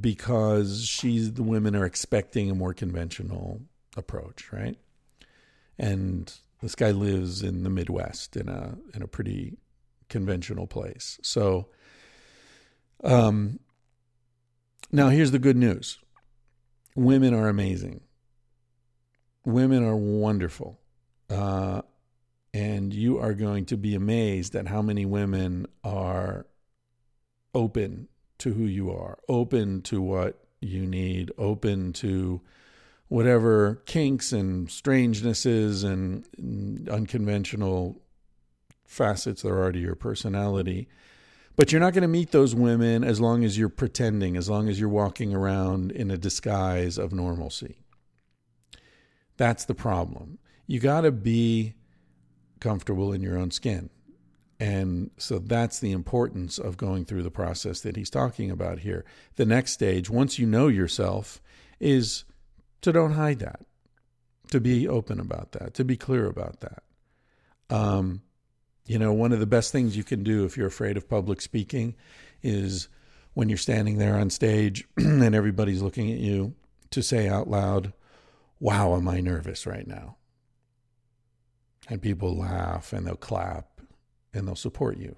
because 0.00 0.84
she's 0.86 1.34
the 1.34 1.42
women 1.42 1.76
are 1.76 1.84
expecting 1.84 2.50
a 2.50 2.54
more 2.54 2.74
conventional 2.74 3.62
approach, 3.96 4.52
right? 4.52 4.76
And 5.78 6.32
this 6.60 6.74
guy 6.74 6.90
lives 6.90 7.42
in 7.42 7.62
the 7.62 7.70
Midwest 7.70 8.36
in 8.36 8.48
a 8.48 8.76
in 8.94 9.02
a 9.02 9.06
pretty 9.06 9.58
conventional 10.08 10.66
place. 10.66 11.18
So, 11.22 11.68
um, 13.02 13.58
now 14.90 15.08
here's 15.08 15.30
the 15.30 15.38
good 15.38 15.56
news: 15.56 15.98
women 16.94 17.34
are 17.34 17.48
amazing. 17.48 18.02
Women 19.44 19.82
are 19.84 19.96
wonderful. 19.96 20.78
Uh, 21.28 21.82
and 22.54 22.92
you 22.92 23.18
are 23.18 23.34
going 23.34 23.64
to 23.66 23.76
be 23.76 23.94
amazed 23.94 24.54
at 24.54 24.68
how 24.68 24.82
many 24.82 25.06
women 25.06 25.66
are 25.82 26.46
open 27.54 28.08
to 28.38 28.52
who 28.52 28.64
you 28.64 28.90
are, 28.90 29.18
open 29.28 29.82
to 29.82 30.02
what 30.02 30.44
you 30.60 30.86
need, 30.86 31.30
open 31.38 31.92
to 31.92 32.40
whatever 33.08 33.82
kinks 33.86 34.32
and 34.32 34.70
strangenesses 34.70 35.84
and, 35.84 36.26
unconventional 36.88 38.00
facets 38.84 39.42
there 39.42 39.62
are 39.62 39.72
to 39.72 39.78
your 39.78 39.94
personality. 39.94 40.88
But 41.56 41.70
you're 41.70 41.80
not 41.80 41.92
going 41.92 42.02
to 42.02 42.08
meet 42.08 42.30
those 42.30 42.54
women 42.54 43.04
as 43.04 43.20
long 43.20 43.44
as 43.44 43.58
you're 43.58 43.68
pretending, 43.68 44.36
as 44.36 44.48
long 44.48 44.68
as 44.68 44.80
you're 44.80 44.88
walking 44.88 45.34
around 45.34 45.92
in 45.92 46.10
a 46.10 46.16
disguise 46.16 46.98
of 46.98 47.12
normalcy. 47.12 47.76
That's 49.36 49.64
the 49.64 49.74
problem. 49.74 50.38
You 50.66 50.80
got 50.80 51.02
to 51.02 51.12
be 51.12 51.74
comfortable 52.62 53.12
in 53.12 53.22
your 53.22 53.36
own 53.36 53.50
skin. 53.50 53.90
And 54.58 55.10
so 55.18 55.40
that's 55.40 55.80
the 55.80 55.90
importance 55.90 56.56
of 56.56 56.76
going 56.76 57.04
through 57.04 57.24
the 57.24 57.30
process 57.32 57.80
that 57.80 57.96
he's 57.96 58.10
talking 58.10 58.48
about 58.48 58.78
here. 58.78 59.04
The 59.34 59.44
next 59.44 59.72
stage, 59.72 60.08
once 60.08 60.38
you 60.38 60.46
know 60.46 60.68
yourself, 60.68 61.42
is 61.80 62.24
to 62.82 62.92
don't 62.92 63.14
hide 63.14 63.40
that, 63.40 63.60
to 64.52 64.60
be 64.60 64.86
open 64.86 65.18
about 65.18 65.50
that, 65.52 65.74
to 65.74 65.84
be 65.84 65.96
clear 65.96 66.26
about 66.26 66.60
that. 66.60 66.82
Um, 67.70 68.22
you 68.86 69.00
know, 69.00 69.12
one 69.12 69.32
of 69.32 69.40
the 69.40 69.46
best 69.46 69.72
things 69.72 69.96
you 69.96 70.04
can 70.04 70.22
do 70.22 70.44
if 70.44 70.56
you're 70.56 70.68
afraid 70.68 70.96
of 70.96 71.08
public 71.08 71.40
speaking 71.40 71.96
is 72.42 72.88
when 73.34 73.48
you're 73.48 73.58
standing 73.58 73.98
there 73.98 74.16
on 74.16 74.30
stage 74.30 74.86
and 74.96 75.34
everybody's 75.34 75.82
looking 75.82 76.12
at 76.12 76.18
you 76.18 76.54
to 76.90 77.02
say 77.02 77.28
out 77.28 77.48
loud, 77.48 77.92
Wow, 78.60 78.94
am 78.94 79.08
I 79.08 79.20
nervous 79.20 79.66
right 79.66 79.88
now? 79.88 80.18
And 81.92 82.00
people 82.00 82.34
laugh 82.34 82.94
and 82.94 83.06
they'll 83.06 83.16
clap 83.16 83.82
and 84.32 84.48
they'll 84.48 84.56
support 84.56 84.96
you 84.96 85.14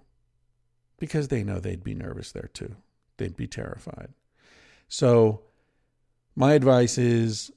because 0.99 1.29
they 1.29 1.45
know 1.45 1.61
they'd 1.61 1.85
be 1.85 1.95
nervous 1.95 2.33
there 2.33 2.51
too. 2.53 2.75
They'd 3.17 3.37
be 3.37 3.47
terrified. 3.47 4.09
So, 4.89 5.43
my 6.35 6.55
advice 6.55 6.99
is 6.99 7.53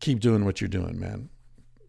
keep 0.00 0.20
doing 0.20 0.44
what 0.44 0.60
you're 0.60 0.68
doing, 0.68 1.00
man. 1.00 1.30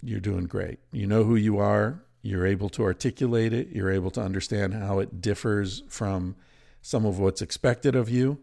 You're 0.01 0.21
doing 0.21 0.45
great. 0.45 0.79
You 0.93 1.05
know 1.05 1.25
who 1.25 1.35
you 1.35 1.57
are. 1.57 2.01
You're 2.21 2.47
able 2.47 2.69
to 2.69 2.83
articulate 2.83 3.51
it. 3.51 3.67
You're 3.67 3.91
able 3.91 4.11
to 4.11 4.21
understand 4.21 4.73
how 4.73 4.99
it 4.99 5.19
differs 5.19 5.83
from 5.89 6.37
some 6.81 7.05
of 7.05 7.19
what's 7.19 7.41
expected 7.41 7.93
of 7.93 8.09
you. 8.09 8.39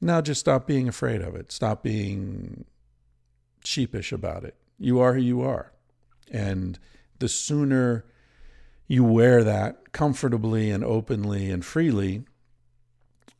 Now 0.00 0.20
just 0.20 0.40
stop 0.40 0.66
being 0.66 0.88
afraid 0.88 1.22
of 1.22 1.36
it. 1.36 1.52
Stop 1.52 1.84
being 1.84 2.64
sheepish 3.64 4.10
about 4.10 4.42
it. 4.42 4.56
You 4.80 4.98
are 4.98 5.14
who 5.14 5.20
you 5.20 5.42
are. 5.42 5.70
And 6.28 6.76
the 7.20 7.28
sooner 7.28 8.04
you 8.88 9.04
wear 9.04 9.44
that 9.44 9.92
comfortably 9.92 10.70
and 10.70 10.82
openly 10.82 11.50
and 11.50 11.64
freely, 11.64 12.24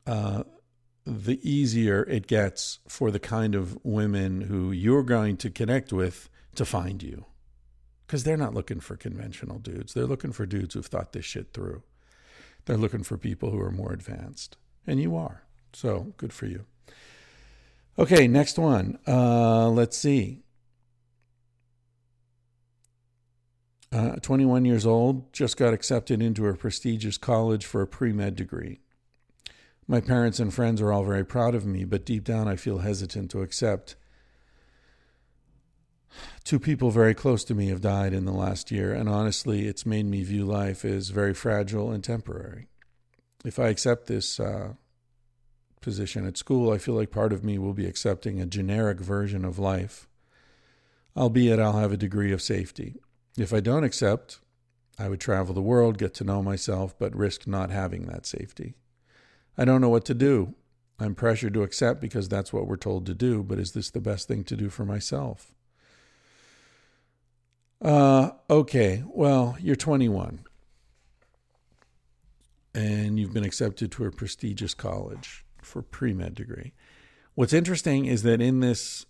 uh, 0.07 0.45
the 1.05 1.41
easier 1.49 2.05
it 2.05 2.29
gets 2.29 2.79
for 2.87 3.11
the 3.11 3.19
kind 3.19 3.57
of 3.57 3.77
women 3.83 4.43
who 4.43 4.71
you're 4.71 5.03
going 5.03 5.37
to 5.39 5.51
connect 5.51 5.93
with 5.93 6.29
to 6.55 6.65
find 6.65 7.03
you. 7.03 7.27
Because 8.07 8.23
they're 8.25 8.37
not 8.37 8.55
looking 8.55 8.81
for 8.81 8.97
conventional 8.97 9.59
dudes. 9.59 9.95
They're 9.95 10.07
looking 10.07 10.33
for 10.33 10.47
dudes 10.47 10.75
who've 10.75 10.87
thought 10.87 11.13
this 11.13 11.25
shit 11.25 11.53
through. 11.53 11.83
They're 12.65 12.77
looking 12.77 13.03
for 13.03 13.17
people 13.17 13.51
who 13.51 13.61
are 13.61 13.71
more 13.71 13.93
advanced. 13.93 14.57
And 14.87 15.01
you 15.01 15.17
are. 15.17 15.43
So 15.73 16.13
good 16.17 16.33
for 16.33 16.47
you. 16.47 16.67
Okay, 17.99 18.29
next 18.29 18.59
one. 18.59 18.99
Uh, 19.07 19.69
let's 19.69 19.97
see. 19.97 20.43
Uh, 23.93 24.17
21 24.17 24.65
years 24.65 24.87
old, 24.87 25.33
just 25.33 25.57
got 25.57 25.75
accepted 25.75 26.23
into 26.23 26.47
a 26.47 26.55
prestigious 26.55 27.19
college 27.19 27.67
for 27.67 27.83
a 27.83 27.87
pre 27.87 28.13
med 28.13 28.37
degree. 28.37 28.81
My 29.89 30.01
parents 30.01 30.39
and 30.39 30.55
friends 30.55 30.81
are 30.81 30.93
all 30.93 31.03
very 31.03 31.25
proud 31.25 31.57
of 31.57 31.67
me, 31.67 31.85
but 31.85 32.05
deep 32.05 32.23
down 32.23 32.47
I 32.47 32.55
feel 32.55 32.79
hesitant 32.79 33.33
to 33.33 33.43
accept 33.43 33.97
two 36.45 36.61
people 36.61 36.91
very 36.91 37.15
close 37.15 37.45
to 37.45 37.55
me 37.55 37.69
have 37.69 37.81
died 37.81 38.13
in 38.13 38.25
the 38.25 38.33
last 38.33 38.71
year, 38.71 38.93
and 38.93 39.09
honestly, 39.09 39.67
it's 39.67 39.87
made 39.87 40.07
me 40.07 40.23
view 40.23 40.45
life 40.45 40.85
as 40.85 41.09
very 41.09 41.35
fragile 41.35 41.91
and 41.91 42.05
temporary. 42.05 42.69
If 43.45 43.59
I 43.59 43.69
accept 43.69 44.07
this 44.07 44.39
uh, 44.39 44.75
position 45.81 46.27
at 46.27 46.37
school, 46.37 46.73
I 46.73 46.79
feel 46.79 46.95
like 46.95 47.11
part 47.11 47.33
of 47.33 47.45
me 47.45 47.59
will 47.59 47.75
be 47.75 47.87
accepting 47.87 48.41
a 48.41 48.47
generic 48.47 49.01
version 49.01 49.45
of 49.45 49.59
life, 49.59 50.09
albeit 51.17 51.59
I'll 51.59 51.79
have 51.79 51.93
a 51.93 51.97
degree 51.97 52.33
of 52.33 52.43
safety. 52.43 52.97
If 53.41 53.55
I 53.55 53.61
don't 53.61 53.85
accept, 53.85 54.39
I 54.99 55.09
would 55.09 55.19
travel 55.19 55.55
the 55.55 55.63
world, 55.63 55.97
get 55.97 56.13
to 56.15 56.25
know 56.25 56.43
myself, 56.43 56.95
but 56.99 57.17
risk 57.17 57.47
not 57.47 57.71
having 57.71 58.03
that 58.03 58.27
safety. 58.27 58.75
I 59.57 59.65
don't 59.65 59.81
know 59.81 59.89
what 59.89 60.05
to 60.07 60.15
do. 60.15 60.55
I'm 60.99 61.15
pressured 61.15 61.55
to 61.55 61.63
accept 61.63 62.03
because 62.03 62.29
that's 62.29 62.53
what 62.53 62.67
we're 62.67 62.77
told 62.77 63.07
to 63.07 63.15
do, 63.15 63.43
but 63.43 63.59
is 63.59 63.73
this 63.73 63.89
the 63.89 64.01
best 64.01 64.29
thing 64.29 64.45
to 64.45 64.57
do 64.57 64.69
for 64.69 64.85
myself? 64.85 65.55
Uh, 67.81 68.33
okay, 68.51 69.05
well, 69.07 69.57
you're 69.59 69.75
21 69.75 70.41
and 72.75 73.19
you've 73.19 73.33
been 73.33 73.43
accepted 73.43 73.91
to 73.93 74.05
a 74.05 74.11
prestigious 74.11 74.75
college 74.75 75.47
for 75.63 75.81
pre 75.81 76.13
med 76.13 76.35
degree. 76.35 76.75
What's 77.37 77.55
interesting 77.55 78.05
is 78.05 78.23
that 78.23 78.43
in 78.43 78.61
this 78.61 79.07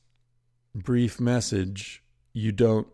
brief 0.72 1.18
message, 1.18 2.04
you 2.32 2.52
don't 2.52 2.86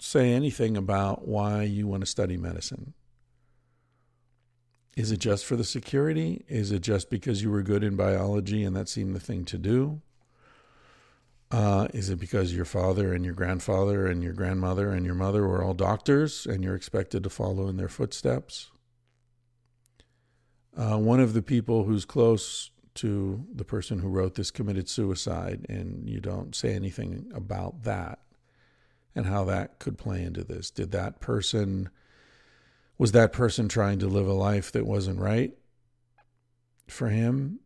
say 0.00 0.32
anything 0.32 0.76
about 0.76 1.26
why 1.26 1.62
you 1.62 1.86
want 1.86 2.02
to 2.02 2.06
study 2.06 2.36
medicine. 2.36 2.94
Is 4.96 5.12
it 5.12 5.18
just 5.18 5.44
for 5.44 5.56
the 5.56 5.64
security? 5.64 6.44
Is 6.48 6.72
it 6.72 6.80
just 6.80 7.10
because 7.10 7.42
you 7.42 7.50
were 7.50 7.62
good 7.62 7.84
in 7.84 7.96
biology 7.96 8.64
and 8.64 8.74
that 8.76 8.88
seemed 8.88 9.14
the 9.14 9.20
thing 9.20 9.44
to 9.46 9.58
do? 9.58 10.00
Uh, 11.50 11.88
is 11.94 12.10
it 12.10 12.18
because 12.18 12.54
your 12.54 12.64
father 12.64 13.14
and 13.14 13.24
your 13.24 13.32
grandfather 13.32 14.06
and 14.06 14.22
your 14.22 14.34
grandmother 14.34 14.90
and 14.90 15.06
your 15.06 15.14
mother 15.14 15.46
were 15.46 15.62
all 15.62 15.72
doctors 15.72 16.46
and 16.46 16.62
you're 16.62 16.74
expected 16.74 17.22
to 17.22 17.30
follow 17.30 17.68
in 17.68 17.76
their 17.76 17.88
footsteps? 17.88 18.70
Uh, 20.76 20.98
one 20.98 21.20
of 21.20 21.32
the 21.32 21.42
people 21.42 21.84
who's 21.84 22.04
close 22.04 22.70
to 22.94 23.46
the 23.54 23.64
person 23.64 24.00
who 24.00 24.08
wrote 24.08 24.34
this 24.34 24.50
committed 24.50 24.88
suicide, 24.88 25.64
and 25.68 26.08
you 26.08 26.20
don't 26.20 26.54
say 26.54 26.74
anything 26.74 27.30
about 27.34 27.84
that 27.84 28.18
and 29.18 29.26
how 29.26 29.42
that 29.42 29.80
could 29.80 29.98
play 29.98 30.22
into 30.22 30.44
this. 30.44 30.70
Did 30.70 30.92
that 30.92 31.18
person, 31.18 31.90
was 32.98 33.10
that 33.10 33.32
person 33.32 33.68
trying 33.68 33.98
to 33.98 34.06
live 34.06 34.28
a 34.28 34.32
life 34.32 34.70
that 34.70 34.86
wasn't 34.86 35.18
right 35.18 35.58
for 36.86 37.08
him? 37.08 37.58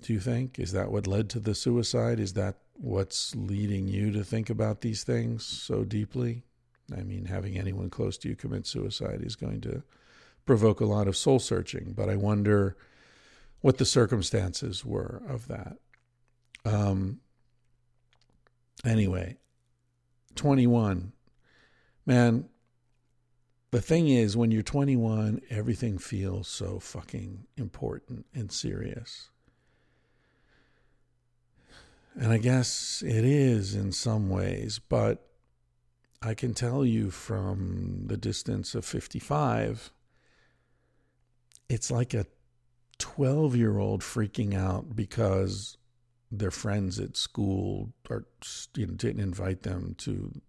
Do 0.00 0.14
you 0.14 0.20
think? 0.20 0.58
Is 0.58 0.72
that 0.72 0.90
what 0.90 1.06
led 1.06 1.28
to 1.30 1.38
the 1.38 1.54
suicide? 1.54 2.18
Is 2.18 2.32
that 2.32 2.60
what's 2.72 3.36
leading 3.36 3.88
you 3.88 4.10
to 4.12 4.24
think 4.24 4.48
about 4.48 4.80
these 4.80 5.04
things 5.04 5.44
so 5.44 5.84
deeply? 5.84 6.44
I 6.96 7.02
mean, 7.02 7.26
having 7.26 7.58
anyone 7.58 7.90
close 7.90 8.16
to 8.16 8.30
you 8.30 8.34
commit 8.34 8.66
suicide 8.66 9.20
is 9.22 9.36
going 9.36 9.60
to 9.60 9.82
provoke 10.46 10.80
a 10.80 10.86
lot 10.86 11.08
of 11.08 11.16
soul 11.16 11.40
searching, 11.40 11.92
but 11.94 12.08
I 12.08 12.16
wonder 12.16 12.74
what 13.60 13.76
the 13.76 13.84
circumstances 13.84 14.82
were 14.82 15.20
of 15.28 15.46
that. 15.48 15.76
Um, 16.64 17.20
anyway, 18.82 19.36
21. 20.40 21.12
Man, 22.06 22.48
the 23.72 23.82
thing 23.82 24.08
is, 24.08 24.38
when 24.38 24.50
you're 24.50 24.62
21, 24.62 25.42
everything 25.50 25.98
feels 25.98 26.48
so 26.48 26.78
fucking 26.78 27.44
important 27.58 28.24
and 28.32 28.50
serious. 28.50 29.28
And 32.14 32.32
I 32.32 32.38
guess 32.38 33.02
it 33.06 33.22
is 33.22 33.74
in 33.74 33.92
some 33.92 34.30
ways, 34.30 34.78
but 34.78 35.28
I 36.22 36.32
can 36.32 36.54
tell 36.54 36.86
you 36.86 37.10
from 37.10 38.04
the 38.06 38.16
distance 38.16 38.74
of 38.74 38.86
55, 38.86 39.92
it's 41.68 41.90
like 41.90 42.14
a 42.14 42.24
12 42.96 43.56
year 43.56 43.76
old 43.78 44.00
freaking 44.00 44.54
out 44.54 44.96
because 44.96 45.76
their 46.30 46.50
friends 46.50 46.98
at 47.00 47.16
school 47.16 47.92
or 48.08 48.24
you 48.76 48.86
know, 48.86 48.94
didn't 48.94 49.22
invite 49.22 49.62
them 49.62 49.94
to 49.98 50.40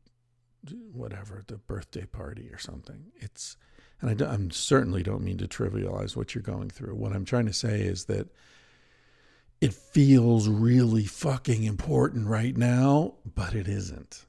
whatever 0.92 1.44
the 1.48 1.58
birthday 1.58 2.06
party 2.06 2.50
or 2.52 2.60
something. 2.60 3.06
It's 3.16 3.58
and 4.00 4.22
I, 4.22 4.34
I 4.34 4.38
certainly 4.52 5.04
don't 5.04 5.24
mean 5.24 5.38
to 5.38 5.48
trivialize 5.48 6.16
what 6.16 6.34
you're 6.34 6.42
going 6.42 6.70
through. 6.70 6.96
What 6.96 7.14
I'm 7.14 7.26
trying 7.26 7.46
to 7.46 7.54
say 7.54 7.82
is 7.82 8.06
that 8.06 8.28
it 9.60 9.74
feels 9.74 10.48
really 10.48 11.06
fucking 11.06 11.64
important 11.64 12.28
right 12.28 12.58
now, 12.58 13.14
but 13.36 13.54
it 13.54 13.68
isn't. 13.68 14.26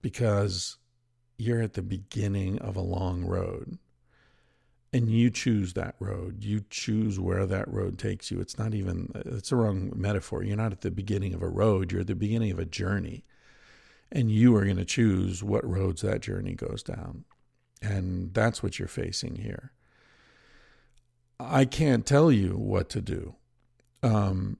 Because 0.00 0.78
you're 1.36 1.60
at 1.60 1.74
the 1.74 1.82
beginning 1.82 2.58
of 2.58 2.76
a 2.76 2.80
long 2.80 3.24
road 3.24 3.78
and 4.96 5.10
you 5.10 5.28
choose 5.28 5.74
that 5.74 5.94
road. 6.00 6.42
You 6.42 6.64
choose 6.70 7.20
where 7.20 7.44
that 7.44 7.68
road 7.68 7.98
takes 7.98 8.30
you. 8.30 8.40
It's 8.40 8.58
not 8.58 8.72
even, 8.72 9.12
it's 9.14 9.52
a 9.52 9.56
wrong 9.56 9.92
metaphor. 9.94 10.42
You're 10.42 10.56
not 10.56 10.72
at 10.72 10.80
the 10.80 10.90
beginning 10.90 11.34
of 11.34 11.42
a 11.42 11.48
road, 11.48 11.92
you're 11.92 12.00
at 12.00 12.06
the 12.06 12.14
beginning 12.14 12.50
of 12.50 12.58
a 12.58 12.64
journey. 12.64 13.22
And 14.10 14.30
you 14.30 14.56
are 14.56 14.64
going 14.64 14.78
to 14.78 14.86
choose 14.86 15.44
what 15.44 15.68
roads 15.68 16.00
that 16.00 16.22
journey 16.22 16.54
goes 16.54 16.82
down. 16.82 17.24
And 17.82 18.32
that's 18.32 18.62
what 18.62 18.78
you're 18.78 18.88
facing 18.88 19.36
here. 19.36 19.72
I 21.38 21.66
can't 21.66 22.06
tell 22.06 22.32
you 22.32 22.56
what 22.56 22.88
to 22.90 23.02
do. 23.02 23.34
Um, 24.02 24.56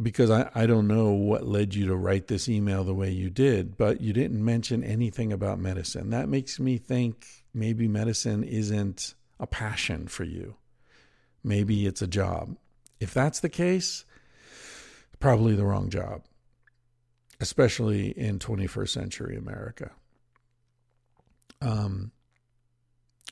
because 0.00 0.30
I, 0.30 0.50
I 0.54 0.66
don't 0.66 0.86
know 0.86 1.10
what 1.10 1.46
led 1.46 1.74
you 1.74 1.86
to 1.86 1.96
write 1.96 2.26
this 2.26 2.48
email 2.48 2.84
the 2.84 2.94
way 2.94 3.10
you 3.10 3.30
did, 3.30 3.76
but 3.76 4.00
you 4.00 4.12
didn't 4.12 4.44
mention 4.44 4.84
anything 4.84 5.32
about 5.32 5.58
medicine. 5.58 6.10
That 6.10 6.28
makes 6.28 6.60
me 6.60 6.76
think 6.76 7.26
maybe 7.54 7.88
medicine 7.88 8.44
isn't 8.44 9.14
a 9.40 9.46
passion 9.46 10.06
for 10.06 10.24
you. 10.24 10.56
Maybe 11.42 11.86
it's 11.86 12.02
a 12.02 12.06
job. 12.06 12.56
If 13.00 13.14
that's 13.14 13.40
the 13.40 13.48
case, 13.48 14.04
probably 15.18 15.54
the 15.54 15.64
wrong 15.64 15.88
job, 15.88 16.24
especially 17.40 18.08
in 18.18 18.38
21st 18.38 18.88
century 18.88 19.36
America. 19.36 19.92
Um, 21.62 22.12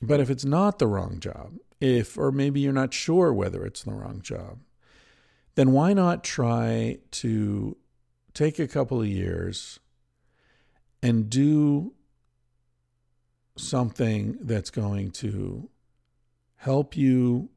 but 0.01 0.19
if 0.19 0.29
it's 0.29 0.45
not 0.45 0.79
the 0.79 0.87
wrong 0.87 1.19
job, 1.19 1.53
if, 1.79 2.17
or 2.17 2.31
maybe 2.31 2.59
you're 2.59 2.73
not 2.73 2.93
sure 2.93 3.33
whether 3.33 3.63
it's 3.65 3.83
the 3.83 3.93
wrong 3.93 4.21
job, 4.21 4.59
then 5.55 5.71
why 5.71 5.93
not 5.93 6.23
try 6.23 6.99
to 7.11 7.77
take 8.33 8.59
a 8.59 8.67
couple 8.67 9.01
of 9.01 9.07
years 9.07 9.79
and 11.01 11.29
do 11.29 11.93
something 13.57 14.37
that's 14.41 14.69
going 14.69 15.11
to 15.11 15.69
help 16.57 16.97
you 16.97 17.49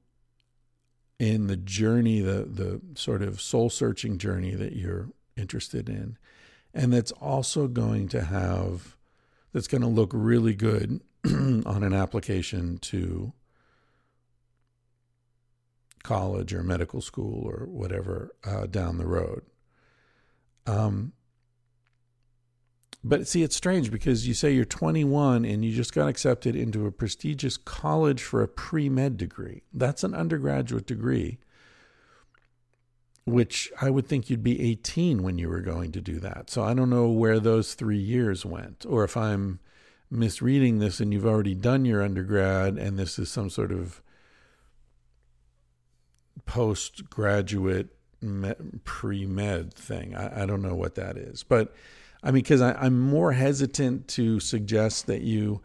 in 1.18 1.48
the 1.48 1.56
journey, 1.56 2.20
the 2.20 2.44
the 2.44 2.80
sort 2.94 3.22
of 3.22 3.40
soul 3.40 3.68
searching 3.68 4.18
journey 4.18 4.54
that 4.54 4.74
you're 4.74 5.08
interested 5.36 5.88
in, 5.88 6.16
and 6.72 6.92
that's 6.92 7.10
also 7.12 7.66
going 7.66 8.08
to 8.08 8.22
have 8.22 8.96
that's 9.52 9.66
going 9.66 9.80
to 9.80 9.88
look 9.88 10.10
really 10.12 10.54
good 10.54 11.00
on 11.26 11.82
an 11.82 11.92
application 11.92 12.78
to 12.78 13.32
college 16.08 16.54
or 16.54 16.62
medical 16.62 17.02
school 17.02 17.46
or 17.46 17.66
whatever 17.66 18.34
uh, 18.42 18.64
down 18.64 18.96
the 18.96 19.06
road. 19.06 19.42
Um, 20.66 21.12
but 23.04 23.28
see, 23.28 23.42
it's 23.42 23.54
strange 23.54 23.90
because 23.90 24.26
you 24.26 24.32
say 24.32 24.52
you're 24.52 24.64
21 24.64 25.44
and 25.44 25.62
you 25.62 25.72
just 25.72 25.94
got 25.94 26.08
accepted 26.08 26.56
into 26.56 26.86
a 26.86 26.92
prestigious 26.92 27.58
college 27.58 28.22
for 28.22 28.42
a 28.42 28.48
pre 28.48 28.88
med 28.88 29.18
degree. 29.18 29.64
That's 29.70 30.02
an 30.02 30.14
undergraduate 30.14 30.86
degree, 30.86 31.38
which 33.26 33.70
I 33.80 33.90
would 33.90 34.06
think 34.06 34.30
you'd 34.30 34.42
be 34.42 34.62
18 34.62 35.22
when 35.22 35.36
you 35.36 35.50
were 35.50 35.60
going 35.60 35.92
to 35.92 36.00
do 36.00 36.18
that. 36.20 36.48
So 36.48 36.64
I 36.64 36.72
don't 36.72 36.90
know 36.90 37.08
where 37.08 37.38
those 37.38 37.74
three 37.74 38.00
years 38.00 38.46
went, 38.46 38.86
or 38.88 39.04
if 39.04 39.14
I'm 39.14 39.60
misreading 40.10 40.78
this 40.78 41.00
and 41.00 41.12
you've 41.12 41.26
already 41.26 41.54
done 41.54 41.84
your 41.84 42.02
undergrad 42.02 42.78
and 42.78 42.98
this 42.98 43.18
is 43.18 43.30
some 43.30 43.50
sort 43.50 43.70
of 43.70 44.00
postgraduate 46.46 47.88
pre 48.84 49.26
med 49.26 49.74
thing. 49.74 50.14
I, 50.14 50.42
I, 50.42 50.46
don't 50.46 50.62
know 50.62 50.74
what 50.74 50.96
that 50.96 51.16
is. 51.16 51.44
But 51.44 51.72
I 52.22 52.28
mean, 52.28 52.42
because 52.42 52.60
I'm 52.60 52.98
more 52.98 53.32
hesitant 53.32 54.08
to 54.08 54.40
suggest 54.40 55.06
that 55.06 55.20
you 55.20 55.60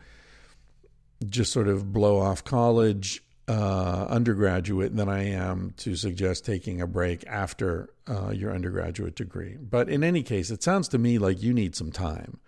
just 1.28 1.52
sort 1.52 1.68
of 1.68 1.92
blow 1.92 2.20
off 2.20 2.44
college 2.44 3.24
uh, 3.48 4.06
undergraduate 4.10 4.96
than 4.96 5.10
I 5.10 5.24
am 5.26 5.74
to 5.78 5.96
suggest 5.96 6.46
taking 6.46 6.82
a 6.82 6.88
break 6.88 7.26
after 7.28 7.90
uh, 8.08 8.30
your 8.30 8.54
undergraduate 8.54 9.16
degree. 9.16 9.58
But 9.60 9.90
in 9.90 10.04
any 10.04 10.24
case, 10.24 10.52
it 10.52 10.64
sounds 10.64 10.88
to 10.90 10.98
me 10.98 11.18
like 11.18 11.42
you 11.42 11.54
need 11.54 11.76
some 11.76 11.92
time. 11.92 12.40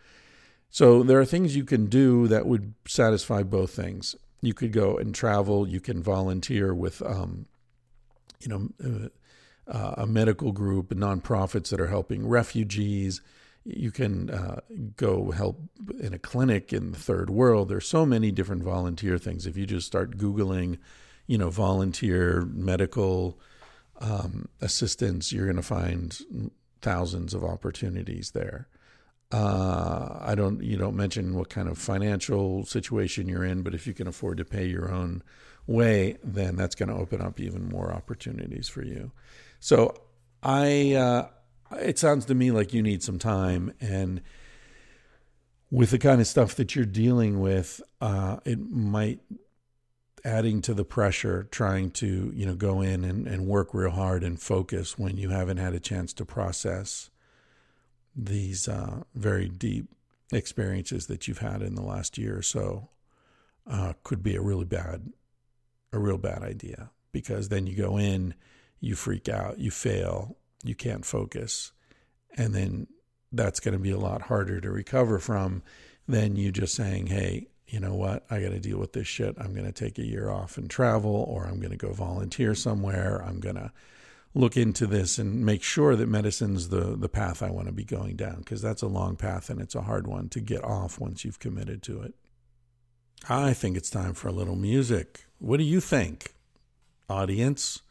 So 0.69 1.03
there 1.03 1.19
are 1.19 1.26
things 1.26 1.55
you 1.55 1.63
can 1.63 1.88
do 1.88 2.28
that 2.28 2.45
would 2.45 2.73
satisfy 2.88 3.43
both 3.43 3.71
things. 3.71 4.15
You 4.41 4.53
could 4.53 4.71
go 4.71 4.97
and 4.97 5.15
travel. 5.15 5.67
You 5.67 5.80
can 5.80 6.03
volunteer 6.03 6.73
with, 6.73 7.01
um, 7.01 7.47
you 8.40 8.48
know, 8.48 8.70
uh, 8.84 9.10
uh, 9.68 9.96
a 9.98 10.08
medical 10.08 10.52
group, 10.52 10.90
nonprofits 10.90 11.70
that 11.70 11.82
are 11.82 11.88
helping 11.88 12.28
refugees. 12.28 13.22
You 13.64 13.92
can 13.92 14.30
uh, 14.30 14.62
go 14.96 15.32
help 15.32 15.60
in 16.00 16.14
a 16.14 16.20
clinic 16.20 16.72
in 16.72 16.92
the 16.92 17.00
third 17.00 17.30
world. 17.30 17.70
There's 17.70 17.88
so 17.88 18.06
many 18.06 18.32
different 18.32 18.64
volunteer 18.64 19.18
things. 19.18 19.48
If 19.48 19.58
you 19.58 19.66
just 19.66 19.88
start 19.88 20.18
Googling, 20.18 20.78
you 21.26 21.38
know, 21.38 21.50
volunteer 21.50 22.42
medical 22.42 23.40
um, 24.00 24.50
assistance, 24.62 25.32
you're 25.32 25.46
going 25.46 25.56
to 25.56 25.64
find 25.64 26.16
thousands 26.82 27.34
of 27.34 27.44
opportunities 27.44 28.32
there. 28.32 28.68
Uh, 29.32 30.20
I 30.22 30.36
don't, 30.36 30.62
you 30.62 30.78
don't 30.78 30.96
mention 30.96 31.34
what 31.34 31.50
kind 31.50 31.68
of 31.68 31.80
financial 31.80 32.64
situation 32.66 33.28
you're 33.28 33.44
in, 33.44 33.64
but 33.64 33.74
if 33.74 33.88
you 33.88 33.94
can 33.94 34.08
afford 34.08 34.38
to 34.38 34.46
pay 34.46 34.68
your 34.68 34.92
own 34.92 35.24
way, 35.68 36.18
then 36.24 36.55
that's 36.55 36.76
going 36.76 36.89
to 36.89 36.95
open 36.95 37.22
up 37.22 37.39
even 37.39 37.70
more 37.70 37.91
opportunities 37.91 38.68
for 38.68 38.84
you. 38.84 39.11
So 39.59 39.95
I, 40.43 40.93
uh, 40.93 41.28
it 41.80 41.97
sounds 41.97 42.26
to 42.26 42.36
me 42.36 42.51
like 42.51 42.74
you 42.74 42.82
need 42.82 43.03
some 43.03 43.20
time 43.20 43.74
and 43.80 44.22
with 45.72 45.91
the 45.91 45.97
kind 45.97 46.22
of 46.22 46.28
stuff 46.28 46.55
that 46.55 46.76
you're 46.76 46.86
dealing 46.86 47.39
with, 47.39 47.82
uh, 47.99 48.38
it 48.45 48.59
might 48.59 49.20
adding 50.24 50.59
to 50.59 50.74
the 50.74 50.84
pressure 50.84 51.47
trying 51.51 51.91
to 51.91 52.32
you 52.36 52.45
know 52.45 52.55
go 52.55 52.82
in 52.82 53.05
and, 53.05 53.28
and 53.28 53.45
work 53.45 53.74
real 53.74 53.91
hard 53.91 54.24
and 54.24 54.41
focus 54.41 54.97
when 54.97 55.18
you 55.18 55.30
haven't 55.30 55.57
had 55.57 55.74
a 55.74 55.80
chance 55.80 56.11
to 56.13 56.26
process 56.26 57.11
these 58.16 58.68
uh, 58.68 59.03
very 59.13 59.47
deep 59.47 59.88
experiences 60.32 61.05
that 61.05 61.28
you've 61.28 61.39
had 61.39 61.61
in 61.61 61.76
the 61.76 61.82
last 61.84 62.18
year 62.18 62.38
or 62.38 62.41
so 62.41 62.89
uh, 63.70 63.93
could 64.03 64.24
be 64.24 64.36
a 64.36 64.41
really 64.41 64.66
bad 64.66 65.11
a 65.94 66.00
real 66.00 66.18
bad 66.18 66.44
idea 66.44 66.90
because 67.12 67.50
then 67.50 67.68
you 67.68 67.76
go 67.76 67.98
in 67.98 68.34
you 68.80 68.96
freak 68.96 69.30
out 69.30 69.60
you 69.60 69.72
fail 69.72 70.38
you 70.64 70.76
can't 70.76 71.06
focus 71.06 71.72
and 72.38 72.54
then 72.54 72.88
that's 73.32 73.60
going 73.60 73.74
to 73.74 73.80
be 73.80 73.92
a 73.92 74.00
lot 74.00 74.24
harder 74.24 74.60
to 74.60 74.70
recover 74.70 75.20
from 75.20 75.64
than 76.08 76.36
you 76.36 76.52
just 76.52 76.76
saying 76.76 77.08
hey 77.08 77.48
you 77.68 77.80
know 77.80 77.96
what, 77.96 78.26
I 78.30 78.42
got 78.42 78.50
to 78.50 78.60
deal 78.60 78.78
with 78.78 78.94
this 78.94 79.08
shit. 79.08 79.36
I'm 79.40 79.54
going 79.54 79.66
to 79.66 79.72
take 79.72 79.98
a 79.98 80.06
year 80.06 80.30
off 80.30 80.58
and 80.58 80.70
travel, 80.70 81.26
or 81.28 81.46
I'm 81.46 81.60
going 81.60 81.72
to 81.72 81.78
go 81.78 81.92
volunteer 81.92 82.54
somewhere. 82.54 83.24
I'm 83.26 83.40
going 83.40 83.56
to 83.56 83.72
look 84.34 84.56
into 84.56 84.86
this 84.86 85.18
and 85.18 85.46
make 85.46 85.64
sure 85.64 85.96
that 85.96 86.08
medicine's 86.08 86.70
the, 86.70 86.96
the 86.96 87.10
path 87.10 87.42
I 87.42 87.50
want 87.50 87.68
to 87.68 87.74
be 87.74 87.84
going 87.84 88.18
down, 88.18 88.40
because 88.40 88.62
that's 88.62 88.82
a 88.82 88.88
long 88.88 89.16
path 89.16 89.50
and 89.50 89.60
it's 89.60 89.76
a 89.76 89.82
hard 89.82 90.06
one 90.06 90.30
to 90.30 90.40
get 90.40 90.64
off 90.64 91.00
once 91.00 91.26
you've 91.26 91.40
committed 91.40 91.82
to 91.84 92.02
it. 92.02 92.14
I 93.28 93.54
think 93.54 93.78
it's 93.78 93.90
time 93.90 94.14
for 94.14 94.28
a 94.28 94.34
little 94.34 94.56
music. 94.56 95.26
What 95.46 95.58
do 95.58 95.64
you 95.64 95.80
think, 95.80 96.34
audience? 97.08 97.84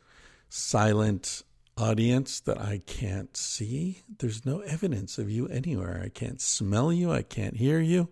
Silent 0.48 1.42
audience 1.78 2.40
that 2.40 2.58
I 2.58 2.82
can't 2.84 3.36
see. 3.36 4.02
There's 4.18 4.44
no 4.44 4.60
evidence 4.60 5.18
of 5.18 5.30
you 5.30 5.46
anywhere. 5.46 6.02
I 6.04 6.08
can't 6.08 6.40
smell 6.40 6.92
you. 6.92 7.12
I 7.12 7.22
can't 7.22 7.56
hear 7.56 7.78
you 7.78 8.08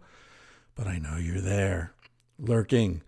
but 0.75 0.87
I 0.87 0.99
know 0.99 1.17
you're 1.17 1.41
there, 1.41 1.93
lurking. 2.39 3.03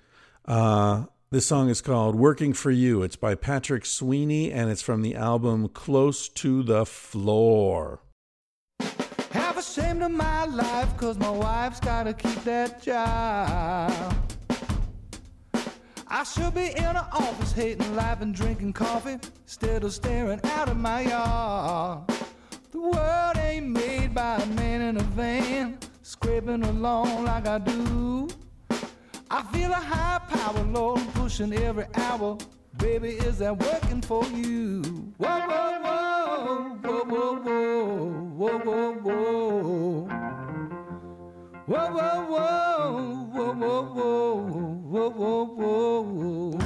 Uh, 0.44 1.04
this 1.30 1.46
song 1.46 1.68
is 1.68 1.80
called 1.80 2.14
Working 2.14 2.52
for 2.52 2.70
You. 2.70 3.02
It's 3.02 3.16
by 3.16 3.34
Patrick 3.34 3.86
Sweeney 3.86 4.52
and 4.52 4.70
it's 4.70 4.82
from 4.82 5.02
the 5.02 5.14
album 5.14 5.68
Close 5.68 6.28
to 6.30 6.62
the 6.62 6.84
Floor. 6.84 8.00
Have 9.30 9.56
ashamed 9.56 10.02
of 10.02 10.10
my 10.10 10.44
life 10.44 10.96
cause 10.96 11.18
my 11.18 11.30
wife's 11.30 11.80
gotta 11.80 12.12
keep 12.12 12.44
that 12.44 12.82
job. 12.82 14.23
I 16.08 16.22
should 16.24 16.54
be 16.54 16.68
in 16.76 16.84
an 16.84 16.96
office 16.96 17.52
hating 17.52 17.96
life 17.96 18.20
and 18.20 18.34
drinking 18.34 18.74
coffee 18.74 19.18
instead 19.42 19.84
of 19.84 19.92
staring 19.92 20.40
out 20.44 20.68
of 20.68 20.76
my 20.76 21.02
yard. 21.02 22.04
The 22.70 22.80
world 22.80 23.36
ain't 23.38 23.68
made 23.68 24.14
by 24.14 24.36
a 24.36 24.46
man 24.46 24.82
in 24.82 24.96
a 24.96 25.02
van 25.02 25.78
scraping 26.02 26.62
along 26.62 27.24
like 27.24 27.46
I 27.46 27.58
do. 27.58 28.28
I 29.30 29.42
feel 29.44 29.70
a 29.70 29.74
high 29.74 30.20
power, 30.28 30.64
Lord, 30.64 31.00
pushing 31.14 31.52
every 31.54 31.86
hour. 31.94 32.38
Baby, 32.78 33.10
is 33.10 33.38
that 33.38 33.56
working 33.56 34.02
for 34.02 34.24
you? 34.26 34.82
Whoa, 35.16 35.28
whoa, 35.28 35.80
whoa, 35.82 36.78
whoa, 36.82 37.04
whoa, 37.04 37.36
whoa, 37.36 38.58
whoa, 38.58 38.58
whoa, 38.58 38.92
whoa. 38.94 40.08
Whoa, 41.66 41.90
whoa, 41.92 42.26
whoa, 42.28 43.23
whoa, 43.34 43.52
whoa, 43.52 43.82
whoa, 43.82 44.36
whoa, 44.92 45.10
whoa, 45.10 45.44
whoa, 45.44 46.02
whoa. 46.02 46.58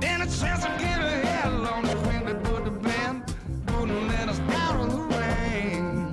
Then 0.00 0.22
it 0.22 0.30
says 0.30 0.64
I'm 0.64 0.78
getting 0.78 1.04
ahead 1.04 1.52
along 1.52 1.82
the 1.82 1.96
wind 2.08 2.24
before 2.24 2.60
the 2.60 2.70
band, 2.70 3.34
wouldn't 3.72 4.08
let 4.08 4.30
us 4.30 4.40
out 4.40 4.80
of 4.80 4.90
the 4.90 5.02
rain. 5.18 6.10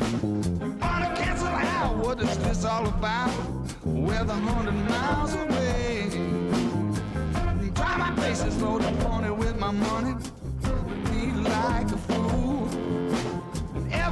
You 0.59 0.71
wanna 0.81 1.15
cancel 1.15 1.47
out 1.47 1.95
what 1.95 2.19
is 2.19 2.37
this 2.39 2.65
all 2.65 2.85
about? 2.87 3.31
We're 3.85 4.25
the 4.25 4.33
hundred 4.33 4.73
miles 4.89 5.33
away. 5.33 6.09
Try 7.73 7.97
my 7.97 8.11
paces, 8.21 8.61
load 8.61 8.81
the 8.81 8.91
pony 9.05 9.29
with 9.29 9.57
my 9.57 9.71
money. 9.71 10.15
Be 11.05 11.31
like 11.39 11.89
a 11.89 11.97
fool. 11.97 12.90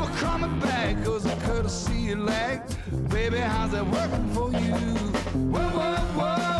Ever 0.02 0.14
coming 0.18 0.60
back 0.60 1.04
cause 1.04 1.26
of 1.26 1.44
courtesy 1.44 2.16
lag. 2.16 2.62
Baby, 3.10 3.40
how's 3.40 3.72
that 3.72 3.86
working 3.86 4.30
for 4.34 4.50
you? 4.52 4.96
Whoa, 5.52 5.60
whoa, 5.60 5.96
whoa, 6.18 6.59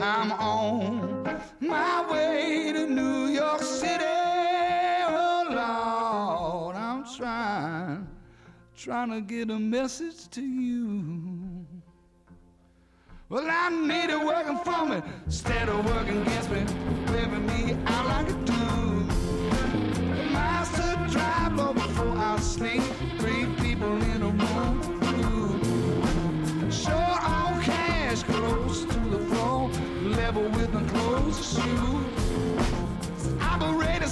whoa. 0.00 1.24
Oh, 6.72 7.04
trying 7.16 8.06
trying 8.76 9.10
to 9.10 9.20
get 9.20 9.50
a 9.50 9.58
message 9.58 10.28
to 10.30 10.40
you. 10.40 11.66
Well, 13.28 13.46
I 13.48 13.68
need 13.68 14.10
it 14.10 14.24
working 14.24 14.58
for 14.58 14.86
me 14.86 15.02
instead 15.26 15.68
of 15.68 15.84
working 15.84 16.22
against 16.22 16.50
me, 16.50 16.60
whipping 17.12 17.46
me 17.46 17.76
out 17.86 18.06
like 18.06 18.28
a 18.28 18.32
do. 18.32 18.52
Master 20.32 20.96
drive 21.12 21.54
low 21.54 21.74
before 21.74 22.16
I 22.16 22.38
sleep. 22.40 22.82
Three 23.18 23.46
people 23.56 24.02
in 24.02 24.22
a 24.22 24.30
room. 24.30 24.79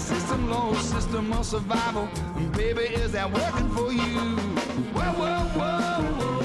System, 0.09 0.49
low 0.49 0.73
system 0.75 1.33
of 1.35 1.45
survival. 1.45 2.09
Baby, 2.57 2.85
is 3.03 3.13
that 3.13 3.31
working 3.31 3.69
for 3.71 3.93
you? 3.93 4.39
Is 4.97 5.05
that 5.05 6.38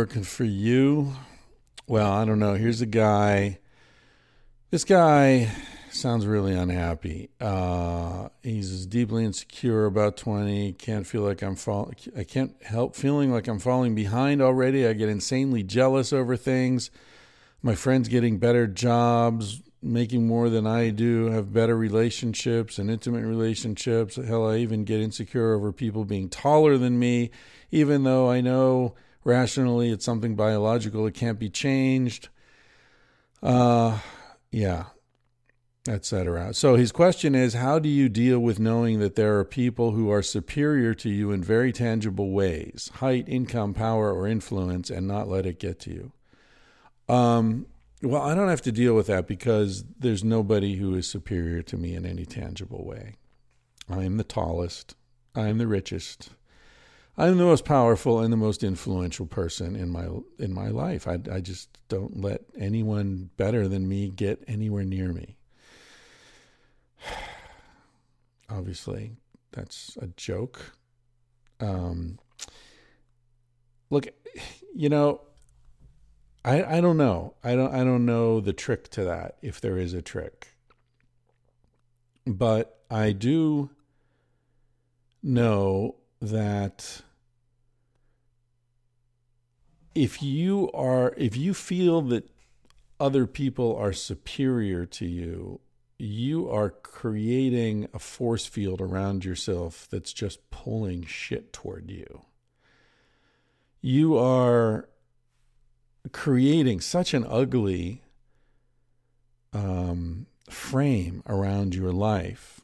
working 0.00 0.22
for 0.22 0.44
you? 0.44 1.12
Well, 1.86 2.10
I 2.10 2.24
don't 2.24 2.38
know. 2.38 2.54
Here's 2.54 2.80
a 2.80 2.86
guy. 2.86 3.58
This 4.70 4.82
guy 4.82 5.52
sounds 5.90 6.26
really 6.26 6.54
unhappy. 6.54 7.28
Uh, 7.38 8.30
he's 8.42 8.86
deeply 8.86 9.26
insecure, 9.26 9.84
about 9.84 10.16
20. 10.16 10.72
Can't 10.72 11.06
feel 11.06 11.20
like 11.20 11.42
I'm 11.42 11.54
fall. 11.54 11.92
I 12.16 12.24
can't 12.24 12.54
help 12.62 12.96
feeling 12.96 13.30
like 13.30 13.46
I'm 13.46 13.58
falling 13.58 13.94
behind 13.94 14.40
already. 14.40 14.86
I 14.86 14.94
get 14.94 15.10
insanely 15.10 15.62
jealous 15.62 16.14
over 16.14 16.34
things. 16.34 16.90
My 17.60 17.74
friends 17.74 18.08
getting 18.08 18.38
better 18.38 18.66
jobs, 18.66 19.60
making 19.82 20.26
more 20.26 20.48
than 20.48 20.66
I 20.66 20.88
do 20.88 21.26
have 21.26 21.52
better 21.52 21.76
relationships 21.76 22.78
and 22.78 22.90
intimate 22.90 23.26
relationships. 23.26 24.16
Hell, 24.16 24.48
I 24.48 24.56
even 24.56 24.84
get 24.84 25.02
insecure 25.02 25.52
over 25.52 25.72
people 25.72 26.06
being 26.06 26.30
taller 26.30 26.78
than 26.78 26.98
me, 26.98 27.30
even 27.70 28.04
though 28.04 28.30
I 28.30 28.40
know 28.40 28.94
rationally 29.24 29.90
it's 29.90 30.04
something 30.04 30.34
biological, 30.34 31.06
it 31.06 31.14
can't 31.14 31.38
be 31.38 31.50
changed. 31.50 32.28
Uh, 33.42 33.98
yeah, 34.50 34.84
etc. 35.88 36.52
So 36.52 36.76
his 36.76 36.92
question 36.92 37.34
is 37.34 37.54
how 37.54 37.78
do 37.78 37.88
you 37.88 38.08
deal 38.08 38.38
with 38.38 38.58
knowing 38.58 39.00
that 39.00 39.14
there 39.14 39.38
are 39.38 39.44
people 39.44 39.92
who 39.92 40.10
are 40.10 40.22
superior 40.22 40.94
to 40.94 41.08
you 41.08 41.30
in 41.30 41.42
very 41.42 41.72
tangible 41.72 42.30
ways, 42.30 42.90
height, 42.96 43.28
income, 43.28 43.74
power, 43.74 44.12
or 44.12 44.26
influence, 44.26 44.90
and 44.90 45.06
not 45.06 45.28
let 45.28 45.46
it 45.46 45.58
get 45.58 45.78
to 45.80 45.90
you? 45.90 46.12
Um, 47.14 47.66
well, 48.02 48.22
I 48.22 48.34
don't 48.34 48.48
have 48.48 48.62
to 48.62 48.72
deal 48.72 48.94
with 48.94 49.08
that 49.08 49.26
because 49.26 49.84
there's 49.98 50.24
nobody 50.24 50.76
who 50.76 50.94
is 50.94 51.06
superior 51.06 51.62
to 51.62 51.76
me 51.76 51.94
in 51.94 52.06
any 52.06 52.24
tangible 52.24 52.84
way. 52.84 53.14
I 53.88 54.04
am 54.04 54.16
the 54.16 54.24
tallest. 54.24 54.94
I 55.34 55.48
am 55.48 55.58
the 55.58 55.66
richest. 55.66 56.30
I'm 57.20 57.36
the 57.36 57.44
most 57.44 57.66
powerful 57.66 58.20
and 58.20 58.32
the 58.32 58.38
most 58.38 58.64
influential 58.64 59.26
person 59.26 59.76
in 59.76 59.90
my 59.90 60.08
in 60.38 60.54
my 60.54 60.68
life. 60.68 61.06
I, 61.06 61.18
I 61.30 61.40
just 61.40 61.68
don't 61.90 62.18
let 62.18 62.40
anyone 62.58 63.28
better 63.36 63.68
than 63.68 63.86
me 63.86 64.08
get 64.08 64.42
anywhere 64.48 64.84
near 64.84 65.12
me. 65.12 65.36
Obviously, 68.48 69.12
that's 69.52 69.98
a 70.00 70.06
joke. 70.06 70.72
Um, 71.60 72.18
look, 73.90 74.08
you 74.74 74.88
know, 74.88 75.20
I 76.42 76.78
I 76.78 76.80
don't 76.80 76.96
know. 76.96 77.34
I 77.44 77.54
don't 77.54 77.74
I 77.74 77.84
don't 77.84 78.06
know 78.06 78.40
the 78.40 78.54
trick 78.54 78.88
to 78.92 79.04
that 79.04 79.36
if 79.42 79.60
there 79.60 79.76
is 79.76 79.92
a 79.92 80.00
trick. 80.00 80.54
But 82.26 82.78
I 82.90 83.12
do 83.12 83.68
know 85.22 85.96
that 86.22 87.02
if 89.94 90.22
you 90.22 90.70
are 90.72 91.14
if 91.16 91.36
you 91.36 91.54
feel 91.54 92.02
that 92.02 92.30
other 92.98 93.26
people 93.26 93.74
are 93.76 93.92
superior 93.92 94.84
to 94.86 95.06
you 95.06 95.60
you 96.00 96.48
are 96.50 96.70
creating 96.70 97.86
a 97.92 97.98
force 97.98 98.46
field 98.46 98.80
around 98.80 99.24
yourself 99.24 99.86
that's 99.90 100.12
just 100.14 100.50
pulling 100.50 101.04
shit 101.04 101.52
toward 101.52 101.90
you. 101.90 102.22
You 103.82 104.16
are 104.16 104.88
creating 106.12 106.80
such 106.80 107.12
an 107.12 107.26
ugly 107.28 108.02
um, 109.52 110.26
frame 110.48 111.22
around 111.26 111.74
your 111.74 111.92
life 111.92 112.62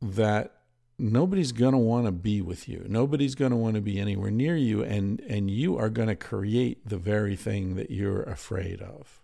that 0.00 0.61
nobody's 1.02 1.52
going 1.52 1.72
to 1.72 1.78
want 1.78 2.06
to 2.06 2.12
be 2.12 2.40
with 2.40 2.68
you. 2.68 2.86
Nobody's 2.88 3.34
going 3.34 3.50
to 3.50 3.56
want 3.56 3.74
to 3.74 3.80
be 3.80 3.98
anywhere 3.98 4.30
near 4.30 4.56
you 4.56 4.82
and 4.82 5.20
and 5.28 5.50
you 5.50 5.76
are 5.76 5.90
going 5.90 6.08
to 6.08 6.16
create 6.16 6.88
the 6.88 6.96
very 6.96 7.34
thing 7.34 7.74
that 7.74 7.90
you're 7.90 8.22
afraid 8.22 8.80
of. 8.80 9.20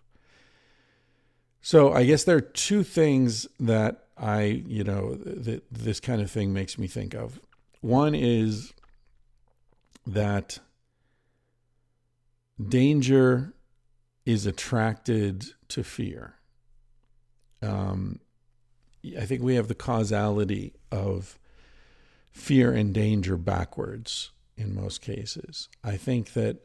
So 1.60 1.92
I 1.92 2.04
guess 2.04 2.24
there 2.24 2.36
are 2.36 2.40
two 2.40 2.82
things 2.82 3.46
that 3.60 4.06
I, 4.16 4.64
you 4.66 4.82
know, 4.82 5.14
that 5.14 5.62
this 5.70 6.00
kind 6.00 6.20
of 6.20 6.30
thing 6.30 6.52
makes 6.52 6.78
me 6.78 6.88
think 6.88 7.14
of. 7.14 7.40
One 7.80 8.14
is 8.14 8.72
that 10.06 10.58
danger 12.60 13.54
is 14.26 14.46
attracted 14.46 15.46
to 15.68 15.84
fear. 15.84 16.34
Um, 17.62 18.20
I 19.16 19.26
think 19.26 19.42
we 19.42 19.54
have 19.54 19.68
the 19.68 19.74
causality 19.74 20.74
of 20.90 21.38
fear 22.38 22.72
and 22.72 22.94
danger 22.94 23.36
backwards 23.36 24.30
in 24.56 24.74
most 24.74 25.02
cases. 25.02 25.68
I 25.82 25.96
think 25.96 26.32
that 26.32 26.58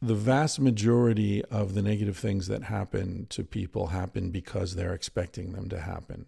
the 0.00 0.14
vast 0.14 0.58
majority 0.58 1.44
of 1.46 1.74
the 1.74 1.82
negative 1.82 2.16
things 2.16 2.46
that 2.46 2.62
happen 2.62 3.26
to 3.30 3.44
people 3.44 3.88
happen 3.88 4.30
because 4.30 4.74
they're 4.74 4.94
expecting 4.94 5.52
them 5.52 5.68
to 5.68 5.80
happen. 5.80 6.26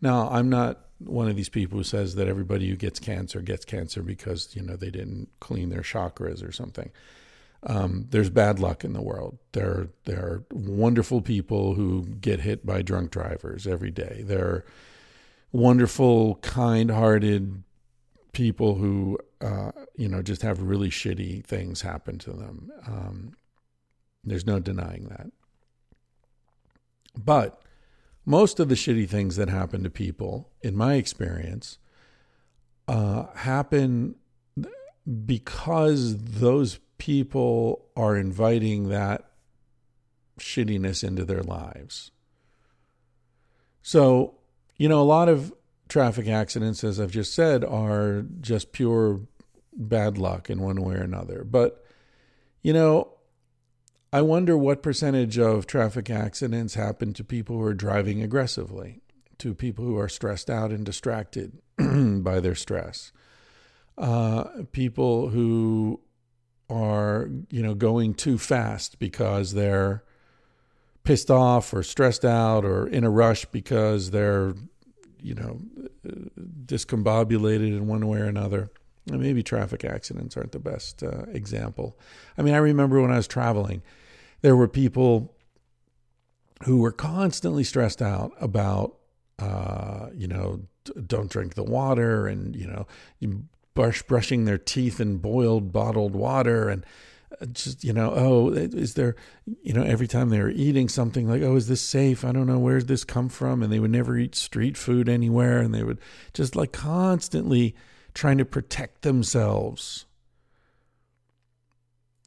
Now, 0.00 0.28
I'm 0.30 0.48
not 0.48 0.80
one 0.98 1.28
of 1.28 1.36
these 1.36 1.48
people 1.48 1.78
who 1.78 1.84
says 1.84 2.16
that 2.16 2.26
everybody 2.26 2.68
who 2.68 2.76
gets 2.76 2.98
cancer 2.98 3.40
gets 3.40 3.64
cancer 3.64 4.02
because, 4.02 4.56
you 4.56 4.62
know, 4.62 4.76
they 4.76 4.90
didn't 4.90 5.28
clean 5.38 5.70
their 5.70 5.82
chakras 5.82 6.46
or 6.46 6.52
something. 6.52 6.90
Um, 7.64 8.06
there's 8.10 8.30
bad 8.30 8.58
luck 8.58 8.82
in 8.82 8.92
the 8.92 9.02
world. 9.02 9.38
There, 9.52 9.90
there 10.04 10.18
are 10.18 10.44
wonderful 10.52 11.20
people 11.20 11.74
who 11.74 12.04
get 12.20 12.40
hit 12.40 12.66
by 12.66 12.82
drunk 12.82 13.12
drivers 13.12 13.68
every 13.68 13.92
day. 13.92 14.24
There 14.26 14.46
are 14.46 14.64
wonderful, 15.52 16.36
kind-hearted 16.36 17.62
people 18.32 18.76
who 18.76 19.18
uh, 19.40 19.72
you 19.96 20.08
know 20.08 20.22
just 20.22 20.42
have 20.42 20.62
really 20.62 20.90
shitty 20.90 21.44
things 21.44 21.82
happen 21.82 22.18
to 22.18 22.32
them. 22.32 22.70
Um, 22.86 23.32
there's 24.24 24.46
no 24.46 24.58
denying 24.58 25.08
that. 25.08 25.26
But 27.16 27.62
most 28.24 28.60
of 28.60 28.68
the 28.68 28.74
shitty 28.74 29.08
things 29.08 29.36
that 29.36 29.48
happen 29.48 29.82
to 29.82 29.90
people, 29.90 30.50
in 30.62 30.76
my 30.76 30.94
experience, 30.94 31.78
uh, 32.88 33.26
happen 33.34 34.14
because 35.26 36.16
those 36.16 36.78
people 36.98 37.86
are 37.96 38.16
inviting 38.16 38.88
that 38.88 39.24
shittiness 40.38 41.02
into 41.02 41.24
their 41.24 41.42
lives. 41.42 42.12
So, 43.82 44.38
you 44.76 44.88
know, 44.88 45.00
a 45.00 45.02
lot 45.02 45.28
of 45.28 45.52
traffic 45.92 46.26
accidents, 46.26 46.82
as 46.82 46.98
I've 46.98 47.10
just 47.10 47.34
said, 47.34 47.62
are 47.62 48.24
just 48.40 48.72
pure 48.72 49.20
bad 49.74 50.16
luck 50.16 50.48
in 50.48 50.62
one 50.62 50.80
way 50.82 50.94
or 50.94 51.02
another. 51.02 51.44
But, 51.44 51.84
you 52.62 52.72
know, 52.72 53.12
I 54.10 54.22
wonder 54.22 54.56
what 54.56 54.82
percentage 54.82 55.38
of 55.38 55.66
traffic 55.66 56.08
accidents 56.08 56.74
happen 56.74 57.12
to 57.12 57.22
people 57.22 57.56
who 57.56 57.64
are 57.64 57.74
driving 57.74 58.22
aggressively, 58.22 59.02
to 59.36 59.54
people 59.54 59.84
who 59.84 59.98
are 59.98 60.08
stressed 60.08 60.48
out 60.48 60.70
and 60.70 60.84
distracted 60.84 61.58
by 61.76 62.40
their 62.40 62.54
stress, 62.54 63.12
uh, 63.98 64.44
people 64.72 65.28
who 65.28 66.00
are, 66.70 67.28
you 67.50 67.62
know, 67.62 67.74
going 67.74 68.14
too 68.14 68.38
fast 68.38 68.98
because 68.98 69.52
they're 69.52 70.04
pissed 71.04 71.30
off 71.30 71.74
or 71.74 71.82
stressed 71.82 72.24
out 72.24 72.64
or 72.64 72.86
in 72.86 73.04
a 73.04 73.10
rush 73.10 73.44
because 73.46 74.10
they're 74.10 74.54
you 75.22 75.34
know, 75.34 75.60
discombobulated 76.66 77.68
in 77.68 77.86
one 77.86 78.06
way 78.06 78.18
or 78.18 78.24
another. 78.24 78.70
And 79.10 79.20
maybe 79.20 79.42
traffic 79.42 79.84
accidents 79.84 80.36
aren't 80.36 80.52
the 80.52 80.58
best 80.58 81.02
uh, 81.02 81.24
example. 81.32 81.98
I 82.38 82.42
mean, 82.42 82.54
I 82.54 82.58
remember 82.58 83.00
when 83.00 83.10
I 83.10 83.16
was 83.16 83.26
traveling, 83.26 83.82
there 84.42 84.54
were 84.54 84.68
people 84.68 85.34
who 86.64 86.78
were 86.78 86.92
constantly 86.92 87.64
stressed 87.64 88.00
out 88.00 88.32
about, 88.40 88.96
uh, 89.38 90.08
you 90.14 90.28
know, 90.28 90.62
don't 91.06 91.30
drink 91.30 91.54
the 91.54 91.64
water 91.64 92.28
and, 92.28 92.54
you 92.54 92.66
know, 92.66 92.86
brush, 93.74 94.02
brushing 94.02 94.44
their 94.44 94.58
teeth 94.58 95.00
in 95.00 95.16
boiled 95.18 95.72
bottled 95.72 96.14
water 96.14 96.68
and 96.68 96.84
Uh, 97.40 97.46
just 97.46 97.84
you 97.84 97.92
know 97.92 98.12
oh 98.14 98.50
is 98.50 98.94
there 98.94 99.16
you 99.62 99.72
know 99.72 99.82
every 99.82 100.06
time 100.06 100.28
they 100.28 100.40
were 100.40 100.50
eating 100.50 100.88
something 100.88 101.28
like 101.28 101.42
oh 101.42 101.56
is 101.56 101.68
this 101.68 101.80
safe? 101.80 102.24
I 102.24 102.32
don't 102.32 102.46
know 102.46 102.58
where 102.58 102.78
did 102.78 102.88
this 102.88 103.04
come 103.04 103.28
from? 103.28 103.62
And 103.62 103.72
they 103.72 103.80
would 103.80 103.90
never 103.90 104.16
eat 104.18 104.34
street 104.34 104.76
food 104.76 105.08
anywhere 105.08 105.58
and 105.58 105.74
they 105.74 105.82
would 105.82 105.98
just 106.34 106.56
like 106.56 106.72
constantly 106.72 107.74
trying 108.14 108.38
to 108.38 108.44
protect 108.44 109.02
themselves. 109.02 110.06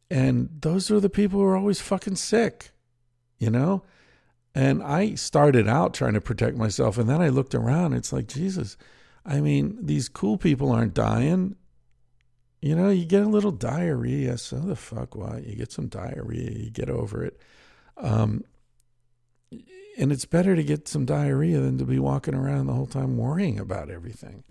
And 0.10 0.50
those 0.62 0.90
are 0.92 1.00
the 1.00 1.10
people 1.10 1.40
who 1.40 1.46
are 1.46 1.58
always 1.58 1.82
fucking 1.82 2.16
sick 2.16 2.72
you 3.38 3.50
know? 3.50 3.84
And 4.54 4.82
i 4.82 5.16
started 5.16 5.68
out 5.68 5.94
trying 5.94 6.14
to 6.14 6.22
protect 6.22 6.56
myself 6.56 6.98
and 6.98 7.10
then 7.10 7.22
i 7.22 7.28
looked 7.28 7.54
around 7.54 7.92
it's 7.92 8.14
like 8.14 8.26
jesus 8.26 8.78
i 9.26 9.42
mean 9.42 9.78
these 9.82 10.08
cool 10.08 10.38
people 10.38 10.72
aren't 10.72 10.94
dying 10.94 11.58
you 12.66 12.76
know, 12.76 12.90
you 12.90 13.06
get 13.06 13.22
a 13.22 13.30
little 13.30 13.52
diarrhea. 13.52 14.40
So 14.40 14.56
the 14.56 14.76
fuck 14.76 15.14
what? 15.14 15.46
You 15.46 15.56
get 15.56 15.72
some 15.72 15.86
diarrhea, 15.86 16.50
you 16.50 16.72
get 16.72 16.90
over 16.90 17.24
it. 17.24 17.40
Um, 17.96 18.44
and 20.00 20.12
it's 20.12 20.26
better 20.26 20.56
to 20.56 20.64
get 20.64 20.88
some 20.88 21.06
diarrhea 21.06 21.60
than 21.60 21.78
to 21.78 21.86
be 21.86 22.00
walking 22.00 22.34
around 22.34 22.66
the 22.66 22.74
whole 22.74 22.88
time 22.88 23.18
worrying 23.18 23.60
about 23.60 23.92
everything. 23.92 24.44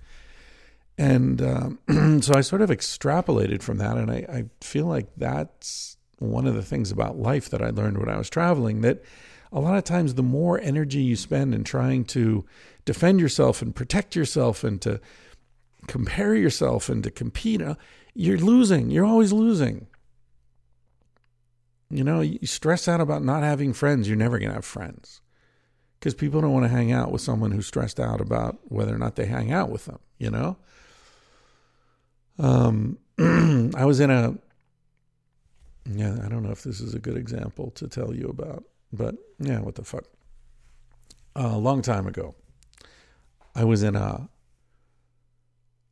And 0.97 1.43
um, 1.43 1.79
so 2.23 2.35
I 2.37 2.43
sort 2.43 2.63
of 2.63 2.71
extrapolated 2.71 3.63
from 3.63 3.79
that, 3.79 3.97
and 3.97 4.09
I, 4.09 4.25
I 4.29 4.45
feel 4.61 4.87
like 4.87 5.09
that's 5.17 5.97
one 6.21 6.47
of 6.47 6.55
the 6.55 6.63
things 6.63 6.93
about 6.93 7.19
life 7.19 7.51
that 7.51 7.63
I 7.63 7.71
learned 7.71 7.99
when 7.99 8.09
I 8.09 8.17
was 8.17 8.31
traveling 8.31 8.83
that 8.83 9.03
a 9.51 9.59
lot 9.59 9.77
of 9.77 9.83
times 9.83 10.15
the 10.15 10.23
more 10.23 10.61
energy 10.61 11.03
you 11.03 11.17
spend 11.17 11.53
in 11.53 11.65
trying 11.65 12.05
to 12.05 12.45
defend 12.85 13.19
yourself 13.19 13.61
and 13.61 13.75
protect 13.75 14.15
yourself 14.15 14.63
and 14.63 14.81
to 14.83 15.01
compare 15.89 16.37
yourself 16.37 16.89
and 16.89 17.03
to 17.03 17.11
compete, 17.11 17.61
uh, 17.61 17.75
you're 18.15 18.39
losing. 18.39 18.91
You're 18.91 19.05
always 19.05 19.33
losing. 19.33 19.87
You 21.91 22.03
know, 22.05 22.21
you 22.21 22.47
stress 22.47 22.89
out 22.89 23.01
about 23.01 23.23
not 23.23 23.43
having 23.43 23.73
friends, 23.73 24.09
you're 24.09 24.17
never 24.17 24.39
going 24.39 24.51
to 24.51 24.55
have 24.57 24.65
friends. 24.65 25.21
because 26.05 26.15
people 26.15 26.43
don't 26.43 26.53
want 26.53 26.65
to 26.65 26.69
hang 26.69 26.93
out 26.93 27.11
with 27.11 27.23
someone 27.23 27.51
who's 27.51 27.67
stressed 27.67 27.99
out 27.99 28.21
about 28.21 28.59
whether 28.65 28.95
or 28.95 28.99
not 28.99 29.17
they 29.17 29.25
hang 29.25 29.53
out 29.53 29.71
with 29.71 29.87
them, 29.87 29.99
you 30.19 30.31
know? 30.31 30.57
Um, 32.39 32.99
I 33.19 33.87
was 33.87 34.01
in 34.01 34.11
a, 34.11 34.37
yeah, 35.91 36.19
I 36.23 36.29
don't 36.29 36.43
know 36.43 36.51
if 36.51 36.63
this 36.63 36.81
is 36.81 36.95
a 36.95 36.99
good 36.99 37.17
example 37.17 37.71
to 37.77 37.89
tell 37.89 38.15
you 38.15 38.27
about, 38.29 38.65
but 38.93 39.15
yeah, 39.39 39.61
what 39.61 39.77
the 39.77 39.85
fuck. 39.85 40.05
a 41.37 41.57
long 41.57 41.81
time 41.81 42.07
ago, 42.07 42.35
I 43.55 43.65
was 43.65 43.83
in 43.83 43.97
a, 43.97 44.29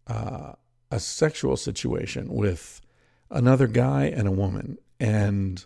uh, 0.09 0.53
a 0.93 1.01
sexual 1.01 1.57
situation 1.57 2.28
with 2.28 2.82
another 3.30 3.66
guy 3.66 4.05
and 4.05 4.28
a 4.28 4.30
woman. 4.30 4.76
And 5.01 5.64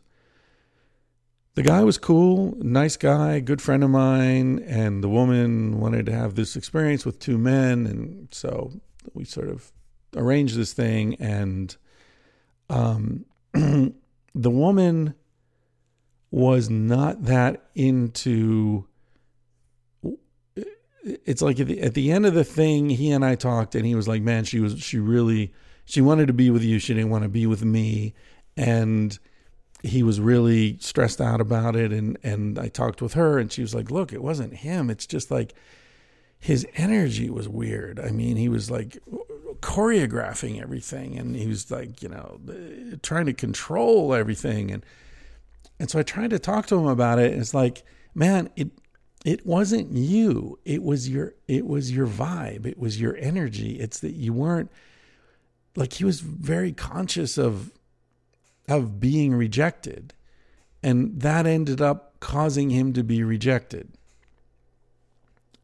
the 1.55 1.65
guy 1.65 1.83
was 1.83 1.99
cool, 1.99 2.55
nice 2.59 2.97
guy, 2.97 3.41
good 3.41 3.61
friend 3.61 3.83
of 3.83 3.91
mine, 3.91 4.61
and 4.61 5.03
the 5.03 5.09
woman 5.09 5.81
wanted 5.81 6.07
to 6.07 6.13
have 6.13 6.37
this 6.37 6.55
experience 6.55 7.05
with 7.05 7.19
two 7.19 7.39
men, 7.39 7.87
and 7.87 8.29
so 8.31 8.73
we 9.15 9.25
sort 9.25 9.49
of 9.49 9.73
arranged 10.15 10.57
this 10.57 10.73
thing. 10.73 11.17
And 11.17 11.77
um, 12.71 13.25
the 13.53 13.95
woman 14.35 15.15
was 16.31 16.71
not 16.71 17.25
that 17.25 17.65
into. 17.75 18.87
It's 21.25 21.41
like 21.41 21.61
at 21.61 21.69
the, 21.69 21.81
at 21.81 21.95
the 21.95 22.11
end 22.11 22.27
of 22.27 22.35
the 22.35 22.45
thing, 22.45 22.91
he 22.91 23.11
and 23.13 23.25
I 23.25 23.37
talked, 23.37 23.75
and 23.75 23.87
he 23.87 23.95
was 23.95 24.09
like, 24.09 24.23
"Man, 24.23 24.45
she 24.45 24.61
was 24.61 24.81
she 24.83 24.99
really 24.99 25.53
she 25.85 26.01
wanted 26.01 26.27
to 26.27 26.33
be 26.33 26.51
with 26.51 26.65
you. 26.65 26.79
She 26.79 26.95
didn't 26.95 27.11
want 27.11 27.23
to 27.25 27.29
be 27.29 27.47
with 27.47 27.65
me, 27.65 28.15
and." 28.57 29.19
he 29.83 30.03
was 30.03 30.19
really 30.19 30.79
stressed 30.81 31.21
out 31.21 31.41
about 31.41 31.77
it 31.77 31.93
and 31.93 32.19
and 32.23 32.59
I 32.59 32.69
talked 32.69 33.03
with 33.03 33.13
her 33.13 33.39
and 33.39 33.53
she 33.53 33.61
was 33.61 33.75
like, 33.75 33.91
"Look, 33.91 34.13
it 34.13 34.23
wasn't 34.23 34.55
him. 34.55 34.89
It's 34.91 35.07
just 35.07 35.31
like 35.31 35.55
his 36.39 36.67
energy 36.77 37.31
was 37.31 37.49
weird. 37.49 37.99
I 37.99 38.11
mean, 38.11 38.37
he 38.37 38.49
was 38.49 38.71
like 38.71 38.99
choreographing 39.61 40.61
everything 40.61 41.19
and 41.19 41.35
he 41.35 41.47
was 41.47 41.71
like, 41.71 42.03
you 42.03 42.09
know, 42.09 42.41
trying 43.03 43.27
to 43.27 43.33
control 43.33 44.15
everything 44.15 44.71
and 44.71 44.85
and 45.79 45.91
so 45.91 45.99
I 45.99 46.03
tried 46.03 46.31
to 46.31 46.39
talk 46.39 46.67
to 46.69 46.79
him 46.79 46.87
about 46.87 47.19
it. 47.19 47.35
it's 47.35 47.53
like, 47.53 47.83
man, 48.15 48.49
it 48.57 48.71
it 49.27 49.45
wasn't 49.45 49.91
you. 49.91 50.57
It 50.65 50.85
was 50.85 51.09
your 51.09 51.35
it 51.49 51.67
was 51.67 51.91
your 51.91 52.07
vibe. 52.07 52.65
It 52.65 52.79
was 52.79 53.01
your 53.01 53.17
energy. 53.17 53.81
It's 53.81 53.99
that 53.99 54.13
you 54.13 54.33
weren't 54.33 54.71
like 55.75 55.95
he 55.95 56.05
was 56.05 56.21
very 56.21 56.71
conscious 56.71 57.37
of 57.37 57.73
of 58.69 59.01
being 59.01 59.35
rejected. 59.35 60.15
And 60.81 61.21
that 61.23 61.45
ended 61.45 61.83
up 61.83 62.21
causing 62.21 62.71
him 62.71 62.93
to 62.93 63.03
be 63.03 63.25
rejected. 63.25 63.89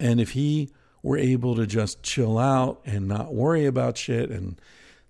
And 0.01 0.21
if 0.21 0.33
he 0.33 0.71
were 1.01 1.19
able 1.19 1.55
to 1.55 1.65
just 1.65 2.03
chill 2.03 2.39
out 2.39 2.81
and 2.85 3.07
not 3.07 3.33
worry 3.33 3.65
about 3.65 3.97
shit 3.97 4.29
and 4.29 4.61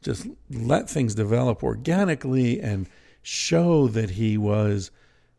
just 0.03 0.27
let 0.51 0.91
things 0.91 1.15
develop 1.15 1.65
organically 1.65 2.61
and 2.61 2.87
show 3.23 3.89
that 3.89 4.11
he 4.11 4.37
was 4.37 4.91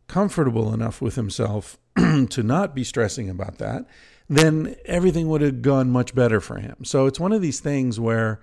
comfortable 0.08 0.74
enough 0.74 1.00
with 1.00 1.14
himself 1.14 1.78
to 2.30 2.42
not 2.42 2.74
be 2.74 2.84
stressing 2.84 3.28
about 3.28 3.58
that, 3.58 3.86
then 4.28 4.76
everything 4.84 5.28
would 5.28 5.40
have 5.40 5.62
gone 5.62 5.90
much 5.90 6.14
better 6.14 6.40
for 6.40 6.58
him. 6.58 6.76
So 6.84 7.06
it's 7.06 7.20
one 7.20 7.32
of 7.32 7.42
these 7.42 7.60
things 7.60 8.00
where 8.00 8.40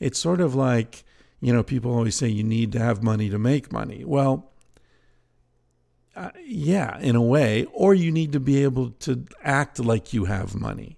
it's 0.00 0.18
sort 0.18 0.40
of 0.40 0.54
like 0.54 1.04
you 1.44 1.52
know, 1.52 1.62
people 1.62 1.94
always 1.94 2.16
say 2.16 2.26
you 2.26 2.42
need 2.42 2.72
to 2.72 2.78
have 2.78 3.02
money 3.02 3.28
to 3.28 3.38
make 3.38 3.70
money. 3.70 4.02
Well, 4.02 4.50
uh, 6.16 6.30
yeah, 6.42 6.98
in 7.00 7.16
a 7.16 7.22
way, 7.22 7.66
or 7.70 7.92
you 7.92 8.10
need 8.10 8.32
to 8.32 8.40
be 8.40 8.62
able 8.62 8.92
to 9.00 9.26
act 9.42 9.78
like 9.78 10.14
you 10.14 10.24
have 10.24 10.54
money. 10.54 10.96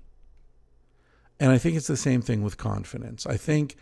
And 1.41 1.51
I 1.51 1.59
think 1.59 1.77
it's 1.77 1.89
the 1.89 1.97
same 1.97 2.23
thing 2.23 2.45
with 2.45 2.59
confidence. 2.59 3.27
I 3.27 3.37
think 3.37 3.75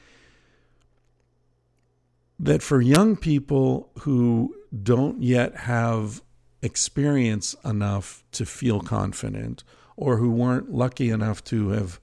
that 2.38 2.62
for 2.62 2.80
young 2.80 3.14
people 3.16 3.90
who 4.00 4.56
don't 4.82 5.22
yet 5.22 5.54
have 5.56 6.22
experience 6.64 7.54
enough 7.64 8.24
to 8.32 8.46
feel 8.46 8.80
confident 8.80 9.62
or 9.96 10.16
who 10.16 10.30
weren't 10.30 10.72
lucky 10.72 11.10
enough 11.10 11.44
to 11.44 11.68
have 11.68 12.00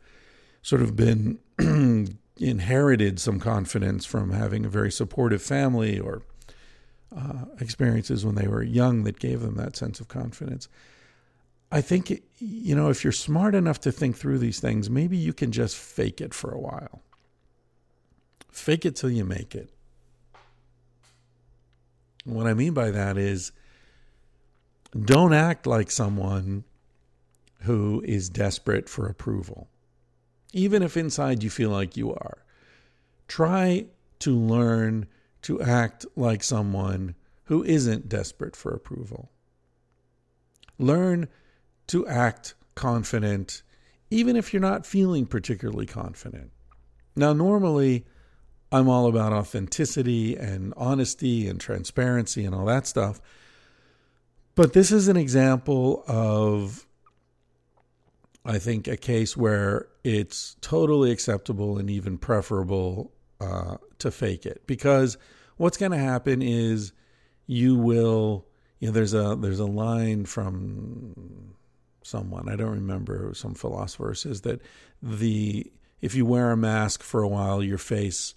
sort 0.61 0.81
of 0.81 0.95
been 0.95 1.39
inherited 2.37 3.19
some 3.19 3.39
confidence 3.39 4.05
from 4.05 4.31
having 4.31 4.63
a 4.63 4.69
very 4.69 4.91
supportive 4.91 5.41
family 5.41 5.99
or 5.99 6.21
uh, 7.15 7.45
experiences 7.59 8.25
when 8.25 8.35
they 8.35 8.47
were 8.47 8.63
young 8.63 9.03
that 9.03 9.19
gave 9.19 9.41
them 9.41 9.55
that 9.55 9.75
sense 9.75 9.99
of 9.99 10.07
confidence. 10.07 10.69
I 11.71 11.81
think, 11.81 12.21
you 12.37 12.75
know, 12.75 12.89
if 12.89 13.03
you're 13.03 13.13
smart 13.13 13.55
enough 13.55 13.81
to 13.81 13.91
think 13.91 14.15
through 14.15 14.39
these 14.39 14.59
things, 14.59 14.89
maybe 14.89 15.17
you 15.17 15.33
can 15.33 15.51
just 15.51 15.75
fake 15.75 16.21
it 16.21 16.33
for 16.33 16.51
a 16.51 16.59
while. 16.59 17.01
Fake 18.51 18.85
it 18.85 18.95
till 18.95 19.09
you 19.09 19.25
make 19.25 19.55
it. 19.55 19.71
What 22.25 22.45
I 22.45 22.53
mean 22.53 22.73
by 22.73 22.91
that 22.91 23.17
is 23.17 23.51
don't 24.99 25.33
act 25.33 25.65
like 25.65 25.91
someone 25.91 26.63
who 27.61 28.01
is 28.05 28.29
desperate 28.29 28.89
for 28.89 29.07
approval 29.07 29.67
even 30.53 30.83
if 30.83 30.97
inside 30.97 31.43
you 31.43 31.49
feel 31.49 31.69
like 31.69 31.97
you 31.97 32.13
are. 32.13 32.43
Try 33.27 33.85
to 34.19 34.35
learn 34.35 35.07
to 35.43 35.61
act 35.61 36.05
like 36.15 36.43
someone 36.43 37.15
who 37.45 37.63
isn't 37.63 38.09
desperate 38.09 38.55
for 38.55 38.73
approval. 38.73 39.31
Learn 40.77 41.27
to 41.87 42.07
act 42.07 42.53
confident, 42.75 43.63
even 44.09 44.35
if 44.35 44.53
you're 44.53 44.61
not 44.61 44.85
feeling 44.85 45.25
particularly 45.25 45.85
confident. 45.85 46.51
Now, 47.15 47.33
normally, 47.33 48.05
I'm 48.71 48.87
all 48.87 49.07
about 49.07 49.33
authenticity 49.33 50.37
and 50.37 50.73
honesty 50.77 51.47
and 51.47 51.59
transparency 51.59 52.45
and 52.45 52.55
all 52.55 52.65
that 52.65 52.87
stuff. 52.87 53.21
But 54.61 54.73
this 54.73 54.91
is 54.91 55.07
an 55.07 55.17
example 55.17 56.03
of 56.07 56.85
I 58.45 58.59
think, 58.59 58.87
a 58.87 58.95
case 58.95 59.35
where 59.35 59.87
it's 60.03 60.55
totally 60.61 61.09
acceptable 61.09 61.79
and 61.79 61.89
even 61.89 62.19
preferable 62.19 63.11
uh, 63.39 63.77
to 63.97 64.11
fake 64.11 64.45
it. 64.45 64.61
Because 64.67 65.17
what's 65.57 65.77
going 65.77 65.93
to 65.93 65.97
happen 65.97 66.43
is 66.43 66.93
you 67.47 67.75
will 67.75 68.45
you 68.77 68.89
know 68.89 68.93
there's 68.93 69.15
a 69.15 69.35
there's 69.35 69.59
a 69.59 69.65
line 69.65 70.25
from 70.25 71.55
someone 72.03 72.47
I 72.47 72.55
don't 72.55 72.69
remember 72.69 73.33
some 73.33 73.55
philosopher 73.55 74.13
says 74.13 74.41
that 74.41 74.61
the 75.01 75.71
if 76.01 76.13
you 76.13 76.23
wear 76.23 76.51
a 76.51 76.57
mask 76.57 77.01
for 77.01 77.23
a 77.23 77.27
while 77.27 77.63
your 77.63 77.79
face 77.79 78.35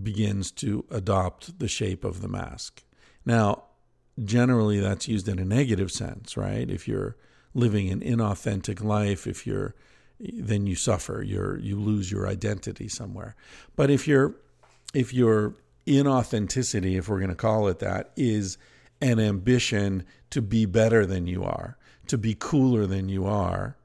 begins 0.00 0.52
to 0.52 0.84
adopt 0.92 1.58
the 1.58 1.66
shape 1.66 2.04
of 2.04 2.20
the 2.20 2.28
mask. 2.28 2.84
Now 3.26 3.64
generally 4.22 4.80
that's 4.80 5.08
used 5.08 5.28
in 5.28 5.38
a 5.38 5.44
negative 5.44 5.90
sense 5.90 6.36
right 6.36 6.70
if 6.70 6.86
you're 6.86 7.16
living 7.54 7.90
an 7.90 8.00
inauthentic 8.00 8.82
life, 8.82 9.26
if 9.26 9.46
you're 9.46 9.74
then 10.20 10.66
you 10.66 10.74
suffer. 10.74 11.22
You're 11.22 11.58
you 11.58 11.78
lose 11.78 12.10
your 12.10 12.28
identity 12.28 12.88
somewhere. 12.88 13.34
But 13.76 13.90
if 13.90 14.06
you're 14.06 14.34
if 14.92 15.12
your 15.12 15.54
inauthenticity, 15.86 16.96
if 16.96 17.08
we're 17.08 17.18
going 17.18 17.30
to 17.30 17.36
call 17.36 17.68
it 17.68 17.78
that, 17.80 18.12
is 18.16 18.58
an 19.00 19.20
ambition 19.20 20.04
to 20.30 20.40
be 20.40 20.66
better 20.66 21.04
than 21.04 21.26
you 21.26 21.44
are, 21.44 21.76
to 22.06 22.16
be 22.16 22.34
cooler 22.38 22.86
than 22.86 23.08
you 23.08 23.26
are, 23.26 23.76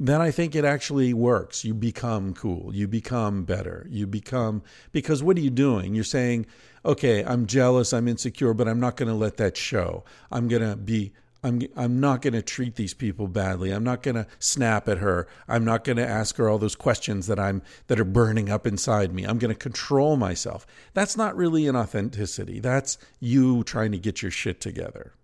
then 0.00 0.22
I 0.22 0.30
think 0.30 0.54
it 0.54 0.64
actually 0.64 1.12
works. 1.12 1.62
You 1.62 1.74
become 1.74 2.32
cool. 2.32 2.74
You 2.74 2.88
become 2.88 3.44
better. 3.44 3.86
You 3.90 4.06
become, 4.06 4.62
because 4.92 5.22
what 5.22 5.36
are 5.36 5.40
you 5.40 5.50
doing? 5.50 5.94
You're 5.94 6.04
saying, 6.04 6.46
okay, 6.86 7.22
I'm 7.22 7.46
jealous, 7.46 7.92
I'm 7.92 8.08
insecure, 8.08 8.54
but 8.54 8.66
I'm 8.66 8.80
not 8.80 8.96
going 8.96 9.10
to 9.10 9.14
let 9.14 9.36
that 9.36 9.58
show. 9.58 10.04
I'm 10.32 10.48
going 10.48 10.68
to 10.68 10.74
be 10.74 11.12
I'm 11.42 11.62
I'm 11.74 12.00
not 12.00 12.20
going 12.20 12.34
to 12.34 12.42
treat 12.42 12.76
these 12.76 12.92
people 12.92 13.26
badly. 13.26 13.70
I'm 13.70 13.84
not 13.84 14.02
going 14.02 14.16
to 14.16 14.26
snap 14.38 14.88
at 14.88 14.98
her. 14.98 15.26
I'm 15.48 15.64
not 15.64 15.84
going 15.84 15.96
to 15.96 16.06
ask 16.06 16.36
her 16.36 16.50
all 16.50 16.58
those 16.58 16.76
questions 16.76 17.28
that 17.28 17.38
I'm 17.38 17.62
that 17.86 17.98
are 17.98 18.04
burning 18.04 18.50
up 18.50 18.66
inside 18.66 19.14
me. 19.14 19.24
I'm 19.24 19.38
going 19.38 19.52
to 19.52 19.58
control 19.58 20.16
myself. 20.16 20.66
That's 20.92 21.16
not 21.16 21.36
really 21.36 21.66
an 21.66 21.76
authenticity. 21.76 22.60
That's 22.60 22.98
you 23.20 23.64
trying 23.64 23.92
to 23.92 23.98
get 23.98 24.20
your 24.20 24.30
shit 24.30 24.60
together. 24.60 25.14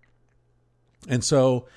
And 1.07 1.23
so 1.23 1.67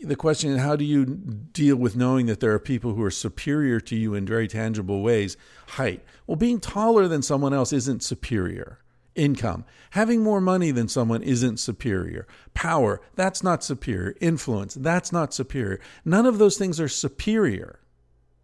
the 0.00 0.16
question 0.16 0.50
is 0.52 0.60
how 0.60 0.76
do 0.76 0.84
you 0.84 1.04
deal 1.06 1.76
with 1.76 1.96
knowing 1.96 2.26
that 2.26 2.40
there 2.40 2.52
are 2.52 2.58
people 2.58 2.94
who 2.94 3.02
are 3.02 3.10
superior 3.10 3.80
to 3.80 3.96
you 3.96 4.14
in 4.14 4.26
very 4.26 4.48
tangible 4.48 5.02
ways? 5.02 5.36
Height. 5.68 6.04
Well, 6.26 6.36
being 6.36 6.60
taller 6.60 7.08
than 7.08 7.22
someone 7.22 7.52
else 7.52 7.72
isn't 7.72 8.02
superior 8.02 8.78
income. 9.18 9.64
Having 9.90 10.22
more 10.22 10.40
money 10.40 10.70
than 10.70 10.88
someone 10.88 11.22
isn't 11.22 11.58
superior. 11.58 12.26
Power, 12.54 13.00
that's 13.16 13.42
not 13.42 13.64
superior. 13.64 14.14
Influence, 14.20 14.74
that's 14.74 15.12
not 15.12 15.34
superior. 15.34 15.80
None 16.04 16.24
of 16.24 16.38
those 16.38 16.56
things 16.56 16.80
are 16.80 16.88
superior. 16.88 17.80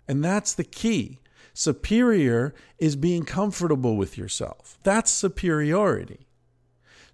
And 0.08 0.22
that's 0.22 0.52
the 0.52 0.64
key. 0.64 1.20
Superior 1.54 2.52
is 2.78 2.96
being 2.96 3.24
comfortable 3.24 3.96
with 3.96 4.18
yourself. 4.18 4.78
That's 4.82 5.10
superiority. 5.10 6.23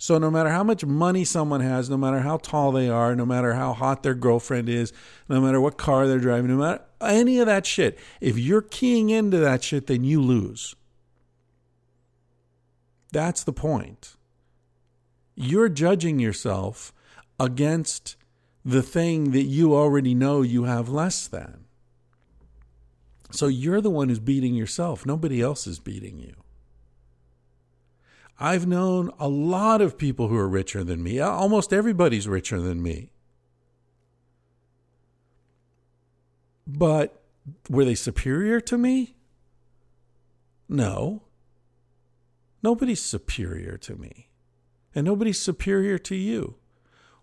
So 0.01 0.17
no 0.17 0.31
matter 0.31 0.49
how 0.49 0.65
much 0.65 0.83
money 0.83 1.27
someone 1.27 1.61
has, 1.61 1.91
no 1.91 1.99
matter 1.99 2.21
how 2.21 2.39
tall 2.39 2.73
they 2.73 2.89
are, 2.89 3.15
no 3.15 3.27
matter 3.27 3.53
how 3.53 3.75
hot 3.75 4.03
their 4.03 4.15
girlfriend 4.15 4.67
is, 4.67 4.95
no 5.29 5.43
matter 5.43 5.61
what 5.61 5.77
car 5.77 6.07
they're 6.07 6.19
driving, 6.19 6.51
no 6.51 6.57
matter 6.57 6.83
any 7.03 7.39
of 7.39 7.45
that 7.45 7.67
shit, 7.67 7.99
if 8.19 8.39
you're 8.39 8.63
keying 8.63 9.11
into 9.11 9.37
that 9.37 9.63
shit, 9.63 9.89
then 9.89 10.03
you 10.03 10.23
lose. 10.23 10.75
That's 13.13 13.45
the 13.45 13.53
point. 13.53 14.17
You're 15.35 15.69
judging 15.69 16.19
yourself 16.19 16.95
against 17.39 18.17
the 18.65 18.83
thing 18.83 19.33
that 19.33 19.43
you 19.43 19.75
already 19.75 20.15
know 20.15 20.41
you 20.41 20.65
have 20.65 20.89
less 20.89 21.29
than. 21.29 21.67
So 23.33 23.49
you're 23.49 23.83
the 23.83 23.91
one 23.91 24.09
who's 24.09 24.19
beating 24.19 24.55
yourself. 24.55 25.05
Nobody 25.05 25.43
else 25.43 25.67
is 25.67 25.79
beating 25.79 26.19
you. 26.19 26.40
I've 28.41 28.67
known 28.67 29.11
a 29.19 29.29
lot 29.29 29.83
of 29.83 29.99
people 29.99 30.29
who 30.29 30.37
are 30.37 30.49
richer 30.49 30.83
than 30.83 31.03
me. 31.03 31.21
Uh, 31.21 31.29
almost 31.29 31.75
everybody's 31.75 32.27
richer 32.27 32.59
than 32.59 32.83
me. 32.83 33.11
But 36.67 37.23
were 37.69 37.85
they 37.85 37.95
superior 37.95 38.61
to 38.63 38.79
me? 38.79 39.15
No. 40.69 41.25
Nobody's 42.63 43.03
superior 43.03 43.77
to 43.79 43.97
me. 43.97 44.29
And 44.95 45.05
nobody's 45.05 45.39
superior 45.39 45.99
to 45.99 46.15
you. 46.15 46.57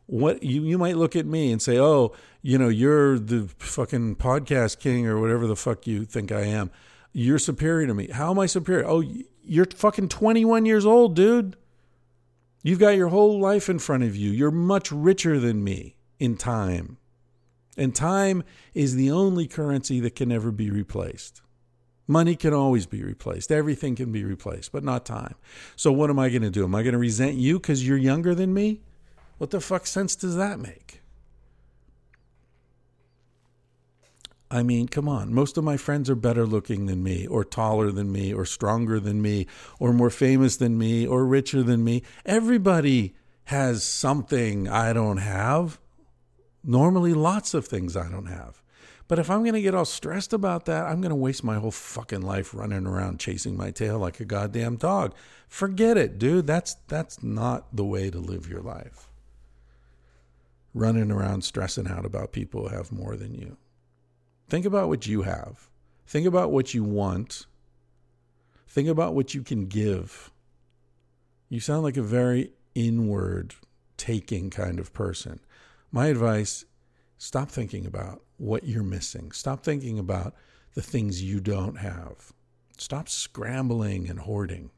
What 0.06 0.42
you 0.42 0.64
you 0.64 0.78
might 0.78 0.96
look 0.96 1.18
at 1.18 1.26
me 1.26 1.52
and 1.52 1.62
say, 1.62 1.78
"Oh, 1.78 2.14
you 2.42 2.58
know, 2.58 2.70
you're 2.70 3.20
the 3.20 3.50
fucking 3.58 4.16
podcast 4.16 4.80
king 4.80 5.06
or 5.06 5.20
whatever 5.20 5.48
the 5.48 5.56
fuck 5.56 5.86
you 5.86 6.06
think 6.06 6.32
I 6.32 6.44
am. 6.44 6.72
You're 7.12 7.40
superior 7.40 7.88
to 7.88 7.94
me. 7.94 8.08
How 8.08 8.32
am 8.32 8.40
I 8.40 8.46
superior? 8.46 8.88
Oh, 8.88 9.04
you're 9.48 9.66
fucking 9.66 10.10
21 10.10 10.66
years 10.66 10.86
old, 10.86 11.16
dude. 11.16 11.56
You've 12.64 12.80
got 12.80 12.98
your 12.98 13.08
whole 13.08 13.40
life 13.40 13.70
in 13.70 13.80
front 13.80 14.04
of 14.04 14.16
you. 14.16 14.32
You're 14.32 14.52
much 14.52 14.92
richer 14.92 15.40
than 15.40 15.64
me 15.64 15.96
in 16.20 16.36
time. 16.36 16.98
And 17.78 17.94
time 17.94 18.44
is 18.74 18.96
the 18.96 19.12
only 19.12 19.48
currency 19.48 20.00
that 20.02 20.16
can 20.16 20.30
never 20.30 20.52
be 20.52 20.70
replaced. 20.70 21.42
Money 22.08 22.36
can 22.36 22.54
always 22.54 22.86
be 22.86 23.04
replaced. 23.04 23.52
Everything 23.52 23.96
can 23.96 24.12
be 24.12 24.24
replaced, 24.24 24.72
but 24.72 24.84
not 24.84 25.06
time. 25.06 25.36
So, 25.76 25.92
what 25.92 26.10
am 26.10 26.18
I 26.18 26.30
going 26.30 26.42
to 26.42 26.50
do? 26.50 26.64
Am 26.64 26.74
I 26.74 26.82
going 26.82 26.94
to 26.94 27.00
resent 27.00 27.36
you 27.36 27.60
because 27.60 27.86
you're 27.86 27.98
younger 27.98 28.34
than 28.34 28.54
me? 28.54 28.82
What 29.38 29.52
the 29.52 29.60
fuck 29.60 29.86
sense 29.86 30.16
does 30.16 30.36
that 30.38 30.60
make? 30.60 30.97
I 34.50 34.64
mean, 34.64 34.88
come 34.88 35.10
on. 35.10 35.34
Most 35.34 35.58
of 35.58 35.64
my 35.64 35.76
friends 35.76 36.10
are 36.10 36.16
better 36.16 36.46
looking 36.46 36.86
than 36.86 37.04
me, 37.04 37.28
or 37.28 37.44
taller 37.44 37.92
than 37.92 38.12
me, 38.12 38.34
or 38.34 38.46
stronger 38.46 39.00
than 39.00 39.22
me, 39.22 39.46
or 39.80 39.92
more 39.92 40.10
famous 40.10 40.56
than 40.56 40.78
me, 40.78 41.06
or 41.06 41.26
richer 41.26 41.64
than 41.64 41.84
me. 41.84 42.04
Everybody 42.26 43.16
has 43.46 43.84
something 43.84 44.70
I 44.70 44.94
don't 44.94 45.18
have. 45.18 45.80
Normally, 46.64 47.14
lots 47.14 47.54
of 47.54 47.68
things 47.68 47.98
I 47.98 48.10
don't 48.10 48.28
have. 48.28 48.62
But 49.08 49.20
if 49.20 49.30
I'm 49.30 49.42
going 49.42 49.54
to 49.54 49.62
get 49.62 49.76
all 49.76 49.86
stressed 49.86 50.34
about 50.34 50.66
that, 50.66 50.86
I'm 50.86 51.00
going 51.00 51.12
to 51.12 51.16
waste 51.16 51.44
my 51.44 51.56
whole 51.56 51.72
fucking 51.72 52.22
life 52.22 52.54
running 52.54 52.86
around 52.86 53.20
chasing 53.20 53.56
my 53.56 53.72
tail 53.72 54.00
like 54.00 54.20
a 54.20 54.26
goddamn 54.26 54.76
dog. 54.76 55.14
Forget 55.48 55.98
it, 55.98 56.20
dude. 56.20 56.46
That's 56.46 56.76
that's 56.88 57.24
not 57.24 57.74
the 57.76 57.86
way 57.86 58.10
to 58.10 58.20
live 58.20 58.50
your 58.50 58.62
life. 58.62 59.10
Running 60.74 61.10
around 61.10 61.44
stressing 61.44 61.88
out 61.88 62.06
about 62.06 62.34
people 62.34 62.68
who 62.68 62.76
have 62.76 62.92
more 62.92 63.16
than 63.16 63.34
you. 63.34 63.58
Think 64.50 64.66
about 64.66 64.88
what 64.88 65.08
you 65.08 65.24
have. 65.24 65.70
Think 66.06 66.26
about 66.26 66.52
what 66.52 66.74
you 66.74 66.84
want. 66.84 67.46
Think 68.68 68.88
about 68.88 69.14
what 69.14 69.34
you 69.34 69.44
can 69.44 69.68
give. 69.68 70.32
You 71.50 71.60
sound 71.60 71.84
like 71.84 71.98
a 71.98 72.02
very 72.02 72.52
inward 72.74 73.56
taking 73.98 74.50
kind 74.50 74.80
of 74.80 74.94
person. 74.94 75.40
My 75.92 76.08
advice 76.08 76.66
stop 77.18 77.50
thinking 77.50 77.86
about 77.86 78.22
what 78.38 78.64
you're 78.64 78.84
missing. 78.84 79.32
Stop 79.32 79.64
thinking 79.64 80.00
about 80.00 80.34
the 80.76 80.82
things 80.82 81.24
you 81.24 81.40
don't 81.40 81.78
have. 81.80 82.32
Stop 82.78 83.10
scrambling 83.10 84.10
and 84.10 84.20
hoarding. 84.20 84.70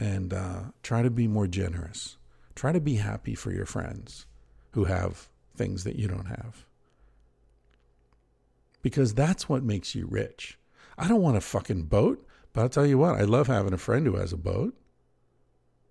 And 0.00 0.32
uh, 0.32 0.60
try 0.82 1.02
to 1.02 1.10
be 1.10 1.28
more 1.28 1.46
generous. 1.46 2.16
Try 2.54 2.72
to 2.72 2.80
be 2.80 2.96
happy 2.96 3.34
for 3.34 3.52
your 3.52 3.66
friends 3.66 4.26
who 4.72 4.84
have 4.84 5.28
things 5.56 5.84
that 5.84 5.96
you 5.96 6.08
don't 6.08 6.26
have 6.26 6.67
because 8.88 9.12
that's 9.12 9.48
what 9.48 9.62
makes 9.62 9.94
you 9.94 10.06
rich. 10.06 10.58
I 10.96 11.08
don't 11.08 11.20
want 11.20 11.36
a 11.36 11.42
fucking 11.42 11.84
boat, 11.84 12.26
but 12.52 12.62
I'll 12.62 12.68
tell 12.68 12.86
you 12.86 12.98
what, 12.98 13.16
I 13.16 13.22
love 13.22 13.46
having 13.46 13.74
a 13.74 13.78
friend 13.78 14.06
who 14.06 14.16
has 14.16 14.32
a 14.32 14.38
boat. 14.38 14.74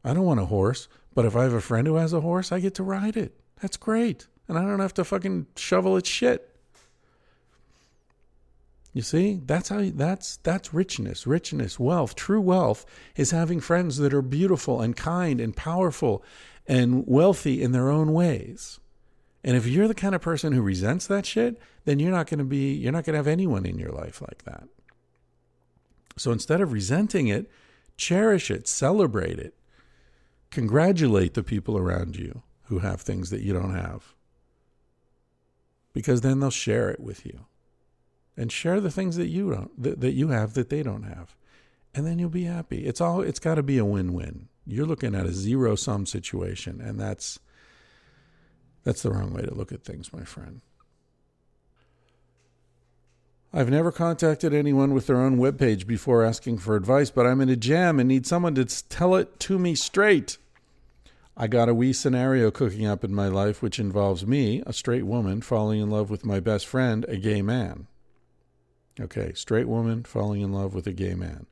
I 0.04 0.14
don't 0.14 0.26
want 0.26 0.40
a 0.40 0.46
horse, 0.46 0.88
but 1.14 1.26
if 1.26 1.36
I 1.36 1.44
have 1.44 1.54
a 1.54 1.62
friend 1.62 1.86
who 1.86 1.96
has 1.96 2.12
a 2.12 2.22
horse, 2.22 2.52
I 2.52 2.60
get 2.60 2.74
to 2.76 2.84
ride 2.84 3.16
it. 3.16 3.40
That's 3.62 3.78
great. 3.78 4.28
And 4.48 4.58
I 4.58 4.64
don't 4.64 4.80
have 4.80 4.94
to 4.96 5.04
fucking 5.04 5.48
shovel 5.56 5.96
its 5.96 6.10
shit. 6.10 6.56
You 8.94 9.04
see, 9.04 9.42
that's 9.46 9.70
how 9.70 9.92
that's 9.94 10.38
that's 10.38 10.74
richness, 10.74 11.28
richness, 11.28 11.80
wealth. 11.80 12.16
True 12.16 12.42
wealth 12.42 12.84
is 13.16 13.30
having 13.30 13.60
friends 13.60 13.98
that 13.98 14.14
are 14.14 14.24
beautiful 14.24 14.82
and 14.82 14.96
kind 14.96 15.40
and 15.40 15.56
powerful 15.56 16.24
and 16.66 17.06
wealthy 17.06 17.62
in 17.62 17.74
their 17.74 17.90
own 17.90 18.12
ways. 18.12 18.80
And 19.48 19.56
if 19.56 19.66
you're 19.66 19.88
the 19.88 19.96
kind 19.96 20.14
of 20.14 20.20
person 20.20 20.52
who 20.52 20.62
resents 20.62 21.08
that 21.08 21.26
shit, 21.26 21.58
then 21.86 22.00
you're 22.00 22.12
not 22.12 22.30
going 22.30 22.40
to 22.40 22.44
be, 22.44 22.74
you're 22.74 22.92
not 22.92 23.06
going 23.06 23.14
to 23.14 23.20
have 23.20 23.28
anyone 23.28 23.66
in 23.66 23.80
your 23.80 23.94
life 23.94 24.22
like 24.22 24.44
that. 24.44 24.68
So 26.18 26.34
instead 26.34 26.60
of 26.60 26.74
resenting 26.74 27.30
it, 27.30 27.50
cherish 27.96 28.52
it, 28.52 28.68
celebrate 28.68 29.40
it, 29.40 29.54
congratulate 30.52 31.34
the 31.34 31.44
people 31.44 31.78
around 31.78 32.18
you 32.18 32.44
who 32.64 32.80
have 32.80 33.00
things 33.00 33.30
that 33.30 33.40
you 33.40 33.54
don't 33.54 33.74
have. 33.74 34.16
Because 35.94 36.20
then 36.20 36.42
they'll 36.42 36.52
share 36.52 36.90
it 36.90 37.00
with 37.00 37.26
you. 37.26 37.46
And 38.36 38.52
share 38.52 38.82
the 38.82 38.92
things 38.92 39.16
that 39.16 39.28
you 39.28 39.52
don't 39.52 39.82
that, 39.82 40.02
that 40.02 40.12
you 40.12 40.28
have 40.28 40.56
that 40.56 40.68
they 40.68 40.84
don't 40.84 41.04
have. 41.04 41.38
And 41.96 42.06
then 42.06 42.20
you'll 42.20 42.30
be 42.30 42.44
happy. 42.44 42.86
It's 42.86 43.00
all 43.00 43.22
it's 43.22 43.40
got 43.40 43.56
to 43.56 43.64
be 43.64 43.78
a 43.78 43.86
win-win. 43.86 44.50
You're 44.66 44.86
looking 44.86 45.16
at 45.16 45.26
a 45.26 45.32
zero 45.32 45.76
sum 45.76 46.06
situation 46.06 46.82
and 46.82 47.00
that's 47.00 47.40
that's 48.88 49.04
the 49.04 49.12
wrong 49.12 49.34
way 49.34 49.42
to 49.42 49.54
look 49.54 49.74
at 49.74 49.84
things, 49.84 50.14
my 50.14 50.24
friend. 50.24 50.62
I've 53.54 53.70
never 53.70 53.92
contacted 53.92 54.54
anyone 54.54 54.94
with 54.94 55.08
their 55.08 55.20
own 55.20 55.38
webpage 55.38 55.86
before 55.86 56.24
asking 56.24 56.60
for 56.60 56.74
advice, 56.78 57.10
but 57.10 57.28
I'm 57.28 57.42
in 57.42 57.50
a 57.50 57.58
jam 57.58 58.00
and 58.00 58.08
need 58.08 58.26
someone 58.26 58.56
to 58.56 58.64
tell 58.88 59.16
it 59.16 59.42
to 59.42 59.60
me 59.60 59.76
straight. 59.76 60.38
I 61.36 61.48
got 61.48 61.68
a 61.68 61.74
wee 61.74 61.92
scenario 61.92 62.50
cooking 62.50 62.86
up 62.86 63.04
in 63.04 63.14
my 63.14 63.28
life 63.28 63.62
which 63.62 63.78
involves 63.78 64.26
me, 64.26 64.64
a 64.66 64.72
straight 64.72 65.06
woman, 65.06 65.42
falling 65.42 65.82
in 65.82 65.90
love 65.90 66.10
with 66.10 66.24
my 66.24 66.40
best 66.40 66.66
friend, 66.66 67.04
a 67.10 67.18
gay 67.18 67.42
man. 67.42 67.88
Okay, 68.98 69.34
straight 69.36 69.68
woman 69.68 70.06
falling 70.06 70.40
in 70.40 70.54
love 70.54 70.74
with 70.74 70.88
a 70.88 70.94
gay 70.94 71.14
man. 71.14 71.46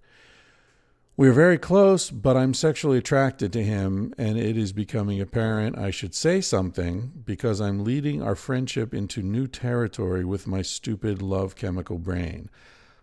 We 1.18 1.30
are 1.30 1.34
very 1.34 1.58
close, 1.58 2.12
but 2.12 2.36
I'm 2.36 2.54
sexually 2.54 2.98
attracted 2.98 3.54
to 3.54 3.64
him, 3.64 4.14
and 4.18 4.38
it 4.38 4.58
is 4.58 4.74
becoming 4.74 5.22
apparent 5.22 5.78
I 5.78 5.90
should 5.90 6.14
say 6.14 6.42
something 6.42 7.24
because 7.24 7.62
I'm 7.62 7.86
leading 7.86 8.22
our 8.22 8.36
friendship 8.36 8.94
into 8.94 9.22
new 9.22 9.48
territory 9.48 10.26
with 10.26 10.46
my 10.46 10.62
stupid 10.62 11.22
love 11.22 11.56
chemical 11.56 12.00
brain. 12.00 12.50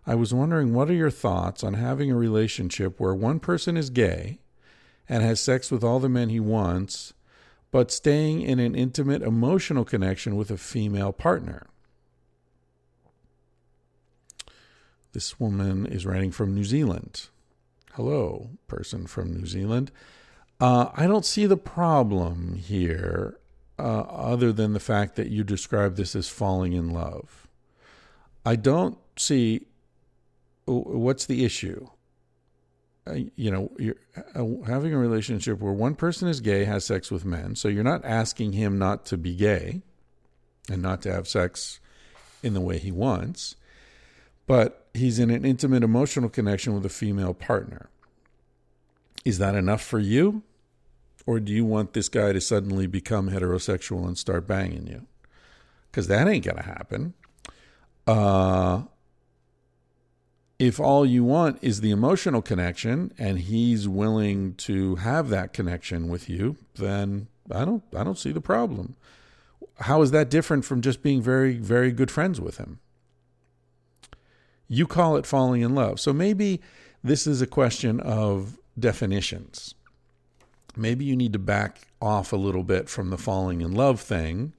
I 0.06 0.14
was 0.14 0.34
wondering 0.34 0.74
what 0.74 0.90
are 0.90 0.94
your 0.94 1.10
thoughts 1.10 1.64
on 1.64 1.72
having 1.72 2.10
a 2.10 2.16
relationship 2.16 3.00
where 3.00 3.14
one 3.14 3.40
person 3.40 3.78
is 3.78 3.88
gay 3.88 4.40
and 5.08 5.22
has 5.22 5.40
sex 5.40 5.70
with 5.70 5.82
all 5.82 5.98
the 5.98 6.10
men 6.10 6.28
he 6.28 6.40
wants, 6.40 7.14
but 7.70 7.90
staying 7.90 8.42
in 8.42 8.58
an 8.58 8.74
intimate 8.74 9.22
emotional 9.22 9.86
connection 9.86 10.36
with 10.36 10.50
a 10.50 10.58
female 10.58 11.14
partner? 11.14 11.66
This 15.12 15.40
woman 15.40 15.86
is 15.86 16.04
writing 16.04 16.30
from 16.30 16.54
New 16.54 16.64
Zealand. 16.64 17.28
Hello, 17.96 18.48
person 18.68 19.06
from 19.06 19.34
New 19.34 19.44
Zealand. 19.44 19.92
Uh, 20.58 20.88
I 20.94 21.06
don't 21.06 21.26
see 21.26 21.44
the 21.44 21.58
problem 21.58 22.54
here, 22.54 23.38
uh, 23.78 23.82
other 24.08 24.50
than 24.50 24.72
the 24.72 24.80
fact 24.80 25.14
that 25.16 25.28
you 25.28 25.44
describe 25.44 25.96
this 25.96 26.16
as 26.16 26.26
falling 26.26 26.72
in 26.72 26.88
love. 26.88 27.48
I 28.46 28.56
don't 28.56 28.96
see 29.16 29.66
what's 30.64 31.26
the 31.26 31.44
issue. 31.44 31.86
Uh, 33.06 33.16
you 33.36 33.50
know, 33.50 33.70
you're 33.78 33.96
uh, 34.34 34.46
having 34.66 34.94
a 34.94 34.98
relationship 34.98 35.60
where 35.60 35.74
one 35.74 35.94
person 35.94 36.28
is 36.28 36.40
gay, 36.40 36.64
has 36.64 36.86
sex 36.86 37.10
with 37.10 37.26
men, 37.26 37.56
so 37.56 37.68
you're 37.68 37.84
not 37.84 38.06
asking 38.06 38.52
him 38.52 38.78
not 38.78 39.04
to 39.04 39.18
be 39.18 39.34
gay 39.34 39.82
and 40.66 40.80
not 40.80 41.02
to 41.02 41.12
have 41.12 41.28
sex 41.28 41.78
in 42.42 42.54
the 42.54 42.60
way 42.62 42.78
he 42.78 42.90
wants 42.90 43.56
but 44.46 44.86
he's 44.94 45.18
in 45.18 45.30
an 45.30 45.44
intimate 45.44 45.82
emotional 45.82 46.28
connection 46.28 46.74
with 46.74 46.84
a 46.84 46.90
female 46.90 47.34
partner. 47.34 47.88
Is 49.24 49.38
that 49.38 49.54
enough 49.54 49.82
for 49.82 49.98
you? 49.98 50.42
Or 51.26 51.38
do 51.38 51.52
you 51.52 51.64
want 51.64 51.92
this 51.92 52.08
guy 52.08 52.32
to 52.32 52.40
suddenly 52.40 52.86
become 52.86 53.30
heterosexual 53.30 54.06
and 54.06 54.18
start 54.18 54.46
banging 54.46 54.86
you? 54.86 55.06
Because 55.90 56.08
that 56.08 56.26
ain't 56.26 56.44
going 56.44 56.56
to 56.56 56.62
happen. 56.64 57.14
Uh, 58.06 58.82
if 60.58 60.78
all 60.80 61.04
you 61.04 61.24
want 61.24 61.58
is 61.62 61.80
the 61.80 61.90
emotional 61.90 62.42
connection 62.42 63.12
and 63.18 63.40
he's 63.40 63.88
willing 63.88 64.54
to 64.54 64.96
have 64.96 65.28
that 65.28 65.52
connection 65.52 66.08
with 66.08 66.28
you, 66.28 66.56
then 66.74 67.28
I 67.50 67.64
don't 67.64 67.82
I 67.96 68.04
don't 68.04 68.18
see 68.18 68.32
the 68.32 68.40
problem. 68.40 68.96
How 69.80 70.02
is 70.02 70.10
that 70.12 70.30
different 70.30 70.64
from 70.64 70.80
just 70.80 71.02
being 71.02 71.20
very 71.20 71.56
very 71.56 71.90
good 71.90 72.10
friends 72.10 72.40
with 72.40 72.58
him? 72.58 72.78
You 74.72 74.86
call 74.86 75.16
it 75.18 75.26
falling 75.26 75.60
in 75.60 75.74
love. 75.74 76.00
So 76.00 76.14
maybe 76.14 76.62
this 77.04 77.26
is 77.26 77.42
a 77.42 77.46
question 77.46 78.00
of 78.00 78.56
definitions. 78.78 79.74
Maybe 80.74 81.04
you 81.04 81.14
need 81.14 81.34
to 81.34 81.38
back 81.38 81.88
off 82.00 82.32
a 82.32 82.36
little 82.36 82.62
bit 82.62 82.88
from 82.88 83.10
the 83.10 83.18
falling 83.18 83.60
in 83.60 83.74
love 83.74 84.00
thing 84.00 84.54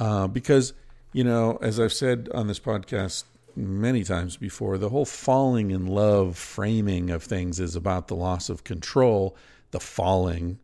uh, 0.00 0.26
because, 0.26 0.72
you 1.12 1.22
know, 1.22 1.60
as 1.62 1.78
I've 1.78 1.92
said 1.92 2.28
on 2.34 2.48
this 2.48 2.58
podcast 2.58 3.22
many 3.54 4.02
times 4.02 4.36
before, 4.36 4.78
the 4.78 4.88
whole 4.88 5.04
falling 5.04 5.70
in 5.70 5.86
love 5.86 6.36
framing 6.36 7.10
of 7.10 7.22
things 7.22 7.60
is 7.60 7.76
about 7.76 8.08
the 8.08 8.16
loss 8.16 8.48
of 8.48 8.64
control, 8.64 9.36
the 9.70 9.78
falling. 9.78 10.58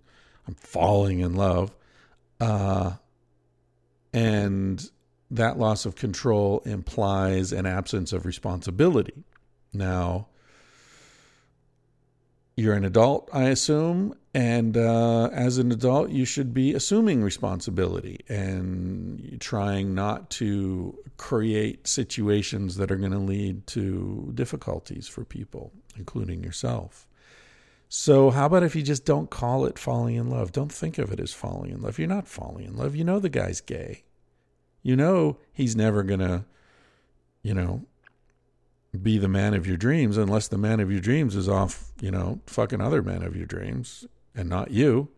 I'm 0.49 0.55
falling 0.55 1.21
in 1.21 1.37
love. 1.37 1.73
Uh, 2.41 2.95
and 4.13 4.91
that 5.31 5.59
loss 5.59 5.87
of 5.87 5.97
control 5.97 6.61
implies 6.65 7.53
an 7.53 7.67
absence 7.67 8.13
of 8.13 8.27
responsibility. 8.27 9.25
Now, 9.73 10.29
you're 12.57 12.75
an 12.75 12.85
adult, 12.85 13.29
I 13.35 13.45
assume, 13.45 14.17
and 14.33 14.79
uh, 14.79 15.27
as 15.27 15.59
an 15.59 15.71
adult, 15.73 16.11
you 16.11 16.25
should 16.25 16.55
be 16.55 16.73
assuming 16.73 17.23
responsibility 17.23 18.21
and 18.29 19.37
trying 19.41 19.95
not 19.95 20.31
to 20.31 20.99
create 21.19 21.87
situations 21.87 22.77
that 22.77 22.91
are 22.91 22.97
going 22.97 23.13
to 23.13 23.19
lead 23.19 23.67
to 23.69 24.31
difficulties 24.35 25.07
for 25.07 25.25
people, 25.25 25.73
including 25.99 26.43
yourself. 26.43 27.07
So, 27.89 28.31
how 28.31 28.47
about 28.47 28.63
if 28.63 28.75
you 28.75 28.83
just 28.83 29.05
don't 29.05 29.31
call 29.31 29.67
it 29.67 29.79
falling 29.79 30.17
in 30.17 30.31
love? 30.31 30.51
Don't 30.51 30.73
think 30.73 30.99
of 30.99 31.13
it 31.13 31.21
as 31.21 31.33
falling 31.33 31.71
in 31.71 31.83
love. 31.83 31.99
You're 31.99 32.09
not 32.09 32.27
falling 32.27 32.65
in 32.65 32.77
love. 32.77 32.97
You 32.97 33.05
know 33.05 33.21
the 33.21 33.29
guy's 33.29 33.61
gay. 33.61 34.03
You 34.87 34.95
know 34.95 35.39
he's 35.53 35.75
never 35.75 36.05
going 36.05 36.21
to, 36.21 36.45
you 37.43 37.55
know, 37.55 37.83
be 39.03 39.19
the 39.19 39.27
man 39.27 39.53
of 39.53 39.67
your 39.67 39.77
dreams 39.77 40.17
unless 40.17 40.47
the 40.47 40.59
man 40.59 40.79
of 40.79 40.93
your 40.93 41.01
dreams 41.01 41.35
is 41.35 41.49
off, 41.49 41.91
you 42.01 42.13
know, 42.13 42.39
fucking 42.47 42.81
other 42.81 43.03
men 43.03 43.25
of 43.25 43.35
your 43.35 43.47
dreams 43.47 44.07
and 44.33 44.49
not 44.49 44.71
you. 44.71 45.09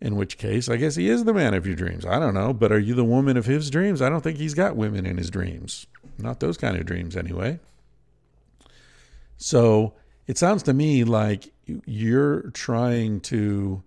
In 0.00 0.14
which 0.14 0.38
case, 0.38 0.68
I 0.68 0.76
guess 0.76 0.94
he 0.94 1.08
is 1.08 1.24
the 1.24 1.34
man 1.34 1.54
of 1.54 1.66
your 1.66 1.74
dreams. 1.74 2.06
I 2.06 2.20
don't 2.20 2.34
know. 2.34 2.52
But 2.52 2.70
are 2.70 2.78
you 2.78 2.94
the 2.94 3.04
woman 3.04 3.36
of 3.36 3.46
his 3.46 3.68
dreams? 3.68 4.00
I 4.00 4.08
don't 4.08 4.20
think 4.20 4.38
he's 4.38 4.54
got 4.54 4.76
women 4.76 5.06
in 5.06 5.18
his 5.18 5.28
dreams. 5.28 5.88
Not 6.16 6.38
those 6.38 6.56
kind 6.56 6.76
of 6.76 6.86
dreams, 6.86 7.16
anyway. 7.16 7.58
So 9.38 9.94
it 10.28 10.38
sounds 10.38 10.62
to 10.64 10.72
me 10.72 11.02
like 11.02 11.52
you're 11.66 12.42
trying 12.50 13.22
to, 13.22 13.82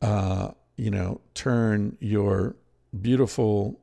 uh, 0.00 0.52
you 0.76 0.90
know, 0.90 1.20
turn 1.34 1.98
your 2.00 2.56
beautiful 2.98 3.78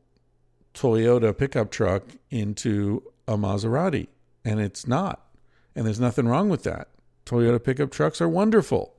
Toyota 0.74 1.38
pickup 1.38 1.71
truck 1.71 2.03
into 2.30 3.03
a 3.28 3.38
Maserati 3.38 4.07
and 4.43 4.59
it's 4.59 4.88
not. 4.88 5.26
And 5.76 5.86
there's 5.86 5.99
nothing 5.99 6.28
wrong 6.28 6.49
with 6.49 6.63
that. 6.63 6.89
Toyota 7.26 7.63
pickup 7.63 7.91
trucks 7.91 8.21
are 8.21 8.30
wonderful. 8.30 8.93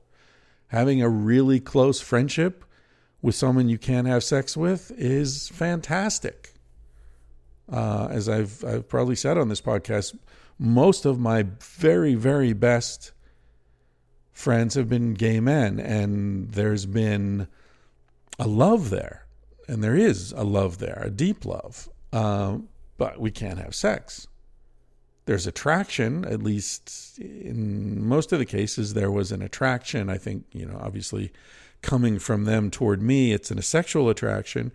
Having 0.67 1.01
a 1.01 1.09
really 1.09 1.59
close 1.59 2.01
friendship 2.01 2.65
with 3.21 3.35
someone 3.35 3.69
you 3.69 3.77
can't 3.77 4.07
have 4.07 4.23
sex 4.23 4.57
with 4.57 4.91
is 4.91 5.49
fantastic. 5.49 6.53
Uh, 7.71 8.07
as 8.11 8.29
I've 8.29 8.63
I've 8.63 8.87
probably 8.87 9.15
said 9.15 9.37
on 9.37 9.49
this 9.49 9.61
podcast, 9.61 10.17
most 10.59 11.05
of 11.05 11.19
my 11.19 11.45
very 11.59 12.13
very 12.13 12.53
best 12.53 13.11
friends 14.31 14.75
have 14.75 14.89
been 14.89 15.13
gay 15.13 15.39
men, 15.39 15.79
and 15.79 16.51
there's 16.51 16.85
been 16.85 17.47
a 18.37 18.47
love 18.47 18.89
there, 18.89 19.24
and 19.67 19.83
there 19.83 19.95
is 19.95 20.31
a 20.33 20.43
love 20.43 20.79
there, 20.79 21.01
a 21.05 21.09
deep 21.09 21.45
love. 21.45 21.89
Uh, 22.13 22.59
but 22.97 23.19
we 23.19 23.31
can't 23.31 23.59
have 23.59 23.75
sex. 23.75 24.27
There's 25.25 25.47
attraction 25.47 26.23
at 26.25 26.43
least 26.43 27.17
in 27.19 28.05
most 28.05 28.31
of 28.31 28.39
the 28.39 28.45
cases 28.45 28.93
there 28.93 29.11
was 29.11 29.31
an 29.31 29.41
attraction. 29.41 30.09
I 30.09 30.17
think 30.17 30.45
you 30.51 30.65
know 30.65 30.79
obviously 30.79 31.31
coming 31.81 32.19
from 32.19 32.45
them 32.45 32.71
toward 32.71 33.01
me 33.01 33.31
it's 33.31 33.51
an, 33.51 33.59
a 33.59 33.63
sexual 33.63 34.09
attraction 34.09 34.71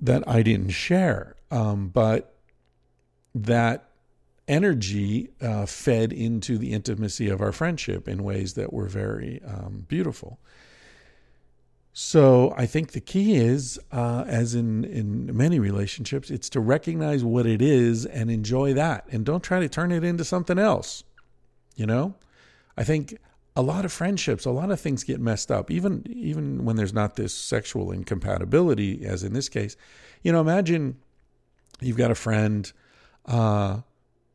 that 0.00 0.26
i 0.28 0.42
didn't 0.42 0.70
share. 0.70 1.36
Um, 1.50 1.88
but 1.88 2.34
that 3.34 3.88
energy 4.46 5.28
uh, 5.42 5.66
fed 5.66 6.12
into 6.12 6.56
the 6.56 6.72
intimacy 6.72 7.28
of 7.28 7.40
our 7.42 7.52
friendship 7.52 8.08
in 8.08 8.24
ways 8.24 8.54
that 8.54 8.72
were 8.72 8.86
very 8.88 9.40
um, 9.46 9.84
beautiful 9.86 10.38
so 12.00 12.54
I 12.56 12.66
think 12.66 12.92
the 12.92 13.00
key 13.00 13.34
is, 13.34 13.76
uh, 13.90 14.22
as 14.28 14.54
in 14.54 14.84
in 14.84 15.36
many 15.36 15.58
relationships, 15.58 16.30
it's 16.30 16.48
to 16.50 16.60
recognize 16.60 17.24
what 17.24 17.44
it 17.44 17.60
is 17.60 18.06
and 18.06 18.30
enjoy 18.30 18.72
that, 18.74 19.08
and 19.10 19.26
don't 19.26 19.42
try 19.42 19.58
to 19.58 19.68
turn 19.68 19.90
it 19.90 20.04
into 20.04 20.22
something 20.22 20.60
else. 20.60 21.02
You 21.74 21.86
know, 21.86 22.14
I 22.76 22.84
think 22.84 23.18
a 23.56 23.62
lot 23.62 23.84
of 23.84 23.90
friendships, 23.90 24.44
a 24.44 24.52
lot 24.52 24.70
of 24.70 24.80
things 24.80 25.02
get 25.02 25.20
messed 25.20 25.50
up, 25.50 25.72
even 25.72 26.04
even 26.08 26.64
when 26.64 26.76
there's 26.76 26.94
not 26.94 27.16
this 27.16 27.34
sexual 27.34 27.90
incompatibility, 27.90 29.04
as 29.04 29.24
in 29.24 29.32
this 29.32 29.48
case. 29.48 29.76
You 30.22 30.30
know, 30.30 30.40
imagine 30.40 30.98
you've 31.80 31.96
got 31.96 32.12
a 32.12 32.14
friend, 32.14 32.72
uh, 33.26 33.80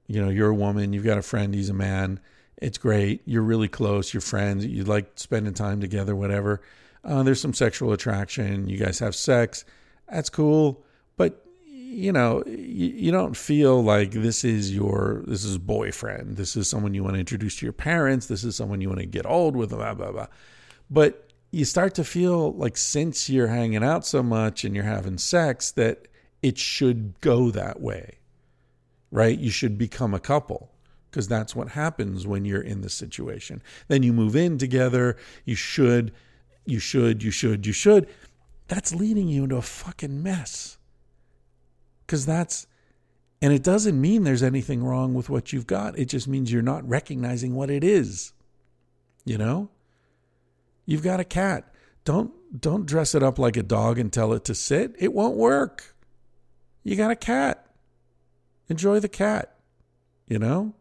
you 0.07 0.21
know, 0.21 0.29
you're 0.29 0.49
a 0.49 0.53
woman, 0.53 0.91
you've 0.91 1.05
got 1.05 1.17
a 1.17 1.21
friend, 1.21 1.55
he's 1.55 1.69
a 1.69 1.73
man. 1.73 2.19
It's 2.57 2.77
great. 2.77 3.21
You're 3.23 3.41
really 3.41 3.69
close. 3.69 4.13
You're 4.13 4.19
friends. 4.19 4.65
You 4.65 4.83
like 4.83 5.11
spending 5.15 5.53
time 5.53 5.79
together, 5.79 6.13
whatever 6.13 6.61
uh, 7.03 7.23
there's 7.23 7.41
some 7.41 7.53
sexual 7.53 7.91
attraction. 7.91 8.67
You 8.67 8.77
guys 8.77 8.99
have 8.99 9.15
sex. 9.15 9.65
That's 10.09 10.29
cool. 10.29 10.83
But 11.17 11.45
you 11.65 12.11
know, 12.11 12.43
you, 12.45 12.87
you 12.87 13.11
don't 13.11 13.37
feel 13.37 13.83
like 13.83 14.11
this 14.11 14.43
is 14.43 14.73
your 14.73 15.23
this 15.27 15.43
is 15.43 15.57
boyfriend. 15.57 16.37
This 16.37 16.55
is 16.55 16.67
someone 16.69 16.93
you 16.93 17.03
want 17.03 17.15
to 17.15 17.19
introduce 17.19 17.57
to 17.57 17.65
your 17.65 17.73
parents. 17.73 18.27
This 18.27 18.43
is 18.43 18.55
someone 18.55 18.81
you 18.81 18.89
want 18.89 19.01
to 19.01 19.05
get 19.05 19.25
old 19.25 19.55
with. 19.55 19.69
Blah 19.69 19.93
blah 19.93 20.11
blah. 20.11 20.27
But 20.89 21.31
you 21.51 21.65
start 21.65 21.93
to 21.95 22.03
feel 22.03 22.53
like 22.53 22.77
since 22.77 23.29
you're 23.29 23.47
hanging 23.47 23.83
out 23.83 24.05
so 24.05 24.23
much 24.23 24.63
and 24.63 24.73
you're 24.75 24.85
having 24.85 25.17
sex 25.17 25.71
that 25.71 26.07
it 26.41 26.57
should 26.57 27.19
go 27.21 27.51
that 27.51 27.79
way, 27.79 28.17
right? 29.11 29.37
You 29.37 29.51
should 29.51 29.77
become 29.77 30.15
a 30.15 30.19
couple 30.19 30.71
because 31.11 31.27
that's 31.27 31.55
what 31.55 31.69
happens 31.69 32.25
when 32.25 32.43
you're 32.43 32.61
in 32.61 32.81
this 32.81 32.95
situation. 32.95 33.61
Then 33.87 34.01
you 34.01 34.13
move 34.13 34.35
in 34.35 34.57
together. 34.57 35.15
You 35.45 35.53
should 35.53 36.11
you 36.65 36.79
should, 36.79 37.23
you 37.23 37.31
should, 37.31 37.65
you 37.65 37.73
should, 37.73 38.07
that's 38.67 38.93
leading 38.93 39.27
you 39.27 39.43
into 39.43 39.57
a 39.57 39.61
fucking 39.61 40.23
mess. 40.23 40.77
Because 42.05 42.25
that's, 42.25 42.67
and 43.41 43.51
it 43.51 43.63
doesn't 43.63 43.99
mean 43.99 44.23
there's 44.23 44.43
anything 44.43 44.83
wrong 44.83 45.13
with 45.13 45.29
what 45.29 45.51
you've 45.51 45.67
got. 45.67 45.97
It 45.97 46.05
just 46.05 46.27
means 46.27 46.51
you're 46.51 46.61
not 46.61 46.87
recognizing 46.87 47.55
what 47.55 47.69
it 47.69 47.83
is. 47.83 48.33
You 49.25 49.37
know? 49.37 49.69
You've 50.85 51.03
got 51.03 51.19
a 51.19 51.25
cat. 51.25 51.73
Don't 52.05 52.33
don't 52.59 52.85
dress 52.85 53.15
it 53.15 53.23
up 53.23 53.39
like 53.39 53.57
a 53.57 53.63
dog 53.63 53.97
and 53.97 54.11
tell 54.11 54.33
it 54.33 54.43
to 54.45 54.55
sit. 54.55 54.95
It 54.99 55.13
won't 55.13 55.37
work. 55.37 55.95
You 56.83 56.95
got 56.95 57.11
a 57.11 57.15
cat. 57.15 57.65
Enjoy 58.67 58.99
the 58.99 59.09
cat. 59.09 59.55
You 60.27 60.39
know? 60.39 60.73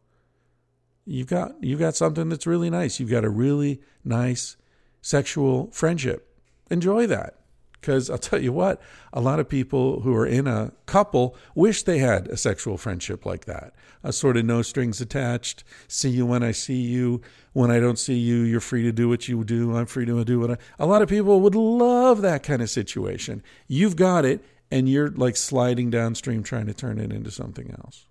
You've 1.04 1.28
got 1.28 1.62
you've 1.62 1.80
got 1.80 1.96
something 1.96 2.28
that's 2.28 2.46
really 2.46 2.70
nice. 2.70 3.00
You've 3.00 3.10
got 3.10 3.24
a 3.24 3.30
really 3.30 3.80
nice 4.04 4.56
sexual 5.03 5.70
friendship. 5.73 6.35
Enjoy 6.70 7.07
that. 7.07 7.35
Because 7.83 8.09
I'll 8.09 8.16
tell 8.16 8.41
you 8.41 8.53
what, 8.53 8.81
a 9.12 9.20
lot 9.20 9.41
of 9.41 9.49
people 9.49 10.03
who 10.03 10.15
are 10.15 10.24
in 10.24 10.47
a 10.47 10.70
couple 10.87 11.37
wish 11.57 11.83
they 11.83 11.99
had 11.99 12.29
a 12.29 12.37
sexual 12.37 12.79
friendship 12.79 13.27
like 13.27 13.45
that. 13.47 13.74
A 14.05 14.12
sort 14.12 14.37
of 14.37 14.45
no 14.45 14.62
strings 14.62 15.01
attached, 15.01 15.65
see 15.89 16.11
you 16.11 16.24
when 16.24 16.45
I 16.45 16.53
see 16.53 16.81
you. 16.81 17.20
When 17.55 17.73
I 17.73 17.81
don't 17.81 17.99
see 17.99 18.15
you, 18.15 18.37
you're 18.43 18.61
free 18.61 18.85
to 18.85 18.93
do 18.93 19.09
what 19.09 19.27
you 19.27 19.43
do. 19.43 19.77
I'm 19.77 19.87
free 19.87 20.07
to 20.07 20.24
do 20.24 20.39
what 20.39 20.53
I. 20.53 20.59
A 20.79 20.87
lot 20.87 21.03
of 21.03 21.09
people 21.09 21.41
would 21.41 21.57
love 21.57 22.23
that 22.23 22.45
kind 22.45 22.62
of 22.62 22.70
situation. 22.70 23.43
You've 23.66 23.97
got 23.97 24.24
it, 24.24 24.45
and 24.70 24.89
you're 24.89 25.11
like 25.11 25.37
sliding 25.37 25.91
downstream 25.91 26.45
trying 26.45 26.66
to 26.66 26.74
turn 26.74 27.01
it 27.01 27.12
into 27.12 27.33
something 27.33 27.74
else. 27.83 28.07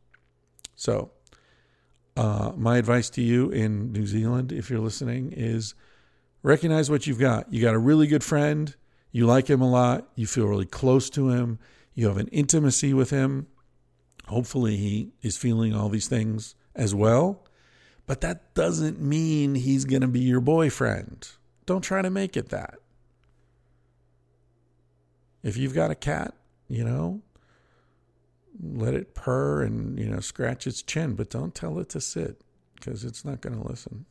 So, 0.75 1.11
uh, 2.17 2.51
my 2.57 2.77
advice 2.77 3.09
to 3.11 3.21
you 3.21 3.49
in 3.51 3.93
New 3.93 4.05
Zealand, 4.05 4.51
if 4.51 4.69
you're 4.69 4.79
listening, 4.79 5.31
is 5.31 5.75
recognize 6.43 6.89
what 6.89 7.07
you've 7.07 7.19
got. 7.19 7.51
You 7.51 7.61
got 7.61 7.73
a 7.73 7.79
really 7.79 8.07
good 8.07 8.23
friend. 8.23 8.75
You 9.11 9.25
like 9.25 9.49
him 9.49 9.61
a 9.61 9.69
lot. 9.69 10.07
You 10.15 10.27
feel 10.27 10.47
really 10.47 10.65
close 10.65 11.09
to 11.11 11.29
him. 11.29 11.59
You 11.93 12.07
have 12.07 12.17
an 12.17 12.27
intimacy 12.27 12.93
with 12.93 13.09
him. 13.09 13.47
Hopefully, 14.27 14.77
he 14.77 15.11
is 15.21 15.37
feeling 15.37 15.75
all 15.75 15.89
these 15.89 16.07
things 16.07 16.55
as 16.75 16.95
well. 16.95 17.45
But 18.07 18.21
that 18.21 18.53
doesn't 18.53 19.01
mean 19.01 19.55
he's 19.55 19.85
going 19.85 20.01
to 20.01 20.07
be 20.07 20.21
your 20.21 20.41
boyfriend. 20.41 21.29
Don't 21.65 21.81
try 21.81 22.01
to 22.01 22.09
make 22.09 22.35
it 22.37 22.49
that. 22.49 22.75
If 25.43 25.57
you've 25.57 25.73
got 25.73 25.91
a 25.91 25.95
cat, 25.95 26.33
you 26.67 26.83
know, 26.83 27.21
let 28.61 28.93
it 28.93 29.15
purr 29.15 29.63
and 29.63 29.97
you 29.97 30.07
know 30.07 30.19
scratch 30.19 30.67
its 30.67 30.81
chin, 30.81 31.15
but 31.15 31.29
don't 31.29 31.55
tell 31.55 31.79
it 31.79 31.89
to 31.89 32.01
sit 32.01 32.41
because 32.75 33.03
it's 33.03 33.25
not 33.25 33.41
going 33.41 33.59
to 33.59 33.67
listen. 33.67 34.05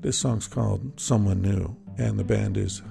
This 0.00 0.18
song's 0.18 0.46
called 0.46 1.00
Someone 1.00 1.40
New, 1.40 1.76
and 1.98 2.18
the 2.18 2.24
band 2.24 2.56
is 2.56 2.82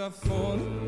Hozier. 0.00 0.79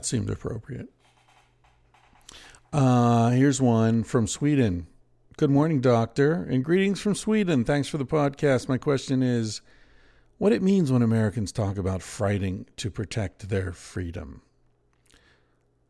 That 0.00 0.06
seemed 0.06 0.30
appropriate. 0.30 0.88
Uh, 2.72 3.28
here's 3.32 3.60
one 3.60 4.02
from 4.02 4.26
Sweden. 4.26 4.86
Good 5.36 5.50
morning, 5.50 5.82
doctor, 5.82 6.32
and 6.32 6.64
greetings 6.64 7.02
from 7.02 7.14
Sweden. 7.14 7.64
Thanks 7.64 7.86
for 7.86 7.98
the 7.98 8.06
podcast. 8.06 8.66
My 8.66 8.78
question 8.78 9.22
is 9.22 9.60
what 10.38 10.52
it 10.52 10.62
means 10.62 10.90
when 10.90 11.02
Americans 11.02 11.52
talk 11.52 11.76
about 11.76 12.00
fighting 12.00 12.64
to 12.78 12.90
protect 12.90 13.50
their 13.50 13.72
freedom. 13.72 14.40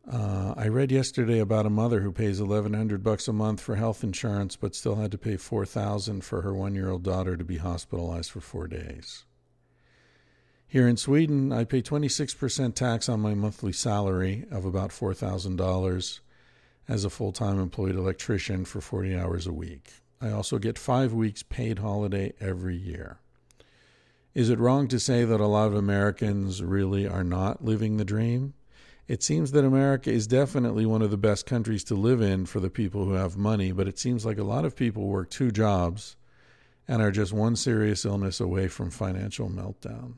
Uh, 0.05 0.55
I 0.57 0.67
read 0.67 0.91
yesterday 0.91 1.39
about 1.39 1.65
a 1.65 1.69
mother 1.69 2.01
who 2.01 2.11
pays 2.11 2.41
eleven 2.41 2.73
hundred 2.73 3.05
bucks 3.05 3.29
a 3.29 3.33
month 3.33 3.61
for 3.61 3.77
health 3.77 4.03
insurance, 4.03 4.57
but 4.57 4.75
still 4.75 4.95
had 4.95 5.11
to 5.11 5.17
pay 5.17 5.37
four 5.37 5.65
thousand 5.65 6.25
for 6.25 6.41
her 6.41 6.53
one-year-old 6.53 7.03
daughter 7.03 7.37
to 7.37 7.45
be 7.45 7.59
hospitalized 7.59 8.29
for 8.31 8.41
four 8.41 8.67
days. 8.67 9.23
Here 10.71 10.87
in 10.87 10.95
Sweden, 10.95 11.51
I 11.51 11.65
pay 11.65 11.81
26% 11.81 12.75
tax 12.75 13.09
on 13.09 13.19
my 13.19 13.33
monthly 13.33 13.73
salary 13.73 14.45
of 14.49 14.63
about 14.63 14.91
$4,000 14.91 16.19
as 16.87 17.03
a 17.03 17.09
full 17.09 17.33
time 17.33 17.59
employed 17.59 17.97
electrician 17.97 18.63
for 18.63 18.79
40 18.79 19.13
hours 19.13 19.45
a 19.45 19.51
week. 19.51 19.91
I 20.21 20.29
also 20.29 20.59
get 20.59 20.79
five 20.79 21.11
weeks 21.11 21.43
paid 21.43 21.79
holiday 21.79 22.31
every 22.39 22.77
year. 22.77 23.19
Is 24.33 24.49
it 24.49 24.59
wrong 24.59 24.87
to 24.87 24.97
say 24.97 25.25
that 25.25 25.41
a 25.41 25.45
lot 25.45 25.67
of 25.67 25.75
Americans 25.75 26.63
really 26.63 27.05
are 27.05 27.25
not 27.25 27.65
living 27.65 27.97
the 27.97 28.05
dream? 28.05 28.53
It 29.09 29.23
seems 29.23 29.51
that 29.51 29.65
America 29.65 30.09
is 30.09 30.25
definitely 30.25 30.85
one 30.85 31.01
of 31.01 31.11
the 31.11 31.17
best 31.17 31.45
countries 31.45 31.83
to 31.83 31.95
live 31.95 32.21
in 32.21 32.45
for 32.45 32.61
the 32.61 32.69
people 32.69 33.03
who 33.03 33.15
have 33.15 33.35
money, 33.35 33.73
but 33.73 33.89
it 33.89 33.99
seems 33.99 34.25
like 34.25 34.37
a 34.37 34.45
lot 34.45 34.63
of 34.63 34.77
people 34.77 35.09
work 35.09 35.31
two 35.31 35.51
jobs 35.51 36.15
and 36.87 37.01
are 37.01 37.11
just 37.11 37.33
one 37.33 37.57
serious 37.57 38.05
illness 38.05 38.39
away 38.39 38.69
from 38.69 38.89
financial 38.89 39.49
meltdown. 39.49 40.13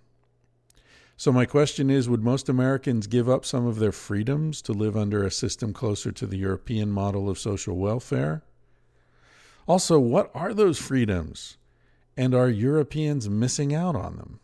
So, 1.15 1.31
my 1.31 1.45
question 1.45 1.89
is 1.89 2.09
Would 2.09 2.23
most 2.23 2.49
Americans 2.49 3.07
give 3.07 3.29
up 3.29 3.45
some 3.45 3.65
of 3.65 3.79
their 3.79 3.91
freedoms 3.91 4.61
to 4.63 4.73
live 4.73 4.97
under 4.97 5.23
a 5.23 5.31
system 5.31 5.73
closer 5.73 6.11
to 6.11 6.25
the 6.25 6.37
European 6.37 6.91
model 6.91 7.29
of 7.29 7.39
social 7.39 7.77
welfare? 7.77 8.43
Also, 9.67 9.99
what 9.99 10.31
are 10.33 10.53
those 10.53 10.79
freedoms? 10.79 11.57
And 12.17 12.35
are 12.35 12.49
Europeans 12.49 13.29
missing 13.29 13.73
out 13.73 13.95
on 13.95 14.17
them? 14.17 14.39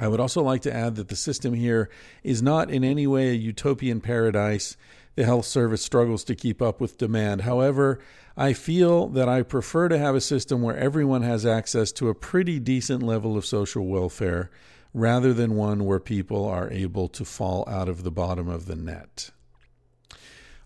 I 0.00 0.08
would 0.08 0.20
also 0.20 0.42
like 0.42 0.62
to 0.62 0.74
add 0.74 0.96
that 0.96 1.08
the 1.08 1.16
system 1.16 1.54
here 1.54 1.88
is 2.22 2.42
not 2.42 2.70
in 2.70 2.82
any 2.82 3.06
way 3.06 3.30
a 3.30 3.34
utopian 3.34 4.00
paradise. 4.00 4.76
The 5.16 5.24
health 5.24 5.46
service 5.46 5.82
struggles 5.82 6.24
to 6.24 6.34
keep 6.34 6.60
up 6.60 6.80
with 6.80 6.98
demand. 6.98 7.42
However, 7.42 8.00
I 8.36 8.52
feel 8.52 9.06
that 9.08 9.28
I 9.28 9.42
prefer 9.42 9.88
to 9.88 9.98
have 9.98 10.14
a 10.14 10.20
system 10.20 10.60
where 10.60 10.76
everyone 10.76 11.22
has 11.22 11.46
access 11.46 11.92
to 11.92 12.08
a 12.08 12.14
pretty 12.14 12.58
decent 12.58 13.02
level 13.02 13.36
of 13.36 13.46
social 13.46 13.86
welfare 13.86 14.50
rather 14.92 15.32
than 15.32 15.54
one 15.56 15.84
where 15.84 16.00
people 16.00 16.46
are 16.46 16.70
able 16.70 17.08
to 17.08 17.24
fall 17.24 17.64
out 17.68 17.88
of 17.88 18.02
the 18.02 18.10
bottom 18.10 18.48
of 18.48 18.66
the 18.66 18.76
net. 18.76 19.30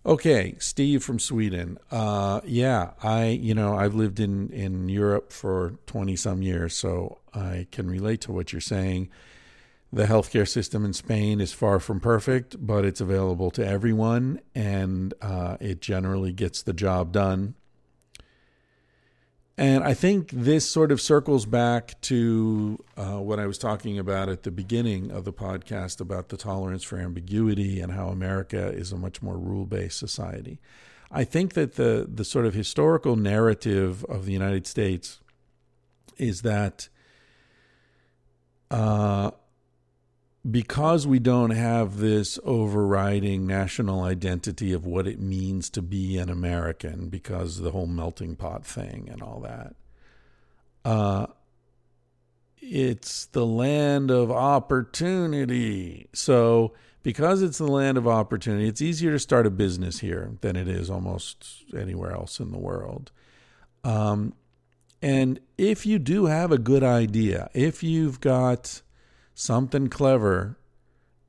Okay, 0.05 0.55
Steve 0.59 1.03
from 1.03 1.19
Sweden. 1.19 1.77
Uh, 1.91 2.39
yeah, 2.45 2.91
I 3.03 3.27
you 3.27 3.53
know 3.53 3.75
I've 3.75 3.93
lived 3.93 4.19
in 4.19 4.49
in 4.51 4.87
Europe 4.87 5.33
for 5.33 5.75
twenty 5.85 6.15
some 6.15 6.41
years, 6.41 6.75
so 6.75 7.19
I 7.33 7.67
can 7.71 7.87
relate 7.89 8.21
to 8.21 8.31
what 8.31 8.53
you're 8.53 8.61
saying. 8.61 9.09
The 9.91 10.05
healthcare 10.05 10.47
system 10.47 10.85
in 10.85 10.93
Spain 10.93 11.41
is 11.41 11.51
far 11.51 11.79
from 11.79 11.99
perfect, 11.99 12.55
but 12.65 12.85
it's 12.85 13.01
available 13.01 13.49
to 13.51 13.65
everyone, 13.65 14.39
and 14.53 15.13
uh, 15.21 15.57
it 15.59 15.81
generally 15.81 16.31
gets 16.31 16.61
the 16.61 16.73
job 16.73 17.11
done. 17.11 17.55
And 19.59 19.83
I 19.83 19.93
think 19.93 20.29
this 20.31 20.69
sort 20.69 20.89
of 20.89 21.01
circles 21.01 21.45
back 21.45 21.99
to 22.03 22.81
uh, 22.95 23.19
what 23.19 23.39
I 23.39 23.45
was 23.45 23.57
talking 23.57 23.99
about 23.99 24.29
at 24.29 24.43
the 24.43 24.51
beginning 24.51 25.11
of 25.11 25.25
the 25.25 25.33
podcast 25.33 25.99
about 25.99 26.29
the 26.29 26.37
tolerance 26.37 26.83
for 26.83 26.97
ambiguity 26.97 27.81
and 27.81 27.91
how 27.91 28.07
America 28.07 28.69
is 28.69 28.93
a 28.93 28.97
much 28.97 29.21
more 29.21 29.37
rule 29.37 29.65
based 29.65 29.99
society. 29.99 30.61
I 31.11 31.25
think 31.25 31.55
that 31.55 31.75
the, 31.75 32.07
the 32.09 32.23
sort 32.23 32.45
of 32.45 32.53
historical 32.53 33.17
narrative 33.17 34.05
of 34.05 34.25
the 34.25 34.31
United 34.31 34.65
States 34.65 35.19
is 36.17 36.43
that 36.43 36.87
uh, 38.71 39.31
because 40.49 41.05
we 41.05 41.19
don't 41.19 41.49
have 41.51 41.97
this 41.97 42.39
overriding 42.43 43.45
national 43.45 44.03
identity 44.03 44.71
of 44.71 44.85
what 44.85 45.07
it 45.07 45.19
means 45.19 45.69
to 45.71 45.81
be 45.81 46.17
an 46.17 46.29
American, 46.29 47.09
because 47.09 47.59
the 47.59 47.71
whole 47.71 47.87
melting 47.87 48.35
pot 48.35 48.65
thing 48.65 49.09
and 49.11 49.21
all 49.21 49.41
that, 49.41 49.75
uh, 50.85 51.27
it's 52.61 53.25
the 53.27 53.45
land 53.45 54.11
of 54.11 54.31
opportunity. 54.31 56.07
So, 56.13 56.73
because 57.03 57.41
it's 57.41 57.57
the 57.57 57.67
land 57.67 57.97
of 57.97 58.07
opportunity, 58.07 58.67
it's 58.67 58.81
easier 58.81 59.11
to 59.11 59.19
start 59.19 59.45
a 59.45 59.49
business 59.49 59.99
here 59.99 60.33
than 60.41 60.55
it 60.55 60.67
is 60.67 60.89
almost 60.89 61.63
anywhere 61.75 62.11
else 62.11 62.39
in 62.39 62.51
the 62.51 62.57
world. 62.57 63.11
Um, 63.83 64.33
and 65.01 65.39
if 65.57 65.85
you 65.85 65.99
do 65.99 66.25
have 66.25 66.51
a 66.51 66.57
good 66.57 66.83
idea, 66.83 67.49
if 67.53 67.83
you've 67.83 68.19
got 68.19 68.81
something 69.39 69.87
clever, 69.87 70.57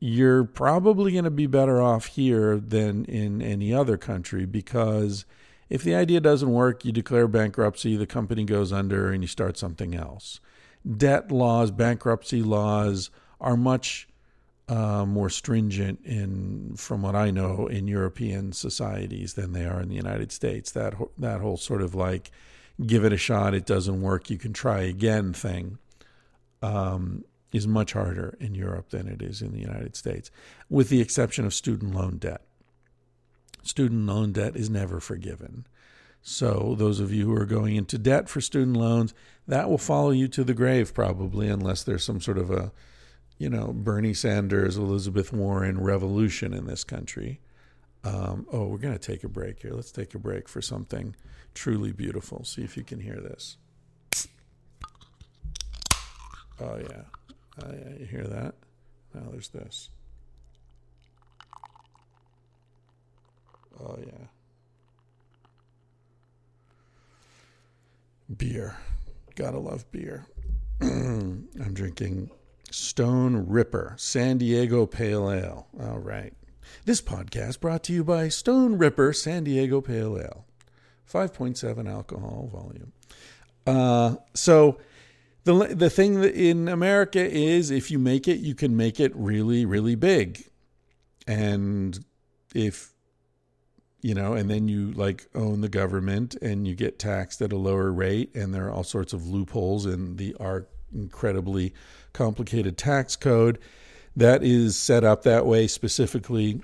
you're 0.01 0.43
probably 0.43 1.13
going 1.13 1.25
to 1.25 1.31
be 1.31 1.47
better 1.47 1.81
off 1.81 2.07
here 2.07 2.59
than 2.59 3.05
in 3.05 3.41
any 3.41 3.73
other 3.73 3.97
country 3.97 4.45
because 4.45 5.25
if 5.69 5.85
the 5.85 5.95
idea 5.95 6.19
doesn't 6.19 6.51
work, 6.51 6.85
you 6.85 6.91
declare 6.91 7.29
bankruptcy, 7.29 7.97
the 7.97 8.09
company 8.09 8.43
goes 8.43 8.73
under, 8.73 9.13
and 9.13 9.23
you 9.23 9.29
start 9.29 9.57
something 9.57 9.95
else. 9.95 10.41
Debt 10.97 11.31
laws, 11.31 11.71
bankruptcy 11.71 12.43
laws 12.43 13.11
are 13.41 13.57
much 13.57 14.09
uh, 14.69 15.07
more 15.07 15.31
stringent 15.31 16.01
in, 16.05 16.75
from 16.77 17.03
what 17.03 17.15
I 17.15 17.31
know, 17.31 17.69
in 17.69 17.87
European 17.87 18.53
societies 18.53 19.35
than 19.35 19.53
they 19.53 19.67
are 19.67 19.81
in 19.81 19.89
the 19.89 19.95
United 19.95 20.33
States. 20.33 20.73
That 20.73 20.95
that 21.19 21.41
whole 21.41 21.57
sort 21.57 21.83
of 21.83 21.95
like, 21.95 22.33
give 22.85 23.05
it 23.05 23.13
a 23.13 23.17
shot, 23.17 23.55
it 23.55 23.67
doesn't 23.67 24.03
work, 24.03 24.31
you 24.31 24.39
can 24.39 24.53
try 24.53 24.81
again 24.81 25.33
thing. 25.33 25.79
Um, 26.63 27.25
is 27.53 27.67
much 27.67 27.93
harder 27.93 28.37
in 28.41 28.55
Europe 28.55 28.91
than 28.91 29.09
it 29.09 29.23
is 29.23 29.43
in 29.43 29.53
the 29.53 29.61
United 29.61 29.97
States, 29.97 30.31
with 30.69 30.89
the 30.89 31.01
exception 31.01 31.45
of 31.45 31.55
student 31.55 31.95
loan 31.95 32.19
debt. 32.19 32.43
Student 33.63 34.07
loan 34.07 34.33
debt 34.33 34.57
is 34.57 34.71
never 34.71 35.01
forgiven. 35.01 35.67
So, 36.23 36.75
those 36.77 37.01
of 37.01 37.13
you 37.13 37.27
who 37.27 37.35
are 37.35 37.47
going 37.47 37.77
into 37.77 37.99
debt 37.99 38.29
for 38.29 38.41
student 38.41 38.77
loans, 38.77 39.15
that 39.49 39.71
will 39.71 39.79
follow 39.79 40.11
you 40.11 40.29
to 40.29 40.45
the 40.45 40.55
grave 40.55 40.93
probably, 40.93 41.49
unless 41.49 41.83
there's 41.83 42.05
some 42.05 42.21
sort 42.21 42.39
of 42.39 42.51
a, 42.51 42.73
you 43.39 43.49
know, 43.49 43.73
Bernie 43.73 44.15
Sanders, 44.15 44.77
Elizabeth 44.77 45.33
Warren 45.33 45.81
revolution 45.81 46.53
in 46.53 46.67
this 46.67 46.85
country. 46.85 47.41
Um, 48.05 48.47
oh, 48.53 48.67
we're 48.67 48.79
going 48.79 48.97
to 48.97 48.99
take 48.99 49.25
a 49.25 49.29
break 49.29 49.61
here. 49.63 49.73
Let's 49.73 49.93
take 49.93 50.15
a 50.15 50.19
break 50.19 50.49
for 50.49 50.61
something 50.61 51.17
truly 51.55 51.93
beautiful. 51.93 52.45
See 52.45 52.63
if 52.63 52.77
you 52.77 52.85
can 52.85 53.01
hear 53.01 53.21
this. 53.21 53.57
Oh, 56.61 56.79
yeah. 56.79 57.03
Uh, 57.63 57.73
yeah, 57.73 57.99
you 57.99 58.07
hear 58.07 58.25
that? 58.25 58.55
Now 59.15 59.29
there's 59.31 59.49
this. 59.49 59.91
Oh, 63.79 63.99
yeah. 63.99 64.27
Beer. 68.37 68.77
Gotta 69.35 69.59
love 69.59 69.91
beer. 69.91 70.27
I'm 70.81 71.49
drinking 71.73 72.31
Stone 72.71 73.47
Ripper 73.49 73.95
San 73.99 74.39
Diego 74.39 74.87
Pale 74.87 75.31
Ale. 75.31 75.67
All 75.81 75.99
right. 75.99 76.33
This 76.85 77.01
podcast 77.01 77.61
brought 77.61 77.83
to 77.85 77.93
you 77.93 78.05
by 78.05 78.29
Stone 78.29 78.79
Ripper 78.79 79.13
San 79.13 79.45
Diego 79.45 79.81
Pale 79.81 80.19
Ale. 80.19 80.45
5.7 81.13 81.91
alcohol 81.91 82.49
volume. 82.53 82.93
Uh, 83.67 84.17
so 84.35 84.79
the 85.45 85.75
the 85.75 85.91
thing 85.91 86.23
in 86.23 86.69
America 86.69 87.21
is 87.21 87.71
if 87.71 87.91
you 87.91 87.99
make 87.99 88.29
it, 88.29 88.41
you 88.41 88.55
can 88.55 88.77
make 88.77 89.01
it 89.01 89.13
really 89.15 89.65
really 89.65 89.95
big, 89.95 90.49
and 91.27 91.99
if 92.55 92.93
you 94.03 94.15
know, 94.15 94.33
and 94.33 94.51
then 94.51 94.69
you 94.69 94.93
like 94.93 95.27
own 95.35 95.61
the 95.61 95.69
government 95.69 96.35
and 96.37 96.67
you 96.67 96.75
get 96.75 96.99
taxed 96.99 97.43
at 97.43 97.53
a 97.53 97.57
lower 97.57 97.93
rate, 97.93 98.35
and 98.35 98.55
there 98.55 98.67
are 98.67 98.73
all 98.73 98.85
sorts 98.85 99.13
of 99.13 99.27
loopholes 99.27 99.87
in 99.87 100.17
the 100.17 100.35
our 100.41 100.67
incredibly 100.93 101.73
complicated 102.13 102.77
tax 102.77 103.17
code 103.17 103.59
that 104.17 104.43
is 104.43 104.77
set 104.77 105.05
up 105.05 105.23
that 105.23 105.47
way 105.47 105.67
specifically 105.67 106.61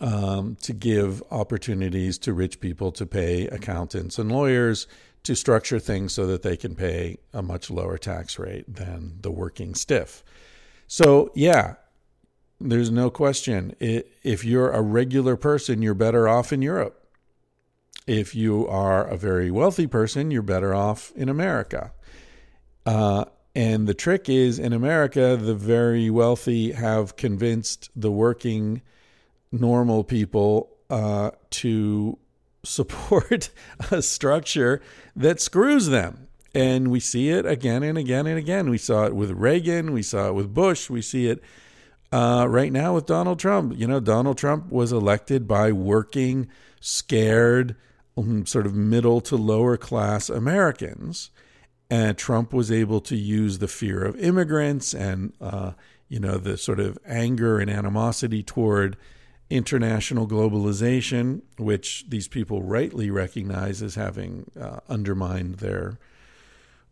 um, 0.00 0.56
to 0.60 0.72
give 0.72 1.22
opportunities 1.30 2.18
to 2.18 2.32
rich 2.32 2.60
people 2.60 2.92
to 2.92 3.06
pay 3.06 3.46
accountants 3.48 4.18
and 4.18 4.30
lawyers 4.30 4.86
to 5.24 5.36
structure 5.36 5.78
things 5.78 6.12
so 6.12 6.26
that 6.26 6.42
they 6.42 6.56
can 6.56 6.74
pay 6.74 7.18
a 7.32 7.42
much 7.42 7.70
lower 7.70 7.98
tax 7.98 8.38
rate 8.38 8.72
than 8.72 9.18
the 9.20 9.30
working 9.30 9.74
stiff. 9.74 10.24
So, 10.86 11.30
yeah, 11.34 11.76
there's 12.60 12.90
no 12.90 13.10
question. 13.10 13.74
If 13.80 14.44
you're 14.44 14.70
a 14.70 14.82
regular 14.82 15.36
person, 15.36 15.82
you're 15.82 15.94
better 15.94 16.28
off 16.28 16.52
in 16.52 16.62
Europe. 16.62 16.98
If 18.06 18.34
you 18.34 18.66
are 18.66 19.04
a 19.04 19.16
very 19.16 19.50
wealthy 19.50 19.86
person, 19.86 20.30
you're 20.30 20.42
better 20.42 20.74
off 20.74 21.12
in 21.14 21.28
America. 21.28 21.92
Uh, 22.84 23.26
and 23.54 23.86
the 23.86 23.94
trick 23.94 24.28
is 24.28 24.58
in 24.58 24.72
America, 24.72 25.36
the 25.36 25.54
very 25.54 26.10
wealthy 26.10 26.72
have 26.72 27.16
convinced 27.16 27.90
the 27.94 28.10
working, 28.10 28.82
normal 29.52 30.02
people 30.04 30.70
uh, 30.90 31.30
to 31.50 32.18
support 32.64 33.50
a 33.90 34.02
structure 34.02 34.80
that 35.16 35.40
screws 35.40 35.88
them. 35.88 36.28
And 36.54 36.90
we 36.90 37.00
see 37.00 37.30
it 37.30 37.46
again 37.46 37.82
and 37.82 37.96
again 37.96 38.26
and 38.26 38.38
again. 38.38 38.68
We 38.68 38.78
saw 38.78 39.04
it 39.04 39.14
with 39.14 39.30
Reagan, 39.30 39.92
we 39.92 40.02
saw 40.02 40.28
it 40.28 40.34
with 40.34 40.52
Bush, 40.52 40.90
we 40.90 41.00
see 41.00 41.28
it 41.28 41.42
uh, 42.12 42.46
right 42.48 42.70
now 42.70 42.94
with 42.94 43.06
Donald 43.06 43.38
Trump. 43.38 43.78
You 43.78 43.86
know, 43.86 44.00
Donald 44.00 44.36
Trump 44.36 44.70
was 44.70 44.92
elected 44.92 45.48
by 45.48 45.72
working, 45.72 46.48
scared, 46.78 47.74
um, 48.18 48.44
sort 48.44 48.66
of 48.66 48.74
middle 48.74 49.22
to 49.22 49.36
lower 49.36 49.78
class 49.78 50.28
Americans. 50.28 51.30
And 51.90 52.16
Trump 52.16 52.52
was 52.52 52.70
able 52.70 53.00
to 53.02 53.16
use 53.16 53.58
the 53.58 53.68
fear 53.68 54.02
of 54.04 54.16
immigrants 54.16 54.94
and, 54.94 55.32
uh, 55.40 55.72
you 56.08 56.20
know, 56.20 56.36
the 56.36 56.56
sort 56.58 56.80
of 56.80 56.98
anger 57.06 57.58
and 57.58 57.70
animosity 57.70 58.42
toward 58.42 58.96
international 59.52 60.26
globalization, 60.26 61.42
which 61.58 62.04
these 62.08 62.28
people 62.28 62.62
rightly 62.62 63.10
recognize 63.10 63.82
as 63.82 63.94
having 63.94 64.50
uh, 64.58 64.80
undermined 64.88 65.56
their 65.56 65.98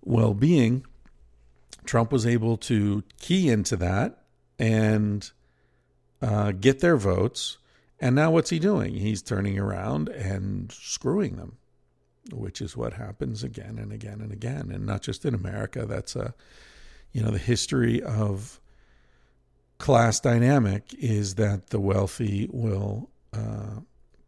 well 0.02 0.34
being, 0.34 0.84
Trump 1.84 2.12
was 2.12 2.26
able 2.26 2.56
to 2.56 3.02
key 3.18 3.48
into 3.48 3.76
that 3.76 4.22
and 4.58 5.30
uh, 6.20 6.52
get 6.52 6.80
their 6.80 6.96
votes. 6.96 7.58
And 7.98 8.14
now 8.14 8.30
what's 8.30 8.50
he 8.50 8.58
doing? 8.58 8.94
He's 8.94 9.22
turning 9.22 9.58
around 9.58 10.08
and 10.08 10.70
screwing 10.72 11.36
them, 11.36 11.56
which 12.32 12.60
is 12.60 12.76
what 12.76 12.94
happens 12.94 13.42
again 13.42 13.78
and 13.78 13.92
again 13.92 14.20
and 14.20 14.32
again. 14.32 14.70
And 14.72 14.86
not 14.86 15.02
just 15.02 15.24
in 15.24 15.34
America. 15.34 15.86
That's 15.86 16.16
a, 16.16 16.34
you 17.12 17.22
know, 17.22 17.30
the 17.30 17.38
history 17.38 18.02
of 18.02 18.60
class 19.80 20.20
dynamic 20.20 20.94
is 20.98 21.34
that 21.36 21.70
the 21.70 21.80
wealthy 21.80 22.48
will 22.52 23.10
uh, 23.32 23.80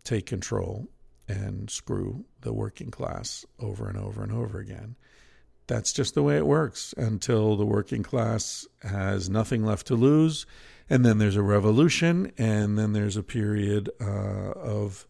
take 0.03 0.27
control 0.27 0.89
and 1.29 1.71
screw 1.71 2.25
the 2.41 2.53
working 2.53 2.91
class 2.91 3.47
over 3.61 3.89
and 3.89 3.97
over 3.97 4.23
and 4.23 4.33
over 4.33 4.59
again. 4.59 4.97
that's 5.67 5.93
just 5.93 6.15
the 6.15 6.23
way 6.23 6.37
it 6.37 6.47
works 6.47 6.93
until 6.97 7.57
the 7.57 7.65
working 7.65 8.03
class 8.03 8.67
has 8.83 9.31
nothing 9.31 9.65
left 9.65 9.87
to 9.87 9.95
lose. 9.95 10.45
And 10.91 11.05
then 11.05 11.19
there's 11.19 11.37
a 11.37 11.43
revolution, 11.43 12.33
and 12.37 12.79
then 12.79 12.93
there's 12.93 13.17
a 13.17 13.23
period 13.23 13.89
uh, 14.01 14.05
of 14.05 15.07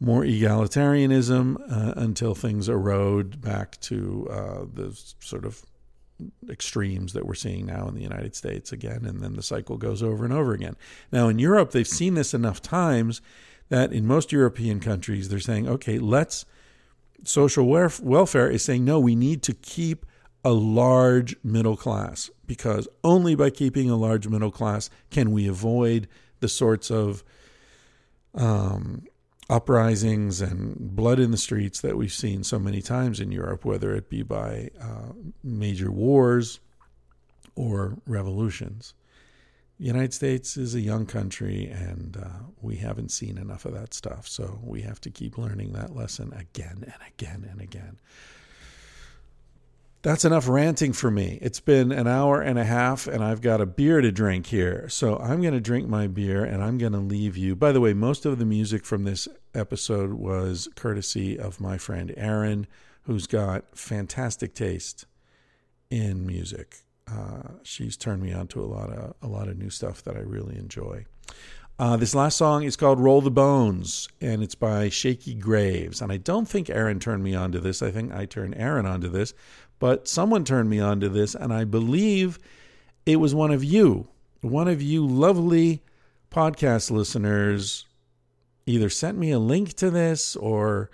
more 0.00 0.22
egalitarianism 0.24 1.56
uh, 1.70 1.94
until 1.96 2.34
things 2.34 2.68
erode 2.68 3.40
back 3.40 3.80
to 3.82 4.28
uh, 4.30 4.64
the 4.70 4.92
sort 5.20 5.44
of 5.44 5.64
extremes 6.48 7.12
that 7.12 7.26
we're 7.26 7.34
seeing 7.34 7.66
now 7.66 7.88
in 7.88 7.94
the 7.94 8.02
United 8.02 8.34
States 8.34 8.72
again, 8.72 9.04
and 9.04 9.20
then 9.20 9.34
the 9.34 9.42
cycle 9.42 9.76
goes 9.76 10.02
over 10.02 10.24
and 10.24 10.32
over 10.32 10.52
again. 10.52 10.76
Now, 11.10 11.28
in 11.28 11.38
Europe, 11.38 11.70
they've 11.70 11.86
seen 11.86 12.14
this 12.14 12.34
enough 12.34 12.62
times 12.62 13.20
that 13.68 13.92
in 13.92 14.06
most 14.06 14.32
European 14.32 14.80
countries, 14.80 15.28
they're 15.28 15.40
saying, 15.40 15.68
okay, 15.68 15.98
let's, 15.98 16.44
social 17.24 17.66
welfare 17.66 18.50
is 18.50 18.64
saying, 18.64 18.84
no, 18.84 19.00
we 19.00 19.14
need 19.14 19.42
to 19.44 19.54
keep 19.54 20.06
a 20.44 20.52
large 20.52 21.36
middle 21.42 21.76
class 21.76 22.30
because 22.46 22.88
only 23.04 23.34
by 23.34 23.48
keeping 23.48 23.88
a 23.88 23.96
large 23.96 24.28
middle 24.28 24.50
class 24.50 24.90
can 25.10 25.30
we 25.30 25.46
avoid 25.48 26.08
the 26.40 26.48
sorts 26.48 26.90
of 26.90 27.22
um, 28.34 29.04
uprisings 29.50 30.40
and 30.40 30.94
blood 30.96 31.18
in 31.18 31.30
the 31.30 31.36
streets 31.36 31.80
that 31.80 31.96
we've 31.96 32.12
seen 32.12 32.44
so 32.44 32.58
many 32.58 32.80
times 32.80 33.20
in 33.20 33.32
Europe, 33.32 33.64
whether 33.64 33.94
it 33.94 34.08
be 34.08 34.22
by 34.22 34.70
uh, 34.80 35.12
major 35.42 35.90
wars 35.90 36.60
or 37.54 37.98
revolutions. 38.06 38.94
The 39.78 39.86
United 39.86 40.14
States 40.14 40.56
is 40.56 40.74
a 40.74 40.80
young 40.80 41.06
country, 41.06 41.66
and 41.66 42.16
uh, 42.16 42.44
we 42.60 42.76
haven't 42.76 43.10
seen 43.10 43.36
enough 43.36 43.64
of 43.64 43.74
that 43.74 43.94
stuff. 43.94 44.28
So 44.28 44.60
we 44.62 44.82
have 44.82 45.00
to 45.00 45.10
keep 45.10 45.36
learning 45.36 45.72
that 45.72 45.96
lesson 45.96 46.32
again 46.32 46.84
and 46.84 47.02
again 47.08 47.48
and 47.50 47.60
again. 47.60 47.98
That's 50.02 50.24
enough 50.24 50.48
ranting 50.48 50.92
for 50.92 51.12
me. 51.12 51.38
It's 51.40 51.60
been 51.60 51.92
an 51.92 52.08
hour 52.08 52.40
and 52.40 52.58
a 52.58 52.64
half, 52.64 53.06
and 53.06 53.22
I've 53.22 53.40
got 53.40 53.60
a 53.60 53.66
beer 53.66 54.00
to 54.00 54.10
drink 54.10 54.46
here. 54.46 54.88
So 54.88 55.16
I'm 55.18 55.40
going 55.40 55.54
to 55.54 55.60
drink 55.60 55.88
my 55.88 56.08
beer 56.08 56.44
and 56.44 56.60
I'm 56.60 56.76
going 56.76 56.92
to 56.92 56.98
leave 56.98 57.36
you. 57.36 57.54
By 57.54 57.70
the 57.70 57.80
way, 57.80 57.94
most 57.94 58.26
of 58.26 58.40
the 58.40 58.44
music 58.44 58.84
from 58.84 59.04
this 59.04 59.28
episode 59.54 60.14
was 60.14 60.68
courtesy 60.74 61.38
of 61.38 61.60
my 61.60 61.78
friend 61.78 62.12
Aaron, 62.16 62.66
who's 63.02 63.28
got 63.28 63.78
fantastic 63.78 64.54
taste 64.54 65.06
in 65.88 66.26
music. 66.26 66.78
Uh, 67.08 67.58
she's 67.62 67.96
turned 67.96 68.22
me 68.22 68.32
on 68.32 68.48
to 68.48 68.60
a 68.60 68.66
lot 68.66 68.90
of 68.90 69.14
a 69.22 69.28
lot 69.28 69.46
of 69.46 69.58
new 69.58 69.70
stuff 69.70 70.02
that 70.02 70.16
I 70.16 70.20
really 70.20 70.56
enjoy. 70.56 71.04
Uh, 71.78 71.96
this 71.96 72.14
last 72.14 72.36
song 72.36 72.62
is 72.62 72.76
called 72.76 73.00
Roll 73.00 73.20
the 73.20 73.30
Bones, 73.30 74.08
and 74.20 74.42
it's 74.42 74.54
by 74.54 74.88
Shakey 74.88 75.34
Graves. 75.34 76.00
And 76.00 76.12
I 76.12 76.16
don't 76.16 76.46
think 76.46 76.70
Aaron 76.70 77.00
turned 77.00 77.24
me 77.24 77.34
on 77.34 77.50
to 77.52 77.60
this. 77.60 77.82
I 77.82 77.90
think 77.90 78.12
I 78.12 78.24
turned 78.24 78.54
Aaron 78.56 78.86
onto 78.86 79.08
this. 79.08 79.34
But 79.82 80.06
someone 80.06 80.44
turned 80.44 80.70
me 80.70 80.78
on 80.78 81.00
to 81.00 81.08
this, 81.08 81.34
and 81.34 81.52
I 81.52 81.64
believe 81.64 82.38
it 83.04 83.16
was 83.16 83.34
one 83.34 83.50
of 83.50 83.64
you, 83.64 84.06
one 84.40 84.68
of 84.68 84.80
you 84.80 85.04
lovely 85.04 85.82
podcast 86.30 86.92
listeners, 86.92 87.84
either 88.64 88.88
sent 88.88 89.18
me 89.18 89.32
a 89.32 89.40
link 89.40 89.74
to 89.74 89.90
this 89.90 90.36
or 90.36 90.88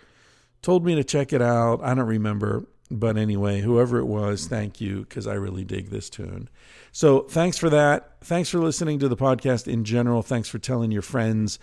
told 0.63 0.87
me 0.87 0.95
to 0.95 1.05
check 1.05 1.35
it 1.35 1.43
out. 1.43 1.81
I 1.83 1.93
don't 1.93 2.07
remember. 2.07 2.67
But 2.91 3.19
anyway, 3.19 3.61
whoever 3.61 3.99
it 3.99 4.07
was, 4.07 4.47
thank 4.47 4.81
you 4.81 5.01
because 5.01 5.27
I 5.27 5.35
really 5.35 5.65
dig 5.65 5.91
this 5.91 6.09
tune. 6.09 6.49
So 6.91 7.25
thanks 7.25 7.59
for 7.59 7.69
that. 7.69 8.15
Thanks 8.23 8.49
for 8.49 8.59
listening 8.59 9.01
to 9.01 9.09
the 9.09 9.19
podcast 9.19 9.71
in 9.71 9.85
general. 9.85 10.23
Thanks 10.23 10.49
for 10.49 10.59
telling 10.59 10.93
your 10.93 11.03
friends. 11.03 11.59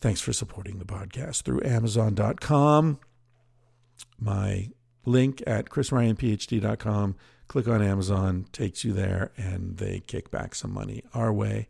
Thanks 0.00 0.20
for 0.20 0.32
supporting 0.32 0.80
the 0.80 0.84
podcast 0.84 1.42
through 1.42 1.62
Amazon.com. 1.62 2.98
My 4.18 4.70
link 5.04 5.42
at 5.46 5.70
chrisryanphd.com. 5.70 7.16
Click 7.46 7.68
on 7.68 7.82
Amazon, 7.82 8.46
takes 8.52 8.84
you 8.84 8.92
there, 8.92 9.32
and 9.36 9.76
they 9.76 10.00
kick 10.00 10.30
back 10.30 10.54
some 10.54 10.72
money 10.72 11.04
our 11.12 11.32
way. 11.32 11.68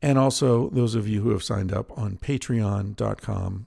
And 0.00 0.18
also, 0.18 0.68
those 0.70 0.94
of 0.94 1.08
you 1.08 1.22
who 1.22 1.30
have 1.30 1.42
signed 1.42 1.72
up 1.72 1.96
on 1.98 2.18
patreon.com 2.18 3.66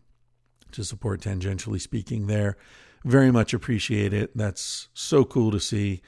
to 0.72 0.84
support 0.84 1.22
Tangentially 1.22 1.82
Speaking 1.82 2.28
there, 2.28 2.57
very 3.03 3.32
much 3.32 3.53
appreciate 3.53 4.14
it. 4.14 4.36
That's 4.36 4.90
so 4.94 5.24
cool 5.24 5.52
to 5.52 5.60
see. 5.60 6.02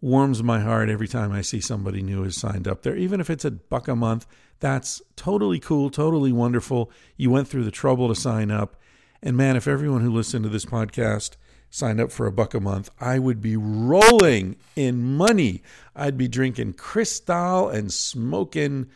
Warms 0.00 0.42
my 0.42 0.60
heart 0.60 0.88
every 0.88 1.08
time 1.08 1.32
I 1.32 1.40
see 1.40 1.60
somebody 1.60 2.02
new 2.02 2.22
has 2.22 2.36
signed 2.36 2.68
up 2.68 2.82
there, 2.82 2.96
even 2.96 3.20
if 3.20 3.30
it's 3.30 3.44
a 3.44 3.50
buck 3.50 3.88
a 3.88 3.96
month. 3.96 4.26
That's 4.60 5.02
totally 5.16 5.58
cool, 5.58 5.90
totally 5.90 6.32
wonderful. 6.32 6.90
You 7.16 7.30
went 7.30 7.48
through 7.48 7.64
the 7.64 7.70
trouble 7.70 8.08
to 8.08 8.14
sign 8.14 8.50
up. 8.50 8.76
And 9.22 9.36
man, 9.36 9.56
if 9.56 9.66
everyone 9.66 10.02
who 10.02 10.12
listened 10.12 10.44
to 10.44 10.48
this 10.48 10.64
podcast 10.64 11.36
signed 11.70 12.00
up 12.00 12.10
for 12.10 12.26
a 12.26 12.32
buck 12.32 12.54
a 12.54 12.60
month, 12.60 12.90
I 13.00 13.18
would 13.18 13.40
be 13.40 13.56
rolling 13.56 14.56
in 14.74 15.02
money. 15.02 15.62
I'd 15.94 16.16
be 16.16 16.28
drinking 16.28 16.74
Cristal 16.74 17.68
and 17.68 17.92
smoking 17.92 18.88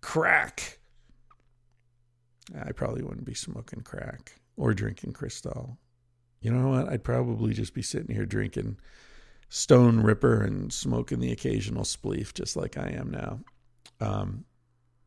crack. 0.00 0.78
I 2.60 2.72
probably 2.72 3.02
wouldn't 3.02 3.24
be 3.24 3.34
smoking 3.34 3.82
crack 3.82 4.32
or 4.56 4.74
drinking 4.74 5.12
Cristal. 5.12 5.78
You 6.40 6.52
know 6.52 6.68
what? 6.68 6.88
I'd 6.88 7.04
probably 7.04 7.54
just 7.54 7.74
be 7.74 7.82
sitting 7.82 8.14
here 8.14 8.26
drinking 8.26 8.78
Stone 9.48 10.00
Ripper 10.00 10.42
and 10.42 10.72
smoking 10.72 11.20
the 11.20 11.32
occasional 11.32 11.84
spleef, 11.84 12.34
just 12.34 12.56
like 12.56 12.76
I 12.76 12.88
am 12.90 13.10
now. 13.10 13.40
Um, 14.00 14.44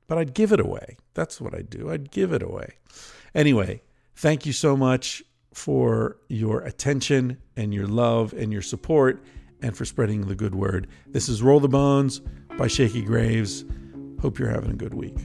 but 0.07 0.17
I'd 0.17 0.33
give 0.33 0.51
it 0.51 0.59
away. 0.59 0.97
That's 1.13 1.41
what 1.41 1.53
I'd 1.53 1.69
do. 1.69 1.89
I'd 1.89 2.11
give 2.11 2.31
it 2.31 2.43
away. 2.43 2.75
Anyway, 3.33 3.81
thank 4.15 4.45
you 4.45 4.53
so 4.53 4.77
much 4.77 5.23
for 5.55 6.17
your 6.27 6.59
attention 6.61 7.37
and 7.55 7.73
your 7.73 7.87
love 7.87 8.33
and 8.33 8.51
your 8.51 8.61
support 8.61 9.23
and 9.61 9.75
for 9.75 9.85
spreading 9.85 10.27
the 10.27 10.35
good 10.35 10.53
word. 10.53 10.85
This 11.07 11.29
is 11.29 11.41
Roll 11.41 11.61
the 11.61 11.69
Bones 11.69 12.21
by 12.57 12.67
Shakey 12.67 13.01
Graves. 13.01 13.63
Hope 14.21 14.37
you're 14.37 14.49
having 14.49 14.71
a 14.71 14.75
good 14.75 14.93
week. 14.93 15.15